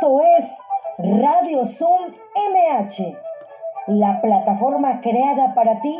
Esto 0.00 0.18
es 0.38 0.56
Radio 0.96 1.66
Zoom 1.66 2.14
MH, 2.34 3.18
la 3.88 4.18
plataforma 4.22 5.02
creada 5.02 5.54
para 5.54 5.82
ti, 5.82 5.94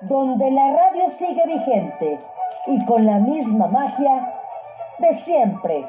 donde 0.00 0.50
la 0.50 0.72
radio 0.72 1.06
sigue 1.10 1.42
vigente 1.46 2.18
y 2.66 2.82
con 2.86 3.04
la 3.04 3.18
misma 3.18 3.66
magia 3.66 4.40
de 5.00 5.12
siempre. 5.12 5.86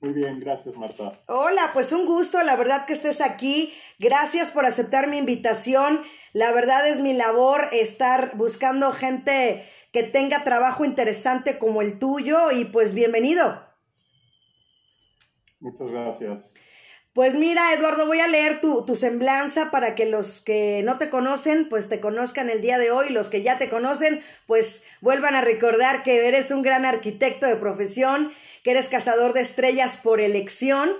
Muy 0.00 0.12
bien, 0.12 0.38
gracias 0.38 0.76
Marta. 0.76 1.18
Hola, 1.26 1.70
pues 1.72 1.90
un 1.92 2.06
gusto, 2.06 2.40
la 2.44 2.54
verdad 2.54 2.86
que 2.86 2.92
estés 2.92 3.20
aquí. 3.20 3.74
Gracias 3.98 4.52
por 4.52 4.64
aceptar 4.64 5.08
mi 5.08 5.16
invitación. 5.16 6.02
La 6.32 6.52
verdad 6.52 6.88
es 6.88 7.00
mi 7.00 7.14
labor 7.14 7.68
estar 7.72 8.36
buscando 8.36 8.92
gente 8.92 9.64
que 9.92 10.04
tenga 10.04 10.44
trabajo 10.44 10.84
interesante 10.84 11.58
como 11.58 11.82
el 11.82 11.98
tuyo 11.98 12.52
y 12.52 12.66
pues 12.66 12.94
bienvenido. 12.94 13.66
Muchas 15.58 15.90
gracias. 15.90 16.54
Pues 17.12 17.34
mira, 17.34 17.72
Eduardo, 17.72 18.06
voy 18.06 18.20
a 18.20 18.28
leer 18.28 18.60
tu, 18.60 18.84
tu, 18.84 18.94
semblanza 18.94 19.72
para 19.72 19.96
que 19.96 20.06
los 20.06 20.40
que 20.40 20.82
no 20.84 20.98
te 20.98 21.10
conocen, 21.10 21.68
pues 21.68 21.88
te 21.88 21.98
conozcan 21.98 22.48
el 22.48 22.60
día 22.60 22.78
de 22.78 22.92
hoy. 22.92 23.08
Los 23.08 23.28
que 23.28 23.42
ya 23.42 23.58
te 23.58 23.68
conocen, 23.68 24.22
pues 24.46 24.84
vuelvan 25.00 25.34
a 25.34 25.40
recordar 25.40 26.04
que 26.04 26.28
eres 26.28 26.52
un 26.52 26.62
gran 26.62 26.84
arquitecto 26.84 27.46
de 27.46 27.56
profesión 27.56 28.32
que 28.68 28.72
eres 28.72 28.90
cazador 28.90 29.32
de 29.32 29.40
estrellas 29.40 29.96
por 29.96 30.20
elección, 30.20 30.90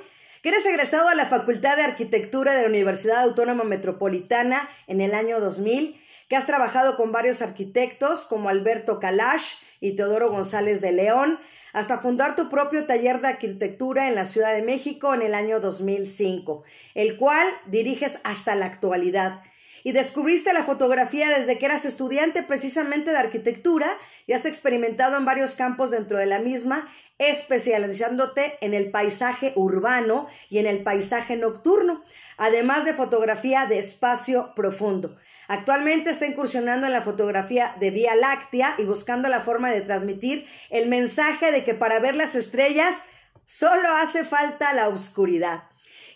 que 0.43 0.49
eres 0.49 0.65
egresado 0.65 1.07
a 1.09 1.15
la 1.15 1.27
Facultad 1.27 1.77
de 1.77 1.83
Arquitectura 1.83 2.55
de 2.55 2.63
la 2.63 2.69
Universidad 2.69 3.21
Autónoma 3.21 3.63
Metropolitana 3.63 4.71
en 4.87 5.03
el 5.03 5.13
año 5.13 5.39
2000, 5.39 6.03
que 6.31 6.37
has 6.37 6.47
trabajado 6.47 6.97
con 6.97 7.13
varios 7.13 7.43
arquitectos 7.43 8.25
como 8.25 8.49
Alberto 8.49 8.99
Kalash 8.99 9.57
y 9.83 9.97
Teodoro 9.97 10.31
González 10.31 10.81
de 10.81 10.93
León, 10.93 11.39
hasta 11.75 11.99
fundar 11.99 12.37
tu 12.37 12.49
propio 12.49 12.87
taller 12.87 13.21
de 13.21 13.29
arquitectura 13.29 14.09
en 14.09 14.15
la 14.15 14.25
Ciudad 14.25 14.55
de 14.55 14.63
México 14.63 15.13
en 15.13 15.21
el 15.21 15.35
año 15.35 15.61
2005, 15.61 16.63
el 16.95 17.19
cual 17.19 17.47
diriges 17.67 18.21
hasta 18.25 18.55
la 18.55 18.65
actualidad 18.65 19.43
y 19.85 19.93
descubriste 19.93 20.53
la 20.53 20.63
fotografía 20.63 21.29
desde 21.31 21.59
que 21.59 21.67
eras 21.67 21.85
estudiante 21.85 22.43
precisamente 22.43 23.11
de 23.11 23.19
arquitectura 23.19 23.99
y 24.27 24.33
has 24.33 24.47
experimentado 24.47 25.17
en 25.17 25.25
varios 25.25 25.55
campos 25.55 25.91
dentro 25.91 26.19
de 26.19 26.27
la 26.27 26.39
misma, 26.39 26.89
especializándote 27.19 28.59
en 28.61 28.75
el 28.75 28.91
paisaje 28.91 29.53
urbano 29.57 30.29
y 30.51 30.59
en 30.59 30.67
el 30.67 30.83
paisaje 30.83 31.37
nocturno, 31.37 32.05
además 32.37 32.85
de 32.85 32.95
fotografía 32.95 33.67
de 33.67 33.79
espacio 33.79 34.53
profundo. 34.55 35.17
Actualmente 35.49 36.11
está 36.11 36.27
incursionando 36.27 36.87
en 36.87 36.93
la 36.93 37.01
fotografía 37.01 37.75
de 37.81 37.91
Vía 37.91 38.15
Láctea 38.15 38.75
y 38.79 38.85
buscando 38.85 39.29
la 39.29 39.41
forma 39.41 39.71
de 39.71 39.81
transmitir 39.81 40.47
el 40.69 40.89
mensaje 40.89 41.51
de 41.51 41.65
que 41.65 41.75
para 41.75 42.01
ver 42.01 42.17
las 42.17 42.35
estrellas 42.35 43.03
solo 43.47 43.89
hace 43.93 44.25
falta 44.25 44.75
la 44.75 44.89
oscuridad. 44.89 45.65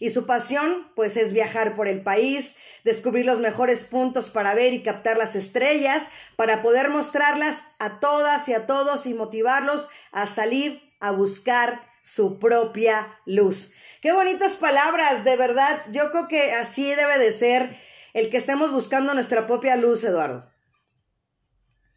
Y 0.02 0.10
su 0.10 0.26
pasión, 0.26 0.90
pues, 0.96 1.16
es 1.16 1.32
viajar 1.32 1.74
por 1.74 1.86
el 1.86 2.02
país, 2.02 2.56
descubrir 2.82 3.24
los 3.24 3.38
mejores 3.38 3.84
puntos 3.84 4.30
para 4.30 4.52
ver 4.52 4.74
y 4.74 4.82
captar 4.82 5.16
las 5.16 5.36
estrellas, 5.36 6.08
para 6.34 6.60
poder 6.60 6.90
mostrarlas 6.90 7.66
a 7.78 8.00
todas 8.00 8.48
y 8.48 8.52
a 8.52 8.66
todos 8.66 9.06
y 9.06 9.14
motivarlos 9.14 9.90
a 10.10 10.26
salir 10.26 10.82
a 10.98 11.12
buscar 11.12 11.88
su 12.00 12.40
propia 12.40 13.16
luz. 13.26 13.74
Qué 14.00 14.10
bonitas 14.10 14.56
palabras, 14.56 15.22
de 15.22 15.36
verdad. 15.36 15.84
Yo 15.92 16.10
creo 16.10 16.26
que 16.26 16.50
así 16.50 16.92
debe 16.96 17.20
de 17.20 17.30
ser 17.30 17.78
el 18.12 18.28
que 18.28 18.38
estemos 18.38 18.72
buscando 18.72 19.14
nuestra 19.14 19.46
propia 19.46 19.76
luz, 19.76 20.02
Eduardo. 20.02 20.51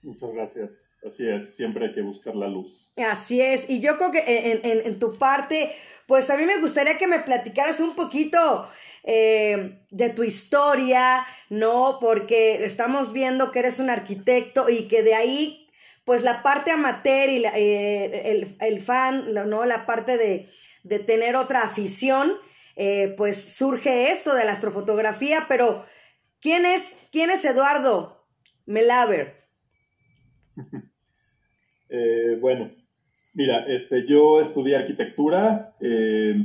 Muchas 0.06 0.32
gracias. 0.34 0.96
Así 1.04 1.28
es, 1.28 1.56
siempre 1.56 1.88
hay 1.88 1.94
que 1.94 2.02
buscar 2.02 2.36
la 2.36 2.48
luz. 2.48 2.92
Así 2.96 3.42
es. 3.42 3.70
Y 3.70 3.82
yo 3.82 3.98
creo 3.98 4.12
que 4.12 4.24
en, 4.26 4.62
en 4.64 5.00
tu 5.00 5.18
parte, 5.18 5.72
pues 6.08 6.30
a 6.30 6.38
mí 6.38 6.46
me 6.46 6.62
gustaría 6.62 6.98
que 6.98 7.08
me 7.08 7.20
platicaras 7.20 7.80
un 7.80 7.96
poquito 7.96 8.70
eh, 9.08 9.78
de 9.92 10.10
tu 10.10 10.24
historia, 10.24 11.28
¿no? 11.50 12.00
Porque 12.02 12.66
estamos 12.66 13.14
viendo 13.14 13.52
que 13.52 13.60
eres 13.60 13.80
un 13.80 13.92
arquitecto 13.92 14.68
y 14.68 14.88
que 14.88 15.04
de 15.04 15.14
ahí, 15.14 15.70
pues 16.06 16.24
la 16.24 16.42
parte 16.42 16.72
amateur 16.72 17.30
y 17.30 17.46
eh, 17.46 18.56
el, 18.60 18.82
fan, 18.82 19.32
¿no? 19.48 19.66
La 19.66 19.86
parte 19.86 20.18
de, 20.18 20.50
de 20.84 20.98
tener 20.98 21.36
otra 21.36 21.62
afición, 21.62 22.34
eh, 22.76 23.14
pues 23.16 23.56
surge 23.56 24.12
esto 24.12 24.34
de 24.34 24.44
la 24.44 24.54
astrofotografía, 24.54 25.46
pero 25.48 25.86
¿quién 26.42 26.66
es, 26.66 26.98
quién 27.12 27.30
es 27.30 27.46
Eduardo? 27.46 28.26
Melaver. 28.66 29.45
Eh, 31.96 32.38
bueno, 32.42 32.72
mira, 33.34 33.66
este, 33.68 34.06
yo 34.06 34.42
estudié 34.42 34.76
arquitectura 34.76 35.76
eh, 35.80 36.36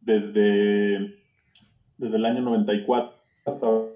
desde, 0.00 1.18
desde 1.98 2.16
el 2.16 2.24
año 2.24 2.40
94. 2.42 3.14
Estaba 3.44 3.88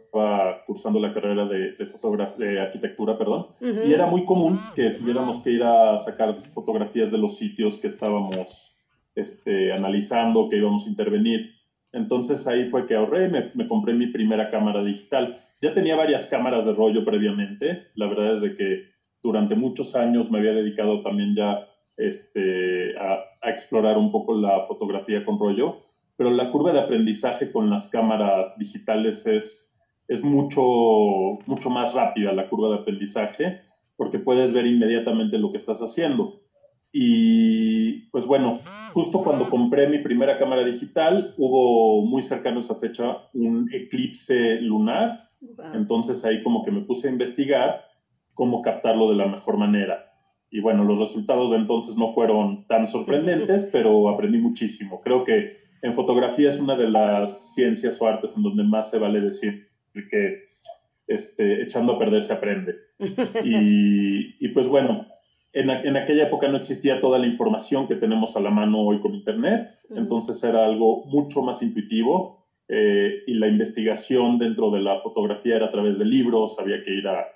cursando 0.66 1.00
la 1.00 1.14
carrera 1.14 1.46
de, 1.46 1.72
de, 1.72 2.60
arquitectura, 2.60 3.16
perdón, 3.16 3.46
y 3.60 3.92
era 3.92 4.06
muy 4.06 4.24
común 4.24 4.58
que 4.74 4.90
tuviéramos 4.90 5.38
que 5.38 5.50
ir 5.50 5.62
a 5.62 5.96
sacar 5.98 6.42
fotografías 6.48 7.10
de 7.10 7.18
los 7.18 7.36
sitios 7.36 7.78
que 7.78 7.86
estábamos 7.86 8.76
este, 9.14 9.72
analizando, 9.72 10.48
que 10.48 10.56
íbamos 10.56 10.86
a 10.86 10.90
intervenir. 10.90 11.52
Entonces 11.92 12.46
ahí 12.46 12.66
fue 12.66 12.86
que 12.86 12.94
ahorré, 12.94 13.28
me, 13.28 13.50
me, 13.54 13.66
compré 13.66 13.94
mi 13.94 14.08
primera 14.08 14.48
cámara 14.48 14.84
digital. 14.84 15.36
Ya 15.60 15.72
tenía 15.72 15.96
varias 15.96 16.26
cámaras 16.26 16.66
de 16.66 16.72
rollo 16.74 17.04
previamente, 17.04 17.88
la 17.94 18.06
verdad 18.06 18.34
es 18.34 18.40
de 18.40 18.54
que 18.54 18.90
durante 19.22 19.54
muchos 19.54 19.94
años 19.96 20.30
me 20.30 20.38
había 20.38 20.52
dedicado 20.52 21.02
también 21.02 21.34
ya 21.34 21.66
este, 21.96 22.96
a, 22.98 23.18
a, 23.42 23.50
explorar 23.50 23.98
un 23.98 24.10
poco 24.10 24.34
la 24.34 24.60
fotografía 24.60 25.24
con 25.24 25.38
rollo, 25.38 25.80
pero 26.16 26.30
la 26.30 26.50
curva 26.50 26.72
de 26.72 26.80
aprendizaje 26.80 27.50
con 27.50 27.70
las 27.70 27.88
cámaras 27.88 28.58
digitales 28.58 29.26
es, 29.26 29.78
es 30.08 30.22
mucho, 30.22 30.62
mucho 31.46 31.70
más 31.70 31.94
rápida, 31.94 32.32
la 32.32 32.48
curva 32.48 32.68
de 32.68 32.82
aprendizaje, 32.82 33.60
porque 33.96 34.18
puedes 34.18 34.52
ver 34.52 34.66
inmediatamente 34.66 35.38
lo 35.38 35.50
que 35.50 35.58
estás 35.58 35.80
haciendo. 35.80 36.40
Y 36.92 38.08
pues 38.10 38.26
bueno, 38.26 38.60
justo 38.92 39.22
cuando 39.22 39.48
compré 39.48 39.88
mi 39.88 39.98
primera 40.00 40.36
cámara 40.36 40.64
digital, 40.64 41.34
hubo 41.36 42.04
muy 42.04 42.22
cercano 42.22 42.56
a 42.56 42.60
esa 42.60 42.74
fecha 42.74 43.18
un 43.32 43.68
eclipse 43.72 44.60
lunar. 44.60 45.30
Entonces 45.74 46.24
ahí 46.24 46.42
como 46.42 46.64
que 46.64 46.70
me 46.70 46.80
puse 46.80 47.08
a 47.08 47.12
investigar 47.12 47.84
cómo 48.40 48.62
captarlo 48.62 49.10
de 49.10 49.16
la 49.16 49.26
mejor 49.26 49.58
manera. 49.58 50.14
Y 50.50 50.60
bueno, 50.60 50.82
los 50.82 50.98
resultados 50.98 51.50
de 51.50 51.58
entonces 51.58 51.98
no 51.98 52.08
fueron 52.08 52.66
tan 52.66 52.88
sorprendentes, 52.88 53.68
pero 53.70 54.08
aprendí 54.08 54.38
muchísimo. 54.38 55.02
Creo 55.02 55.24
que 55.24 55.50
en 55.82 55.92
fotografía 55.92 56.48
es 56.48 56.58
una 56.58 56.74
de 56.74 56.88
las 56.88 57.52
ciencias 57.54 58.00
o 58.00 58.06
artes 58.06 58.34
en 58.38 58.42
donde 58.42 58.64
más 58.64 58.88
se 58.88 58.98
vale 58.98 59.20
decir 59.20 59.68
que 59.92 60.44
este, 61.06 61.62
echando 61.62 61.92
a 61.92 61.98
perder 61.98 62.22
se 62.22 62.32
aprende. 62.32 62.76
Y, 63.44 64.42
y 64.42 64.48
pues 64.54 64.68
bueno, 64.68 65.06
en, 65.52 65.68
en, 65.68 65.98
aquella 65.98 66.22
época 66.22 66.48
no 66.48 66.56
existía 66.56 66.98
toda 66.98 67.18
la 67.18 67.26
información 67.26 67.86
que 67.86 67.96
tenemos 67.96 68.38
a 68.38 68.40
la 68.40 68.50
mano 68.50 68.80
hoy 68.80 69.00
con 69.00 69.14
Internet, 69.14 69.68
entonces 69.90 70.42
era 70.44 70.64
algo 70.64 71.04
mucho 71.04 71.42
más 71.42 71.60
intuitivo 71.60 72.46
eh, 72.68 73.22
y 73.26 73.34
la 73.34 73.48
investigación 73.48 74.38
dentro 74.38 74.70
de 74.70 74.80
la 74.80 74.98
fotografía 74.98 75.56
era 75.56 75.66
a 75.66 75.70
través 75.70 75.98
de 75.98 76.06
libros, 76.06 76.58
había 76.58 76.82
que 76.82 76.94
ir 76.94 77.06
a, 77.06 77.26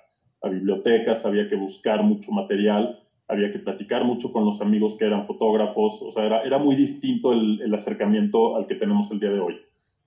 a, 0.41 0.49
bibliotecas, 0.49 1.25
había 1.25 1.47
que 1.47 1.55
buscar 1.55 2.03
mucho 2.03 2.31
material, 2.31 2.99
había 3.27 3.49
que 3.49 3.59
platicar 3.59 4.03
mucho 4.03 4.31
con 4.31 4.45
los 4.45 4.61
amigos 4.61 4.95
que 4.95 5.05
eran 5.05 5.25
fotógrafos, 5.25 6.01
o 6.01 6.11
sea, 6.11 6.25
era, 6.25 6.41
era 6.43 6.59
muy 6.59 6.75
distinto 6.75 7.33
el, 7.33 7.61
el 7.61 7.73
acercamiento 7.73 8.55
al 8.55 8.67
que 8.67 8.75
tenemos 8.75 9.09
el 9.11 9.19
día 9.19 9.31
de 9.31 9.39
hoy. 9.39 9.55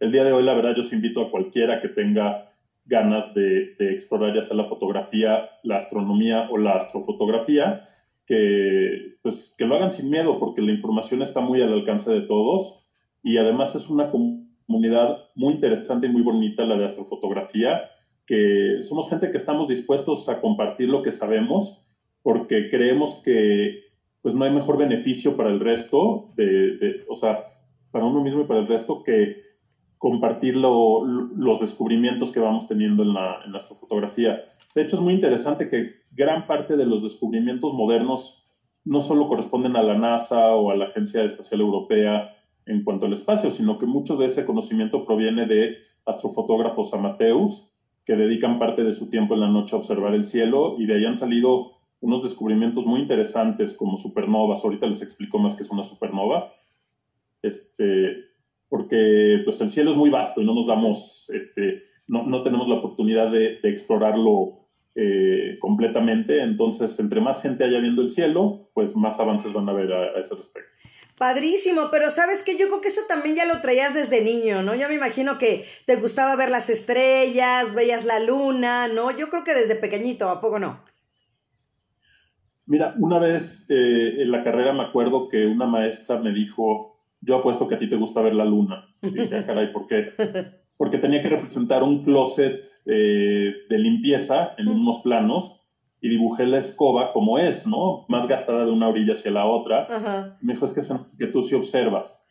El 0.00 0.12
día 0.12 0.24
de 0.24 0.32
hoy, 0.32 0.44
la 0.44 0.54
verdad, 0.54 0.74
yo 0.74 0.80
os 0.80 0.92
invito 0.92 1.22
a 1.22 1.30
cualquiera 1.30 1.80
que 1.80 1.88
tenga 1.88 2.52
ganas 2.84 3.34
de, 3.34 3.74
de 3.78 3.92
explorar 3.92 4.34
ya 4.34 4.42
sea 4.42 4.56
la 4.56 4.64
fotografía, 4.64 5.48
la 5.62 5.76
astronomía 5.76 6.48
o 6.50 6.56
la 6.56 6.76
astrofotografía, 6.76 7.82
que, 8.28 9.16
pues, 9.22 9.54
que 9.56 9.64
lo 9.64 9.74
hagan 9.74 9.90
sin 9.90 10.10
miedo, 10.10 10.38
porque 10.38 10.60
la 10.60 10.70
información 10.70 11.22
está 11.22 11.40
muy 11.40 11.62
al 11.62 11.72
alcance 11.72 12.12
de 12.12 12.20
todos 12.20 12.84
y 13.22 13.38
además 13.38 13.74
es 13.74 13.88
una 13.88 14.10
comunidad 14.10 15.16
muy 15.34 15.54
interesante 15.54 16.06
y 16.06 16.10
muy 16.10 16.20
bonita 16.20 16.64
la 16.64 16.76
de 16.76 16.84
astrofotografía, 16.84 17.88
que 18.28 18.76
somos 18.80 19.08
gente 19.08 19.30
que 19.30 19.38
estamos 19.38 19.68
dispuestos 19.68 20.28
a 20.28 20.38
compartir 20.38 20.90
lo 20.90 21.00
que 21.00 21.10
sabemos 21.10 21.82
porque 22.22 22.68
creemos 22.68 23.22
que 23.24 23.80
pues 24.20 24.34
no 24.34 24.44
hay 24.44 24.50
mejor 24.50 24.76
beneficio 24.76 25.34
para 25.34 25.48
el 25.48 25.60
resto, 25.60 26.30
de, 26.36 26.76
de 26.76 27.06
o 27.08 27.14
sea, 27.14 27.46
para 27.90 28.04
uno 28.04 28.22
mismo 28.22 28.42
y 28.42 28.44
para 28.44 28.60
el 28.60 28.66
resto 28.66 29.02
que 29.02 29.38
compartir 29.96 30.56
los 30.56 31.60
descubrimientos 31.60 32.30
que 32.30 32.40
vamos 32.40 32.68
teniendo 32.68 33.02
en 33.02 33.14
la, 33.14 33.40
en 33.46 33.52
la 33.52 33.58
astrofotografía. 33.58 34.44
De 34.74 34.82
hecho, 34.82 34.96
es 34.96 35.02
muy 35.02 35.14
interesante 35.14 35.70
que 35.70 36.02
gran 36.12 36.46
parte 36.46 36.76
de 36.76 36.84
los 36.84 37.02
descubrimientos 37.02 37.72
modernos 37.72 38.46
no 38.84 39.00
solo 39.00 39.26
corresponden 39.26 39.76
a 39.76 39.82
la 39.82 39.96
NASA 39.96 40.54
o 40.54 40.70
a 40.70 40.76
la 40.76 40.86
Agencia 40.86 41.24
Espacial 41.24 41.62
Europea 41.62 42.30
en 42.66 42.84
cuanto 42.84 43.06
al 43.06 43.14
espacio, 43.14 43.50
sino 43.50 43.78
que 43.78 43.86
mucho 43.86 44.16
de 44.16 44.26
ese 44.26 44.44
conocimiento 44.44 45.06
proviene 45.06 45.46
de 45.46 45.78
astrofotógrafos 46.04 46.92
amateurs 46.92 47.72
que 48.08 48.16
dedican 48.16 48.58
parte 48.58 48.84
de 48.84 48.92
su 48.92 49.10
tiempo 49.10 49.34
en 49.34 49.40
la 49.40 49.50
noche 49.50 49.76
a 49.76 49.78
observar 49.78 50.14
el 50.14 50.24
cielo 50.24 50.76
y 50.78 50.86
de 50.86 50.94
ahí 50.94 51.04
han 51.04 51.14
salido 51.14 51.72
unos 52.00 52.22
descubrimientos 52.22 52.86
muy 52.86 53.00
interesantes 53.00 53.74
como 53.74 53.98
supernovas. 53.98 54.64
Ahorita 54.64 54.86
les 54.86 55.02
explico 55.02 55.38
más 55.38 55.54
qué 55.54 55.62
es 55.62 55.70
una 55.70 55.82
supernova. 55.82 56.50
Este, 57.42 58.16
porque 58.70 59.42
pues 59.44 59.60
el 59.60 59.68
cielo 59.68 59.90
es 59.90 59.98
muy 59.98 60.08
vasto 60.08 60.40
y 60.40 60.46
no 60.46 60.54
nos 60.54 60.66
damos, 60.66 61.28
este, 61.34 61.82
no, 62.06 62.24
no 62.26 62.42
tenemos 62.42 62.66
la 62.66 62.76
oportunidad 62.76 63.30
de, 63.30 63.58
de 63.62 63.68
explorarlo 63.68 64.68
eh, 64.94 65.58
completamente. 65.60 66.40
Entonces, 66.40 66.98
entre 67.00 67.20
más 67.20 67.42
gente 67.42 67.64
haya 67.64 67.78
viendo 67.78 68.00
el 68.00 68.08
cielo, 68.08 68.70
pues 68.72 68.96
más 68.96 69.20
avances 69.20 69.52
van 69.52 69.68
a 69.68 69.72
haber 69.72 69.92
a, 69.92 70.18
ese 70.18 70.34
respecto. 70.34 70.70
Padrísimo, 71.18 71.88
pero 71.90 72.10
sabes 72.10 72.42
que 72.42 72.56
yo 72.56 72.68
creo 72.68 72.80
que 72.80 72.88
eso 72.88 73.02
también 73.08 73.34
ya 73.34 73.44
lo 73.44 73.60
traías 73.60 73.94
desde 73.94 74.22
niño, 74.22 74.62
¿no? 74.62 74.74
Yo 74.74 74.88
me 74.88 74.94
imagino 74.94 75.36
que 75.36 75.64
te 75.84 75.96
gustaba 75.96 76.36
ver 76.36 76.50
las 76.50 76.70
estrellas, 76.70 77.74
veías 77.74 78.04
la 78.04 78.20
luna, 78.20 78.86
¿no? 78.88 79.10
Yo 79.10 79.28
creo 79.28 79.42
que 79.42 79.54
desde 79.54 79.74
pequeñito, 79.74 80.30
¿a 80.30 80.40
poco 80.40 80.58
no? 80.58 80.80
Mira, 82.66 82.94
una 82.98 83.18
vez 83.18 83.66
eh, 83.68 84.22
en 84.22 84.30
la 84.30 84.44
carrera 84.44 84.72
me 84.72 84.84
acuerdo 84.84 85.28
que 85.28 85.46
una 85.46 85.66
maestra 85.66 86.18
me 86.18 86.32
dijo, 86.32 87.00
yo 87.20 87.36
apuesto 87.36 87.66
que 87.66 87.74
a 87.74 87.78
ti 87.78 87.88
te 87.88 87.96
gusta 87.96 88.20
ver 88.20 88.34
la 88.34 88.44
luna. 88.44 88.86
Y 89.02 89.10
dije, 89.10 89.38
ah, 89.38 89.46
caray, 89.46 89.72
¿por 89.72 89.86
qué? 89.86 90.06
porque 90.78 90.98
tenía 90.98 91.20
que 91.20 91.28
representar 91.28 91.82
un 91.82 92.02
closet 92.02 92.64
eh, 92.86 93.52
de 93.68 93.78
limpieza 93.78 94.54
en 94.56 94.68
unos 94.68 95.00
planos 95.00 95.57
y 96.00 96.08
dibujé 96.08 96.46
la 96.46 96.58
escoba 96.58 97.12
como 97.12 97.38
es, 97.38 97.66
¿no? 97.66 98.04
Más 98.08 98.28
gastada 98.28 98.64
de 98.64 98.70
una 98.70 98.88
orilla 98.88 99.12
hacia 99.12 99.30
la 99.30 99.46
otra. 99.46 100.36
Me 100.40 100.54
dijo, 100.54 100.64
es 100.64 100.72
que, 100.72 100.80
que 101.18 101.26
tú 101.26 101.42
sí 101.42 101.54
observas. 101.54 102.28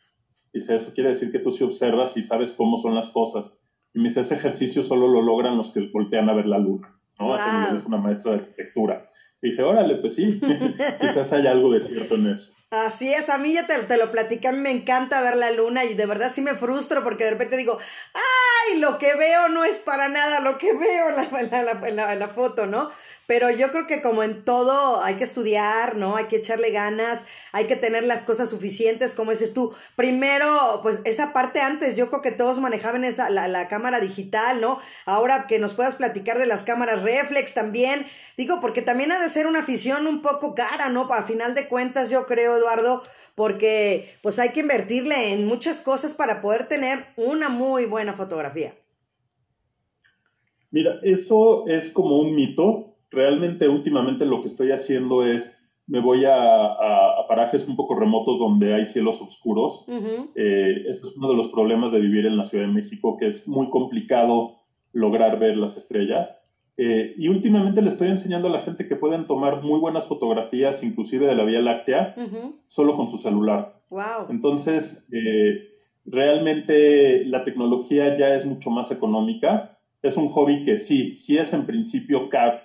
Dice, 0.52 0.74
eso 0.74 0.92
quiere 0.94 1.10
decir 1.10 1.30
que 1.30 1.38
tú 1.38 1.50
sí 1.50 1.64
observas 1.64 2.16
y 2.16 2.22
sabes 2.22 2.52
cómo 2.52 2.76
son 2.76 2.94
las 2.94 3.10
cosas. 3.10 3.58
Y 3.94 3.98
me 3.98 4.04
dice, 4.04 4.20
ese 4.20 4.34
ejercicio 4.34 4.82
solo 4.82 5.08
lo 5.08 5.22
logran 5.22 5.56
los 5.56 5.70
que 5.70 5.88
voltean 5.92 6.28
a 6.28 6.34
ver 6.34 6.46
la 6.46 6.58
luna, 6.58 6.98
¿no? 7.18 7.34
Así 7.34 7.76
es 7.76 7.84
una 7.84 7.98
maestra 7.98 8.32
de 8.32 8.38
arquitectura. 8.38 9.06
Y 9.42 9.50
dije, 9.50 9.62
órale, 9.62 9.96
pues 9.96 10.14
sí, 10.14 10.40
quizás 11.00 11.32
haya 11.32 11.50
algo 11.50 11.72
de 11.72 11.80
cierto 11.80 12.14
en 12.14 12.28
eso. 12.28 12.52
Así 12.70 13.14
es, 13.14 13.30
a 13.30 13.38
mí 13.38 13.54
ya 13.54 13.66
te, 13.66 13.78
te, 13.78 13.96
lo 13.96 14.10
mí 14.12 14.58
me 14.58 14.70
encanta 14.70 15.22
ver 15.22 15.38
la 15.38 15.50
luna 15.50 15.86
y 15.86 15.94
de 15.94 16.04
verdad 16.04 16.30
sí 16.30 16.42
me 16.42 16.54
frustro 16.54 17.02
porque 17.02 17.24
de 17.24 17.30
repente 17.30 17.56
digo, 17.56 17.78
ay, 18.12 18.78
lo 18.78 18.98
que 18.98 19.14
veo 19.14 19.48
no 19.48 19.64
es 19.64 19.78
para 19.78 20.08
nada 20.08 20.40
lo 20.40 20.58
que 20.58 20.74
veo 20.74 21.08
en 21.08 21.50
la, 21.50 21.62
la, 21.90 22.14
la, 22.14 22.26
foto, 22.26 22.66
¿no? 22.66 22.90
Pero 23.26 23.50
yo 23.50 23.70
creo 23.70 23.86
que 23.86 24.02
como 24.02 24.22
en 24.22 24.44
todo 24.44 25.02
hay 25.02 25.16
que 25.16 25.24
estudiar, 25.24 25.96
¿no? 25.96 26.16
Hay 26.16 26.26
que 26.26 26.36
echarle 26.36 26.70
ganas, 26.70 27.24
hay 27.52 27.66
que 27.66 27.76
tener 27.76 28.04
las 28.04 28.24
cosas 28.24 28.50
suficientes, 28.50 29.14
como 29.14 29.30
dices 29.30 29.54
tú. 29.54 29.74
Primero, 29.96 30.80
pues 30.82 31.00
esa 31.04 31.32
parte 31.32 31.60
antes, 31.60 31.96
yo 31.96 32.10
creo 32.10 32.20
que 32.20 32.32
todos 32.32 32.58
manejaban 32.58 33.04
esa, 33.04 33.30
la 33.30 33.68
cámara 33.68 34.00
digital, 34.00 34.60
¿no? 34.60 34.78
Ahora 35.06 35.46
que 35.46 35.58
nos 35.58 35.74
puedas 35.74 35.96
platicar 35.96 36.38
de 36.38 36.46
las 36.46 36.64
cámaras 36.64 37.02
reflex 37.02 37.54
también, 37.54 38.06
digo, 38.36 38.60
porque 38.60 38.82
también 38.82 39.12
ha 39.12 39.20
de 39.20 39.28
ser 39.28 39.46
una 39.46 39.60
afición 39.60 40.06
un 40.06 40.22
poco 40.22 40.54
cara, 40.54 40.88
¿no? 40.88 41.12
A 41.12 41.22
final 41.22 41.54
de 41.54 41.68
cuentas, 41.68 42.08
yo 42.08 42.26
creo, 42.26 42.57
Eduardo, 42.58 43.02
porque 43.34 44.14
pues 44.22 44.38
hay 44.38 44.50
que 44.50 44.60
invertirle 44.60 45.32
en 45.32 45.46
muchas 45.46 45.80
cosas 45.80 46.12
para 46.14 46.40
poder 46.40 46.68
tener 46.68 47.06
una 47.16 47.48
muy 47.48 47.86
buena 47.86 48.12
fotografía. 48.12 48.74
Mira, 50.70 51.00
eso 51.02 51.66
es 51.66 51.90
como 51.90 52.18
un 52.18 52.34
mito 52.34 52.88
realmente 53.10 53.68
últimamente 53.68 54.26
lo 54.26 54.40
que 54.40 54.48
estoy 54.48 54.70
haciendo 54.70 55.24
es 55.24 55.54
me 55.86 56.00
voy 56.00 56.26
a, 56.26 56.34
a, 56.34 57.26
parajes 57.28 57.66
un 57.66 57.74
poco 57.74 57.94
remotos 57.94 58.38
donde 58.38 58.74
hay 58.74 58.84
cielos 58.84 59.22
oscuros. 59.22 59.86
Eh, 60.34 60.84
este 60.86 61.06
es 61.06 61.16
uno 61.16 61.30
de 61.30 61.36
los 61.36 61.48
problemas 61.48 61.92
de 61.92 62.00
vivir 62.00 62.26
en 62.26 62.36
la 62.36 62.42
Ciudad 62.42 62.66
de 62.66 62.72
México, 62.72 63.16
que 63.16 63.26
es 63.26 63.48
muy 63.48 63.70
complicado 63.70 64.56
lograr 64.92 65.38
ver 65.38 65.56
las 65.56 65.78
estrellas. 65.78 66.42
Eh, 66.80 67.14
y 67.16 67.26
últimamente 67.26 67.82
le 67.82 67.88
estoy 67.88 68.06
enseñando 68.06 68.46
a 68.46 68.52
la 68.52 68.60
gente 68.60 68.86
que 68.86 68.94
pueden 68.94 69.26
tomar 69.26 69.62
muy 69.64 69.80
buenas 69.80 70.06
fotografías, 70.06 70.84
inclusive 70.84 71.26
de 71.26 71.34
la 71.34 71.44
Vía 71.44 71.60
Láctea, 71.60 72.14
solo 72.66 72.96
con 72.96 73.08
su 73.08 73.16
celular. 73.16 73.82
Wow. 73.90 74.28
Entonces, 74.30 75.08
eh, 75.12 75.68
realmente 76.06 77.24
la 77.24 77.42
tecnología 77.42 78.16
ya 78.16 78.32
es 78.32 78.46
mucho 78.46 78.70
más 78.70 78.92
económica. 78.92 79.76
Es 80.02 80.16
un 80.16 80.28
hobby 80.28 80.62
que 80.62 80.76
sí, 80.76 81.10
sí 81.10 81.36
es 81.36 81.52
en 81.52 81.66
principio 81.66 82.28
caro 82.28 82.60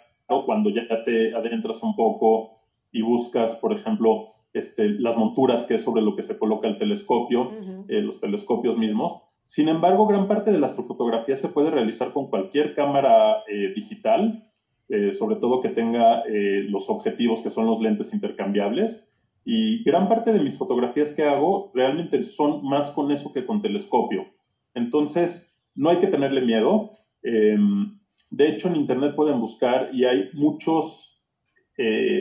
cuando 0.45 0.69
ya 0.69 0.85
te 1.03 1.35
adentras 1.35 1.81
un 1.81 1.95
poco 1.95 2.51
y 2.91 3.01
buscas, 3.01 3.55
por 3.55 3.73
ejemplo, 3.73 4.25
este, 4.53 4.89
las 4.89 5.17
monturas, 5.17 5.63
que 5.63 5.75
es 5.75 5.83
sobre 5.83 6.03
lo 6.03 6.15
que 6.15 6.21
se 6.21 6.37
coloca 6.37 6.67
el 6.67 6.77
telescopio, 6.77 7.51
eh, 7.87 8.01
los 8.01 8.19
telescopios 8.19 8.77
mismos. 8.77 9.23
Sin 9.43 9.67
embargo, 9.67 10.07
gran 10.07 10.27
parte 10.27 10.51
de 10.51 10.59
la 10.59 10.67
astrofotografía 10.67 11.35
se 11.35 11.49
puede 11.49 11.69
realizar 11.69 12.13
con 12.13 12.29
cualquier 12.29 12.73
cámara 12.73 13.43
eh, 13.47 13.73
digital 13.75 14.49
eh, 14.89 15.13
sobre 15.13 15.37
todo 15.37 15.61
que 15.61 15.69
tenga 15.69 16.23
eh, 16.27 16.65
los 16.67 16.89
objetivos 16.89 17.41
que 17.41 17.49
son 17.49 17.67
los 17.67 17.79
lentes 17.79 18.13
intercambiables. 18.13 19.09
Y 19.45 19.83
gran 19.83 20.09
parte 20.09 20.33
de 20.33 20.41
mis 20.41 20.57
fotografías 20.57 21.13
que 21.13 21.23
hago 21.23 21.71
realmente 21.73 22.21
son 22.23 22.65
más 22.65 22.91
con 22.91 23.11
eso 23.11 23.31
que 23.33 23.45
con 23.45 23.61
telescopio. 23.61 24.25
Entonces, 24.73 25.55
no 25.75 25.89
hay 25.89 25.99
que 25.99 26.07
tenerle 26.07 26.41
miedo. 26.41 26.91
Em, 27.21 27.99
de 28.29 28.49
hecho, 28.49 28.67
en 28.67 28.75
Internet 28.75 29.15
pueden 29.15 29.39
buscar 29.39 29.89
y 29.93 30.05
hay 30.05 30.29
muchos, 30.33 31.23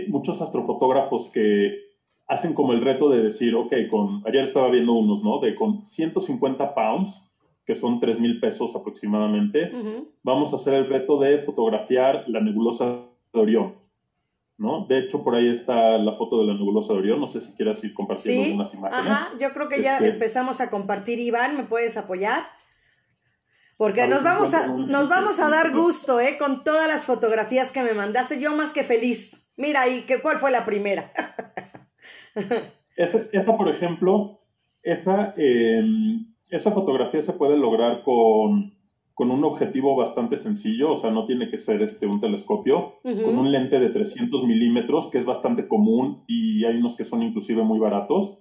muchos 0.08 0.40
astrofotógrafos 0.40 1.30
que 1.32 1.81
hacen 2.32 2.54
como 2.54 2.72
el 2.72 2.80
reto 2.80 3.10
de 3.10 3.22
decir, 3.22 3.54
ok, 3.54 3.72
con, 3.90 4.22
ayer 4.26 4.42
estaba 4.44 4.70
viendo 4.70 4.94
unos, 4.94 5.22
¿no? 5.22 5.38
De 5.38 5.54
con 5.54 5.84
150 5.84 6.74
pounds, 6.74 7.30
que 7.66 7.74
son 7.74 8.00
3 8.00 8.18
mil 8.20 8.40
pesos 8.40 8.74
aproximadamente, 8.74 9.70
vamos 10.22 10.52
a 10.52 10.56
hacer 10.56 10.74
el 10.74 10.88
reto 10.88 11.18
de 11.20 11.38
fotografiar 11.38 12.24
la 12.28 12.40
nebulosa 12.40 13.04
de 13.32 13.40
Orión. 13.40 13.74
¿no? 14.58 14.86
De 14.86 14.98
hecho, 14.98 15.24
por 15.24 15.34
ahí 15.34 15.48
está 15.48 15.98
la 15.98 16.12
foto 16.12 16.38
de 16.40 16.46
la 16.46 16.54
nebulosa 16.54 16.92
de 16.92 17.00
Orión. 17.00 17.20
No 17.20 17.26
sé 17.26 17.40
si 17.40 17.52
quieras 17.54 17.82
ir 17.84 17.92
compartiendo 17.94 18.44
¿Sí? 18.44 18.52
unas 18.52 18.74
imágenes. 18.74 19.06
Ajá, 19.10 19.30
yo 19.40 19.52
creo 19.52 19.68
que 19.68 19.82
ya 19.82 19.96
Este- 19.96 20.10
empezamos 20.10 20.60
a 20.60 20.70
compartir. 20.70 21.18
Iván, 21.18 21.56
¿me 21.56 21.64
puedes 21.64 21.96
apoyar? 21.96 22.44
Porque 23.76 24.06
nos 24.06 24.22
vamos 24.22 24.54
a, 24.54 24.68
nos 24.68 25.08
vamos 25.08 25.40
a 25.40 25.48
dar 25.48 25.72
gusto, 25.72 26.20
¿eh? 26.20 26.36
Con 26.38 26.62
todas 26.62 26.86
las 26.88 27.06
fotografías 27.06 27.72
que 27.72 27.82
me 27.82 27.92
mandaste. 27.94 28.38
Yo 28.40 28.54
más 28.54 28.72
que 28.72 28.84
feliz. 28.84 29.48
Mira 29.56 29.82
ahí, 29.82 30.02
que, 30.06 30.20
¿cuál 30.20 30.38
fue 30.38 30.50
la 30.52 30.64
primera? 30.64 31.12
Esa, 32.96 33.22
esa, 33.32 33.56
por 33.56 33.68
ejemplo, 33.68 34.40
esa, 34.82 35.34
eh, 35.36 35.82
esa 36.50 36.72
fotografía 36.72 37.20
se 37.20 37.32
puede 37.32 37.56
lograr 37.56 38.02
con, 38.02 38.74
con 39.14 39.30
un 39.30 39.44
objetivo 39.44 39.96
bastante 39.96 40.36
sencillo, 40.36 40.92
o 40.92 40.96
sea, 40.96 41.10
no 41.10 41.24
tiene 41.24 41.48
que 41.48 41.58
ser 41.58 41.82
este, 41.82 42.06
un 42.06 42.20
telescopio, 42.20 42.98
Ujú. 43.04 43.22
con 43.22 43.38
un 43.38 43.50
lente 43.50 43.78
de 43.78 43.88
300 43.88 44.44
milímetros, 44.44 45.08
que 45.08 45.18
es 45.18 45.24
bastante 45.24 45.68
común 45.68 46.24
y 46.26 46.64
hay 46.64 46.76
unos 46.76 46.96
que 46.96 47.04
son 47.04 47.22
inclusive 47.22 47.62
muy 47.62 47.78
baratos. 47.78 48.38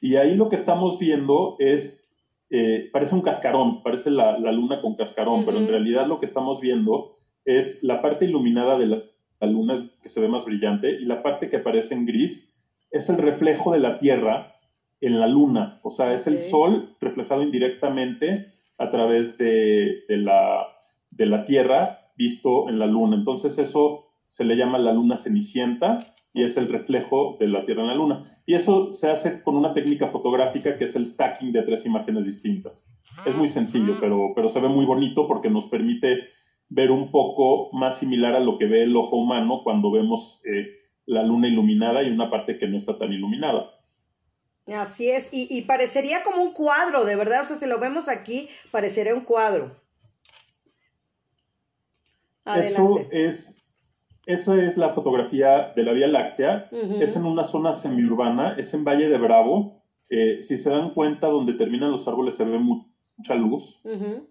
Y 0.00 0.16
ahí 0.16 0.36
lo 0.36 0.48
que 0.48 0.56
estamos 0.56 0.98
viendo 0.98 1.56
es, 1.58 2.08
eh, 2.50 2.88
parece 2.92 3.14
un 3.16 3.22
cascarón, 3.22 3.82
parece 3.82 4.10
la, 4.10 4.38
la 4.38 4.52
luna 4.52 4.80
con 4.80 4.94
cascarón, 4.94 5.44
pero 5.44 5.58
en 5.58 5.66
realidad 5.66 6.06
lo 6.06 6.18
que 6.18 6.26
estamos 6.26 6.60
viendo 6.60 7.18
es 7.44 7.82
la 7.82 8.00
parte 8.00 8.26
iluminada 8.26 8.78
de 8.78 8.86
la, 8.86 9.02
la 9.40 9.46
luna 9.48 9.74
que 10.02 10.08
se 10.08 10.20
ve 10.20 10.28
más 10.28 10.44
brillante 10.44 10.90
y 10.90 11.04
la 11.04 11.22
parte 11.22 11.48
que 11.48 11.56
aparece 11.56 11.94
en 11.94 12.06
gris 12.06 12.54
es 12.90 13.08
el 13.08 13.18
reflejo 13.18 13.72
de 13.72 13.80
la 13.80 13.98
Tierra 13.98 14.54
en 15.00 15.20
la 15.20 15.28
luna, 15.28 15.80
o 15.82 15.90
sea, 15.90 16.12
es 16.12 16.26
el 16.26 16.38
sol 16.38 16.96
reflejado 17.00 17.42
indirectamente 17.42 18.52
a 18.78 18.90
través 18.90 19.38
de, 19.38 20.04
de 20.08 20.16
la, 20.16 20.66
de 21.10 21.26
la 21.26 21.44
Tierra 21.44 22.10
visto 22.16 22.68
en 22.68 22.78
la 22.78 22.86
luna. 22.86 23.16
Entonces 23.16 23.58
eso 23.58 24.06
se 24.26 24.44
le 24.44 24.56
llama 24.56 24.78
la 24.78 24.92
luna 24.92 25.16
cenicienta 25.16 25.98
y 26.34 26.42
es 26.42 26.56
el 26.56 26.68
reflejo 26.68 27.36
de 27.38 27.48
la 27.48 27.64
Tierra 27.64 27.82
en 27.82 27.88
la 27.88 27.94
luna. 27.94 28.22
Y 28.44 28.54
eso 28.54 28.92
se 28.92 29.10
hace 29.10 29.42
con 29.42 29.56
una 29.56 29.72
técnica 29.72 30.08
fotográfica 30.08 30.76
que 30.76 30.84
es 30.84 30.96
el 30.96 31.06
stacking 31.06 31.52
de 31.52 31.62
tres 31.62 31.86
imágenes 31.86 32.24
distintas. 32.24 32.90
Es 33.24 33.36
muy 33.36 33.48
sencillo, 33.48 33.94
pero, 34.00 34.32
pero 34.34 34.48
se 34.48 34.60
ve 34.60 34.68
muy 34.68 34.84
bonito 34.84 35.26
porque 35.26 35.48
nos 35.48 35.66
permite 35.66 36.24
ver 36.68 36.90
un 36.90 37.10
poco 37.10 37.70
más 37.72 37.98
similar 37.98 38.34
a 38.34 38.40
lo 38.40 38.58
que 38.58 38.66
ve 38.66 38.82
el 38.82 38.96
ojo 38.96 39.16
humano 39.16 39.62
cuando 39.64 39.90
vemos 39.90 40.42
eh, 40.44 40.66
la 41.08 41.22
luna 41.24 41.48
iluminada 41.48 42.02
y 42.02 42.10
una 42.10 42.30
parte 42.30 42.58
que 42.58 42.68
no 42.68 42.76
está 42.76 42.96
tan 42.98 43.12
iluminada. 43.12 43.70
Así 44.66 45.08
es, 45.10 45.32
y, 45.32 45.48
y 45.50 45.62
parecería 45.62 46.22
como 46.22 46.42
un 46.42 46.52
cuadro, 46.52 47.04
de 47.06 47.16
verdad, 47.16 47.40
o 47.40 47.44
sea, 47.44 47.56
si 47.56 47.66
lo 47.66 47.78
vemos 47.80 48.08
aquí, 48.08 48.48
parecería 48.70 49.14
un 49.14 49.22
cuadro. 49.24 49.80
Eso 52.68 52.94
es, 53.10 53.64
esa 54.26 54.62
es 54.62 54.76
la 54.76 54.90
fotografía 54.90 55.72
de 55.74 55.82
la 55.82 55.92
Vía 55.92 56.06
Láctea. 56.06 56.68
Es 57.02 57.16
en 57.16 57.24
una 57.24 57.44
zona 57.44 57.72
semiurbana, 57.72 58.54
es 58.58 58.74
en 58.74 58.84
Valle 58.84 59.08
de 59.08 59.18
Bravo. 59.18 59.82
Eh, 60.10 60.40
si 60.40 60.56
se 60.56 60.70
dan 60.70 60.94
cuenta, 60.94 61.26
donde 61.28 61.52
terminan 61.54 61.90
los 61.90 62.08
árboles 62.08 62.34
se 62.36 62.44
ve 62.44 62.58
mu- 62.58 62.86
mucha 63.16 63.34
luz, 63.34 63.80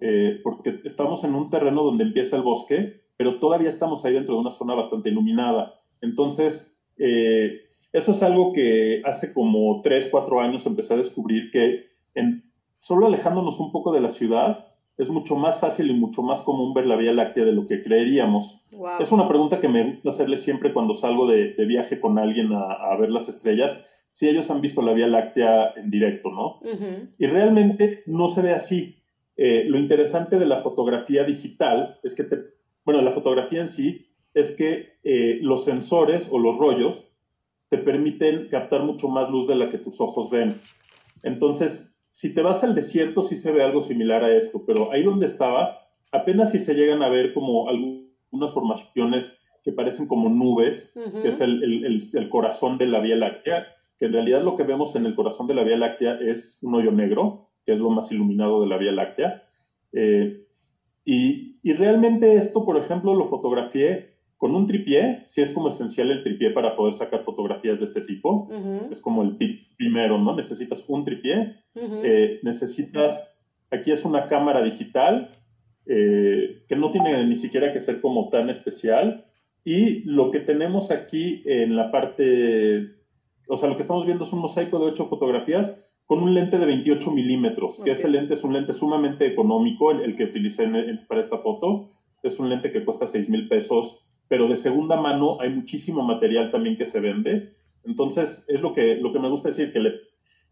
eh, 0.01 0.39
porque 0.43 0.81
estamos 0.85 1.23
en 1.23 1.35
un 1.35 1.49
terreno 1.49 1.83
donde 1.83 2.03
empieza 2.05 2.35
el 2.37 2.41
bosque, 2.41 3.05
pero 3.17 3.37
todavía 3.39 3.69
estamos 3.69 4.03
ahí 4.05 4.13
dentro 4.13 4.35
de 4.35 4.41
una 4.41 4.51
zona 4.51 4.73
bastante 4.75 5.09
iluminada. 5.09 5.73
Entonces, 6.01 6.79
eh, 6.97 7.61
eso 7.93 8.11
es 8.11 8.23
algo 8.23 8.53
que 8.53 9.01
hace 9.05 9.33
como 9.33 9.81
3, 9.81 10.09
4 10.11 10.41
años 10.41 10.65
empecé 10.65 10.93
a 10.93 10.97
descubrir 10.97 11.51
que 11.51 11.85
en, 12.15 12.51
solo 12.77 13.07
alejándonos 13.07 13.59
un 13.59 13.71
poco 13.71 13.91
de 13.91 14.01
la 14.01 14.09
ciudad, 14.09 14.65
es 14.97 15.09
mucho 15.09 15.35
más 15.35 15.59
fácil 15.59 15.91
y 15.91 15.93
mucho 15.93 16.23
más 16.23 16.41
común 16.41 16.73
ver 16.73 16.87
la 16.87 16.95
Vía 16.95 17.13
Láctea 17.13 17.45
de 17.45 17.51
lo 17.51 17.67
que 17.67 17.83
creeríamos. 17.83 18.65
Wow. 18.71 18.99
Es 18.99 19.11
una 19.11 19.27
pregunta 19.27 19.59
que 19.59 19.67
me 19.67 19.83
gusta 19.91 20.09
hacerle 20.09 20.37
siempre 20.37 20.73
cuando 20.73 20.95
salgo 20.95 21.27
de, 21.27 21.53
de 21.53 21.65
viaje 21.65 21.99
con 21.99 22.17
alguien 22.17 22.51
a, 22.53 22.73
a 22.91 22.97
ver 22.97 23.11
las 23.11 23.29
estrellas, 23.29 23.79
si 24.17 24.27
ellos 24.27 24.49
han 24.49 24.61
visto 24.61 24.81
la 24.81 24.93
Vía 24.93 25.07
Láctea 25.07 25.73
en 25.75 25.91
directo, 25.91 26.31
¿no? 26.31 26.59
Y 27.19 27.27
realmente 27.27 28.01
no 28.07 28.27
se 28.27 28.41
ve 28.41 28.51
así. 28.51 28.97
Eh, 29.35 29.65
lo 29.67 29.77
interesante 29.77 30.39
de 30.39 30.47
la 30.47 30.57
fotografía 30.57 31.23
digital 31.23 31.99
es 32.01 32.15
que, 32.15 32.23
te, 32.23 32.37
bueno, 32.83 33.01
la 33.03 33.11
fotografía 33.11 33.59
en 33.59 33.67
sí 33.67 34.07
es 34.39 34.55
que 34.55 34.97
eh, 35.03 35.39
los 35.41 35.63
sensores 35.65 36.29
o 36.31 36.39
los 36.39 36.57
rollos 36.57 37.11
te 37.69 37.77
permiten 37.77 38.47
captar 38.49 38.83
mucho 38.83 39.07
más 39.09 39.29
luz 39.29 39.47
de 39.47 39.55
la 39.55 39.69
que 39.69 39.77
tus 39.77 39.99
ojos 40.01 40.29
ven. 40.29 40.53
Entonces, 41.23 41.99
si 42.11 42.33
te 42.33 42.41
vas 42.41 42.63
al 42.63 42.75
desierto, 42.75 43.21
sí 43.21 43.35
se 43.35 43.51
ve 43.51 43.63
algo 43.63 43.81
similar 43.81 44.23
a 44.23 44.35
esto, 44.35 44.63
pero 44.65 44.91
ahí 44.91 45.03
donde 45.03 45.25
estaba, 45.25 45.77
apenas 46.11 46.51
si 46.51 46.59
se 46.59 46.73
llegan 46.73 47.03
a 47.03 47.09
ver 47.09 47.33
como 47.33 47.67
algunas 47.69 48.53
formaciones 48.53 49.39
que 49.63 49.71
parecen 49.73 50.07
como 50.07 50.29
nubes, 50.29 50.93
que 51.21 51.27
es 51.27 51.41
el, 51.41 51.61
el- 51.63 51.85
el- 51.85 52.01
el 52.13 52.29
corazón 52.29 52.77
de 52.77 52.85
la 52.87 52.99
Vía 53.01 53.17
Láctea, 53.17 53.67
que 53.99 54.05
en 54.05 54.13
realidad 54.13 54.41
lo 54.43 54.55
que 54.55 54.63
vemos 54.63 54.95
en 54.95 55.05
el 55.05 55.15
corazón 55.15 55.47
de 55.47 55.55
la 55.55 55.63
Vía 55.63 55.77
Láctea 55.77 56.17
es 56.21 56.59
un 56.63 56.75
hoyo 56.75 56.91
negro, 56.91 57.49
que 57.65 57.73
es 57.73 57.79
lo 57.79 57.89
más 57.89 58.11
iluminado 58.11 58.61
de 58.61 58.67
la 58.67 58.77
Vía 58.77 58.91
Láctea. 58.93 59.43
Eh, 59.91 60.45
y, 61.03 61.57
y 61.63 61.73
realmente 61.73 62.35
esto, 62.35 62.63
por 62.63 62.77
ejemplo, 62.77 63.13
lo 63.15 63.25
fotografié 63.25 64.16
con 64.37 64.53
un 64.55 64.67
tripié, 64.67 65.23
si 65.25 65.41
es 65.41 65.51
como 65.51 65.67
esencial 65.69 66.11
el 66.11 66.21
tripié 66.23 66.51
para 66.51 66.75
poder 66.75 66.93
sacar 66.93 67.23
fotografías 67.23 67.79
de 67.79 67.85
este 67.85 68.01
tipo. 68.01 68.47
Es 68.91 69.01
como 69.01 69.23
el 69.23 69.35
tip 69.37 69.75
primero, 69.77 70.17
¿no? 70.19 70.35
Necesitas 70.35 70.85
un 70.87 71.03
tripié, 71.03 71.55
eh, 72.03 72.39
necesitas, 72.43 73.35
aquí 73.71 73.91
es 73.91 74.05
una 74.05 74.27
cámara 74.27 74.61
digital, 74.63 75.31
eh, 75.87 76.63
que 76.67 76.75
no 76.75 76.91
tiene 76.91 77.25
ni 77.25 77.35
siquiera 77.35 77.71
que 77.73 77.79
ser 77.79 77.99
como 78.01 78.29
tan 78.29 78.49
especial. 78.49 79.25
Y 79.63 80.03
lo 80.09 80.31
que 80.31 80.39
tenemos 80.39 80.91
aquí 80.91 81.41
en 81.45 81.75
la 81.75 81.91
parte, 81.91 82.95
o 83.47 83.55
sea, 83.57 83.69
lo 83.69 83.75
que 83.75 83.81
estamos 83.81 84.05
viendo 84.05 84.23
es 84.23 84.33
un 84.33 84.39
mosaico 84.39 84.79
de 84.79 84.85
ocho 84.85 85.05
fotografías 85.07 85.77
con 86.05 86.19
un 86.23 86.33
lente 86.33 86.57
de 86.57 86.65
28 86.65 87.11
milímetros, 87.11 87.81
que 87.83 87.91
ese 87.91 88.07
lente 88.09 88.33
es 88.35 88.43
un 88.43 88.53
lente 88.53 88.71
sumamente 88.73 89.25
económico, 89.27 89.91
el, 89.91 90.01
el 90.01 90.15
que 90.15 90.23
utilicé 90.25 90.63
en- 90.63 90.75
en- 90.75 91.07
para 91.07 91.19
esta 91.21 91.37
foto. 91.37 91.89
Es 92.23 92.39
un 92.39 92.49
lente 92.49 92.71
que 92.71 92.83
cuesta 92.85 93.05
6 93.05 93.29
mil 93.29 93.47
pesos, 93.49 94.06
pero 94.27 94.47
de 94.47 94.55
segunda 94.55 94.95
mano 94.95 95.39
hay 95.41 95.49
muchísimo 95.49 96.03
material 96.03 96.51
también 96.51 96.75
que 96.75 96.85
se 96.85 96.99
vende. 96.99 97.49
Entonces, 97.85 98.45
es 98.47 98.61
lo 98.61 98.73
que, 98.73 98.95
lo 98.95 99.11
que 99.13 99.19
me 99.19 99.29
gusta 99.29 99.49
decir, 99.49 99.71
que 99.71 99.79
le, 99.79 99.91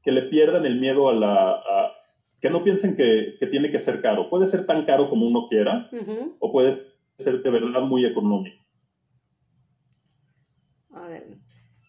que 0.02 0.12
le 0.12 0.24
pierdan 0.24 0.66
el 0.66 0.80
miedo 0.80 1.10
a 1.10 1.14
la... 1.14 1.52
a- 1.52 1.92
que 2.42 2.50
no 2.52 2.64
piensen 2.64 2.96
que, 2.96 3.36
que 3.40 3.48
tiene 3.48 3.72
que 3.72 3.80
ser 3.80 4.02
caro. 4.02 4.30
Puede 4.30 4.46
ser 4.46 4.66
tan 4.68 4.86
caro 4.86 5.10
como 5.10 5.26
uno 5.26 5.48
quiera 5.48 5.90
o 6.40 6.52
puede 6.52 6.74
ser 7.18 7.42
de 7.42 7.50
verdad 7.50 7.82
muy 7.82 8.06
económico. 8.06 8.62
A 10.94 11.08
ver. 11.08 11.26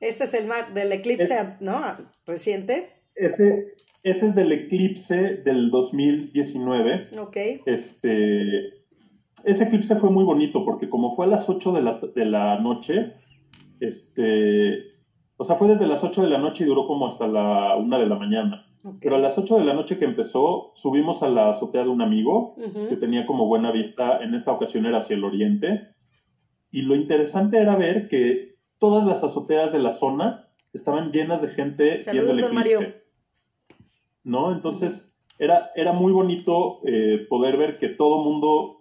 Este 0.00 0.24
es 0.24 0.34
el 0.34 0.46
mar 0.46 0.72
del 0.74 0.92
eclipse, 0.92 1.34
Es- 1.34 1.60
¿no? 1.60 1.82
Reciente. 2.26 2.90
Ese, 3.14 3.74
ese 4.02 4.26
es 4.26 4.34
del 4.34 4.52
eclipse 4.52 5.36
del 5.44 5.70
2019. 5.70 7.10
Ok. 7.18 7.36
Este, 7.66 8.85
ese 9.46 9.64
eclipse 9.64 9.96
fue 9.96 10.10
muy 10.10 10.24
bonito 10.24 10.64
porque 10.64 10.88
como 10.88 11.12
fue 11.12 11.26
a 11.26 11.28
las 11.28 11.48
8 11.48 11.72
de 11.72 11.82
la, 11.82 12.00
de 12.14 12.24
la 12.24 12.58
noche, 12.58 13.14
este, 13.80 14.96
o 15.36 15.44
sea, 15.44 15.56
fue 15.56 15.68
desde 15.68 15.86
las 15.86 16.04
8 16.04 16.22
de 16.22 16.28
la 16.28 16.38
noche 16.38 16.64
y 16.64 16.66
duró 16.66 16.86
como 16.86 17.06
hasta 17.06 17.26
la 17.26 17.76
1 17.76 17.98
de 17.98 18.06
la 18.06 18.16
mañana. 18.16 18.66
Pero 19.00 19.16
a 19.16 19.18
las 19.18 19.36
8 19.36 19.58
de 19.58 19.64
la 19.64 19.74
noche 19.74 19.98
que 19.98 20.04
empezó, 20.04 20.70
subimos 20.74 21.22
a 21.22 21.28
la 21.28 21.48
azotea 21.48 21.82
de 21.82 21.88
un 21.88 22.02
amigo 22.02 22.54
que 22.88 22.96
tenía 22.96 23.26
como 23.26 23.46
buena 23.46 23.72
vista, 23.72 24.22
en 24.22 24.34
esta 24.34 24.52
ocasión 24.52 24.86
era 24.86 24.98
hacia 24.98 25.16
el 25.16 25.24
oriente. 25.24 25.88
Y 26.70 26.82
lo 26.82 26.94
interesante 26.94 27.58
era 27.58 27.74
ver 27.74 28.08
que 28.08 28.58
todas 28.78 29.06
las 29.06 29.24
azoteas 29.24 29.72
de 29.72 29.78
la 29.80 29.92
zona 29.92 30.48
estaban 30.72 31.10
llenas 31.10 31.40
de 31.40 31.48
gente 31.48 32.02
Saludos, 32.02 32.12
viendo 32.12 32.32
el 32.32 32.38
eclipse. 32.38 32.54
Mario. 32.54 32.94
¿No? 34.22 34.52
Entonces, 34.52 35.16
era, 35.38 35.70
era 35.74 35.92
muy 35.92 36.12
bonito 36.12 36.80
eh, 36.84 37.26
poder 37.28 37.56
ver 37.56 37.78
que 37.78 37.88
todo 37.88 38.22
mundo, 38.22 38.75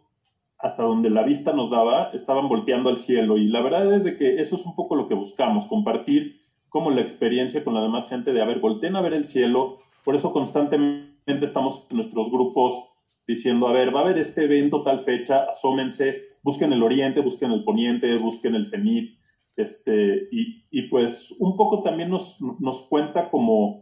hasta 0.58 0.84
donde 0.84 1.10
la 1.10 1.24
vista 1.24 1.54
nos 1.54 1.70
daba, 1.70 2.10
estaban 2.14 2.48
volteando 2.48 2.90
al 2.90 2.98
cielo. 2.98 3.38
Y 3.38 3.48
la 3.48 3.62
verdad 3.62 3.94
es 3.94 4.04
de 4.04 4.16
que 4.16 4.40
eso 4.42 4.56
es 4.56 4.66
un 4.66 4.76
poco 4.76 4.96
lo 4.96 5.08
que 5.08 5.14
buscamos, 5.14 5.68
compartir 5.68 6.42
como 6.70 6.92
la 6.92 7.02
experiencia 7.02 7.64
con 7.64 7.74
la 7.74 7.82
demás 7.82 8.10
gente 8.10 8.34
de, 8.34 8.42
a 8.42 8.46
ver, 8.46 8.60
volteen 8.60 8.96
a 8.96 9.02
ver 9.02 9.14
el 9.14 9.26
cielo. 9.26 9.80
Por 10.04 10.16
eso 10.16 10.32
constantemente 10.32 11.46
estamos 11.46 11.88
en 11.90 11.98
nuestros 11.98 12.32
grupos 12.32 12.92
diciendo, 13.28 13.68
a 13.68 13.74
ver, 13.74 13.96
va 13.96 14.02
a 14.02 14.04
haber 14.04 14.18
este 14.18 14.44
evento 14.44 14.84
tal 14.84 15.00
fecha, 15.00 15.46
asómense, 15.50 16.22
busquen 16.44 16.74
el 16.74 16.84
oriente, 16.84 17.22
busquen 17.22 17.52
el 17.52 17.64
poniente, 17.64 18.18
busquen 18.18 18.56
el 18.56 18.66
cenit, 18.66 19.18
este, 19.56 20.28
y, 20.32 20.82
pues 20.90 21.36
un 21.40 21.56
poco 21.56 21.82
también 21.82 22.10
nos, 22.10 22.42
nos 22.60 22.84
cuenta 22.84 23.30
como 23.30 23.80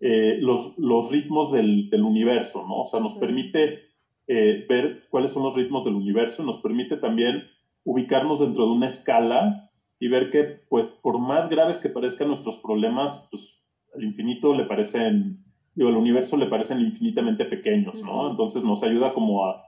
eh, 0.00 0.38
los, 0.40 0.76
los, 0.78 1.10
ritmos 1.10 1.52
del, 1.52 1.90
del, 1.90 2.02
universo, 2.02 2.66
¿no? 2.66 2.80
O 2.80 2.86
sea, 2.86 2.98
nos 2.98 3.14
permite 3.14 3.91
eh, 4.26 4.64
ver 4.68 5.04
cuáles 5.10 5.32
son 5.32 5.42
los 5.42 5.56
ritmos 5.56 5.84
del 5.84 5.94
universo, 5.94 6.42
nos 6.42 6.58
permite 6.58 6.96
también 6.96 7.44
ubicarnos 7.84 8.40
dentro 8.40 8.66
de 8.66 8.72
una 8.72 8.86
escala 8.86 9.70
y 9.98 10.08
ver 10.08 10.30
que, 10.30 10.42
pues, 10.68 10.88
por 10.88 11.18
más 11.18 11.48
graves 11.48 11.78
que 11.78 11.88
parezcan 11.88 12.28
nuestros 12.28 12.58
problemas, 12.58 13.28
pues, 13.30 13.64
al 13.94 14.04
infinito 14.04 14.54
le 14.54 14.64
parecen, 14.64 15.44
digo, 15.74 15.90
al 15.90 15.96
universo 15.96 16.36
le 16.36 16.46
parecen 16.46 16.80
infinitamente 16.80 17.44
pequeños, 17.44 18.02
¿no? 18.02 18.30
Entonces 18.30 18.64
nos 18.64 18.82
ayuda 18.82 19.12
como 19.12 19.46
a, 19.46 19.62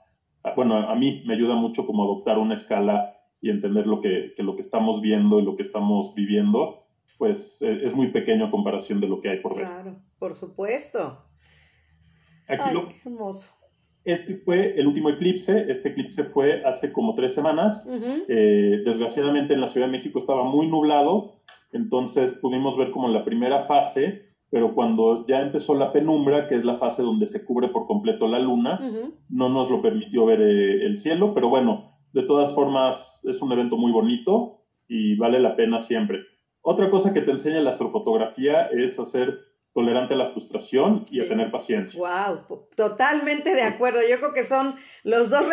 bueno, 0.57 0.77
a 0.77 0.95
mí 0.95 1.23
me 1.27 1.35
ayuda 1.35 1.55
mucho 1.55 1.87
como 1.87 2.05
adoptar 2.05 2.39
una 2.39 2.55
escala 2.55 3.17
y 3.41 3.51
entender 3.51 3.87
lo 3.87 4.01
que, 4.01 4.33
que, 4.37 4.43
lo 4.43 4.57
que 4.57 4.63
estamos 4.63 5.01
viendo 5.01 5.41
y 5.41 5.45
lo 5.45 5.57
que 5.57 5.63
estamos 5.63 6.15
viviendo, 6.15 6.87
pues 7.19 7.63
e, 7.63 7.85
es 7.85 7.95
muy 7.95 8.09
pequeño 8.09 8.47
a 8.47 8.51
comparación 8.51 9.01
de 9.01 9.09
lo 9.09 9.21
que 9.21 9.31
hay 9.31 9.41
por 9.41 9.55
ver. 9.57 9.67
Claro, 9.67 9.97
por 10.19 10.35
supuesto. 10.35 11.25
Aquí 12.49 12.73
lo, 12.73 12.89
hermoso. 13.05 13.51
Este 14.05 14.37
fue 14.37 14.79
el 14.79 14.87
último 14.87 15.09
eclipse. 15.09 15.67
Este 15.69 15.89
eclipse 15.89 16.25
fue 16.25 16.63
hace 16.65 16.93
como 16.93 17.15
tres 17.15 17.33
semanas. 17.33 17.89
Eh, 18.29 18.83
desgraciadamente 18.85 19.55
en 19.55 19.61
la 19.61 19.67
Ciudad 19.67 19.87
de 19.87 19.93
México 19.93 20.19
estaba 20.19 20.45
muy 20.45 20.67
nublado, 20.67 21.41
entonces 21.73 22.33
pudimos 22.33 22.77
ver 22.77 22.91
como 22.91 23.09
la 23.09 23.25
primera 23.25 23.61
fase, 23.61 24.35
pero 24.51 24.75
cuando 24.75 25.27
ya 25.27 25.41
empezó 25.41 25.75
la 25.75 25.93
penumbra, 25.93 26.47
que 26.47 26.55
es 26.55 26.65
la 26.65 26.77
fase 26.77 27.03
donde 27.03 27.27
se 27.27 27.45
cubre 27.45 27.69
por 27.69 27.87
completo 27.87 28.29
la 28.29 28.39
luna, 28.39 28.79
no 29.29 29.49
nos 29.49 29.71
lo 29.71 29.83
permitió 29.83 30.27
ver 30.27 30.41
eh, 30.43 30.85
el 30.85 30.97
cielo, 30.97 31.35
pero 31.35 31.49
bueno, 31.49 31.99
de 32.13 32.23
todas 32.23 32.55
formas 32.55 33.25
es 33.29 33.43
un 33.43 33.51
evento 33.53 33.77
muy 33.77 33.91
bonito 33.91 34.67
y 34.87 35.17
vale 35.17 35.41
la 35.41 35.57
pena 35.57 35.79
siempre. 35.79 36.21
Otra 36.61 36.89
cosa 36.91 37.13
que 37.13 37.21
te 37.21 37.31
enseña 37.31 37.61
la 37.61 37.71
astrofotografía 37.71 38.67
es 38.67 38.99
hacer 38.99 39.39
tolerante 39.75 40.15
a 40.15 40.17
la 40.17 40.27
frustración 40.27 41.05
y 41.11 41.21
a 41.21 41.29
tener 41.29 41.51
paciencia. 41.51 41.99
Wow, 41.99 42.69
totalmente 42.77 43.55
de 43.55 43.63
acuerdo. 43.63 44.01
Yo 44.09 44.19
creo 44.19 44.33
que 44.33 44.45
son 44.45 44.77
los 45.03 45.31
dos, 45.31 45.45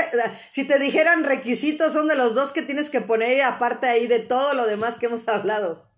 si 0.52 0.68
te 0.68 0.78
dijeran 0.78 1.24
requisitos, 1.24 1.92
son 1.92 2.08
de 2.08 2.16
los 2.16 2.36
dos 2.36 2.52
que 2.52 2.62
tienes 2.62 2.92
que 2.92 3.02
poner 3.02 3.42
aparte 3.42 3.88
ahí 3.88 4.06
de 4.06 4.20
todo 4.20 4.54
lo 4.54 4.68
demás 4.68 5.00
que 5.00 5.08
hemos 5.08 5.28
hablado. 5.28 5.90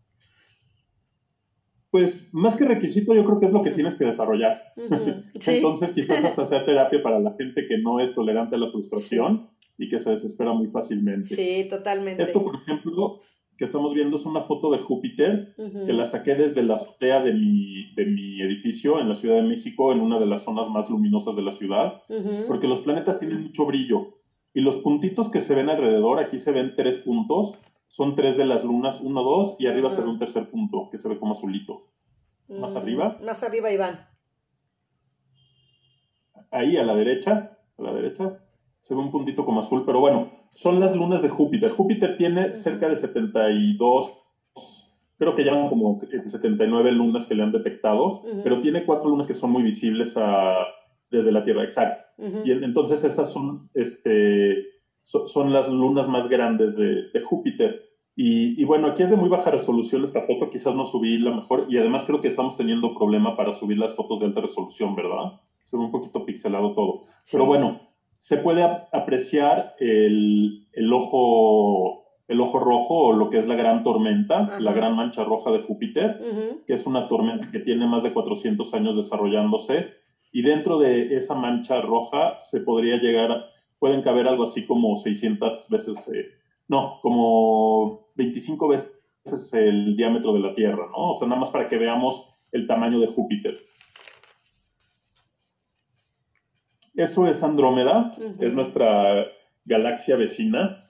Pues 1.92 2.34
más 2.34 2.56
que 2.56 2.66
requisito, 2.66 3.14
yo 3.14 3.26
creo 3.26 3.40
que 3.40 3.46
es 3.46 3.52
lo 3.52 3.62
que 3.62 3.72
tienes 3.72 3.96
que 3.96 4.06
desarrollar. 4.06 4.64
Entonces, 5.46 5.92
quizás 5.92 6.24
hasta 6.26 6.46
sea 6.46 6.66
terapia 6.66 7.04
para 7.04 7.20
la 7.20 7.36
gente 7.38 7.68
que 7.68 7.78
no 7.78 8.00
es 8.00 8.16
tolerante 8.16 8.56
a 8.56 8.60
la 8.60 8.72
frustración 8.72 9.50
y 9.78 9.90
que 9.90 10.00
se 10.00 10.12
desespera 10.12 10.54
muy 10.54 10.68
fácilmente. 10.68 11.36
Sí, 11.36 11.68
totalmente. 11.70 12.24
Esto, 12.24 12.42
por 12.42 12.56
ejemplo, 12.56 13.20
que 13.64 13.68
estamos 13.68 13.94
viendo 13.94 14.18
es 14.18 14.26
una 14.26 14.42
foto 14.42 14.72
de 14.72 14.80
Júpiter 14.80 15.56
que 15.86 15.94
la 15.94 16.04
saqué 16.04 16.36
desde 16.36 16.64
la 16.64 16.74
azotea 16.74 17.22
de 17.22 17.32
mi, 17.32 17.94
de 17.94 18.06
mi 18.06 18.42
edificio 18.42 19.00
en 19.00 19.08
la 19.08 19.16
Ciudad 19.16 19.38
de 19.38 19.44
México, 19.44 19.94
en 19.94 20.02
una 20.02 20.20
de 20.20 20.26
las 20.26 20.44
zonas 20.44 20.68
más 20.68 20.90
luminosas 20.90 21.38
de 21.38 21.44
la 21.44 21.54
ciudad, 21.54 22.02
porque 22.50 22.68
los 22.68 22.82
planetas 22.82 23.22
tienen 23.22 23.42
mucho 23.42 23.66
brillo 23.66 24.20
y 24.54 24.60
los 24.60 24.76
puntitos 24.76 25.30
que 25.30 25.40
se 25.40 25.56
ven 25.56 25.70
alrededor, 25.70 26.20
aquí 26.20 26.38
se 26.40 26.52
ven 26.52 26.74
tres 26.76 26.98
puntos, 26.98 27.58
son 27.88 28.16
tres 28.16 28.36
de 28.36 28.44
las 28.44 28.66
lunas, 28.66 29.00
uno, 29.00 29.24
dos, 29.24 29.56
y 29.60 29.68
arriba 29.68 29.90
se 29.90 30.02
ve 30.02 30.10
un 30.10 30.20
tercer 30.20 30.50
punto 30.50 30.90
que 30.92 30.98
se 30.98 31.08
ve 31.08 31.18
como 31.18 31.32
azulito. 31.32 31.88
Más 32.50 32.76
arriba. 32.76 33.18
Más 33.24 33.44
arriba, 33.44 33.72
Iván. 33.72 34.06
Ahí 36.52 36.76
a 36.76 36.84
la 36.84 36.98
derecha, 36.98 37.58
a 37.78 37.82
la 37.82 37.94
derecha, 37.94 38.44
se 38.84 38.94
ve 38.94 39.00
un 39.00 39.12
puntito 39.12 39.46
como 39.46 39.62
azul, 39.62 39.84
pero 39.86 40.02
bueno, 40.02 40.28
son 40.54 40.82
las 40.82 40.94
lunas 40.94 41.22
de 41.22 41.30
Júpiter. 41.30 41.72
Júpiter 41.72 42.18
tiene 42.18 42.54
cerca 42.54 42.90
de 42.90 42.98
72, 42.98 44.20
creo 45.18 45.34
que 45.34 45.46
ya 45.46 45.70
como 45.70 46.00
79 46.26 46.92
lunas 46.92 47.26
que 47.26 47.34
le 47.34 47.44
han 47.44 47.54
detectado, 47.54 48.24
pero 48.44 48.60
tiene 48.60 48.86
cuatro 48.86 49.10
lunas 49.10 49.26
que 49.26 49.34
son 49.34 49.52
muy 49.52 49.64
visibles 49.64 50.20
desde 51.10 51.32
la 51.32 51.44
Tierra, 51.44 51.64
exacto. 51.64 52.04
Y 52.44 52.52
entonces 52.52 53.06
esas 53.06 53.32
son, 53.32 53.70
este, 53.74 54.66
son 55.02 55.54
las 55.54 55.70
lunas 55.70 56.10
más 56.10 56.28
grandes 56.28 56.76
de, 56.76 57.22
Júpiter. 57.24 57.86
Y, 58.18 58.62
y, 58.62 58.66
bueno, 58.66 58.88
aquí 58.88 59.02
es 59.02 59.10
de 59.10 59.16
muy 59.16 59.30
baja 59.30 59.50
resolución 59.50 60.04
esta 60.04 60.24
foto, 60.24 60.50
quizás 60.50 60.76
no 60.76 60.84
subí 60.84 61.18
la 61.20 61.34
mejor, 61.34 61.68
y 61.70 61.78
además 61.78 62.04
creo 62.04 62.20
que 62.20 62.28
estamos 62.28 62.58
teniendo 62.58 62.94
problema 62.94 63.38
para 63.38 63.54
subir 63.54 63.78
las 63.78 63.96
fotos 63.96 64.20
de 64.20 64.26
alta 64.26 64.42
resolución, 64.42 64.94
¿verdad? 64.94 65.40
Se 65.62 65.78
ve 65.78 65.84
un 65.84 65.92
poquito 65.92 66.26
pixelado 66.26 66.74
todo. 66.74 67.04
Pero 67.32 67.46
bueno, 67.46 67.93
se 68.18 68.38
puede 68.38 68.64
apreciar 68.64 69.76
el, 69.80 70.68
ojo, 70.94 72.06
el 72.28 72.40
ojo 72.42 72.60
rojo 72.60 72.96
o 72.96 73.14
lo 73.14 73.30
que 73.30 73.38
es 73.38 73.48
la 73.48 73.56
gran 73.56 73.84
tormenta, 73.84 74.60
la 74.60 74.74
gran 74.74 74.96
mancha 74.96 75.24
roja 75.24 75.52
de 75.52 75.62
Júpiter, 75.62 76.64
que 76.66 76.74
es 76.74 76.86
una 76.86 77.08
tormenta 77.08 77.52
que 77.52 77.60
tiene 77.60 77.86
más 77.86 78.04
de 78.04 78.14
400 78.14 78.74
años 78.74 78.96
desarrollándose. 78.96 79.88
Y 80.32 80.42
dentro 80.42 80.80
de 80.80 81.16
esa 81.16 81.36
mancha 81.36 81.82
roja 81.82 82.40
se 82.40 82.62
podría 82.62 82.98
llegar, 82.98 83.46
pueden 83.78 84.02
caber 84.02 84.28
algo 84.28 84.44
así 84.44 84.66
como 84.66 84.96
600 84.96 85.68
veces, 85.70 86.08
eh, 86.14 86.30
no, 86.68 87.00
como 87.02 88.08
25 88.16 88.68
veces 88.68 89.54
el 89.54 89.96
diámetro 89.96 90.34
de 90.34 90.40
la 90.40 90.54
Tierra, 90.54 90.88
¿no? 90.92 91.12
O 91.12 91.16
sea, 91.16 91.28
nada 91.28 91.40
más 91.40 91.52
para 91.52 91.68
que 91.68 91.78
veamos 91.78 92.48
el 92.52 92.68
tamaño 92.68 93.00
de 93.00 93.08
Júpiter. 93.08 93.58
Eso 96.96 97.28
es 97.28 97.44
Andrómeda, 97.44 98.12
es 98.40 98.54
nuestra 98.54 99.26
galaxia 99.66 100.16
vecina. 100.16 100.86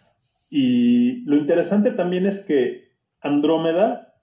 Y 0.50 1.24
lo 1.26 1.38
interesante 1.38 1.92
también 1.92 2.26
es 2.26 2.46
que 2.46 2.90
Andrómeda 3.22 4.16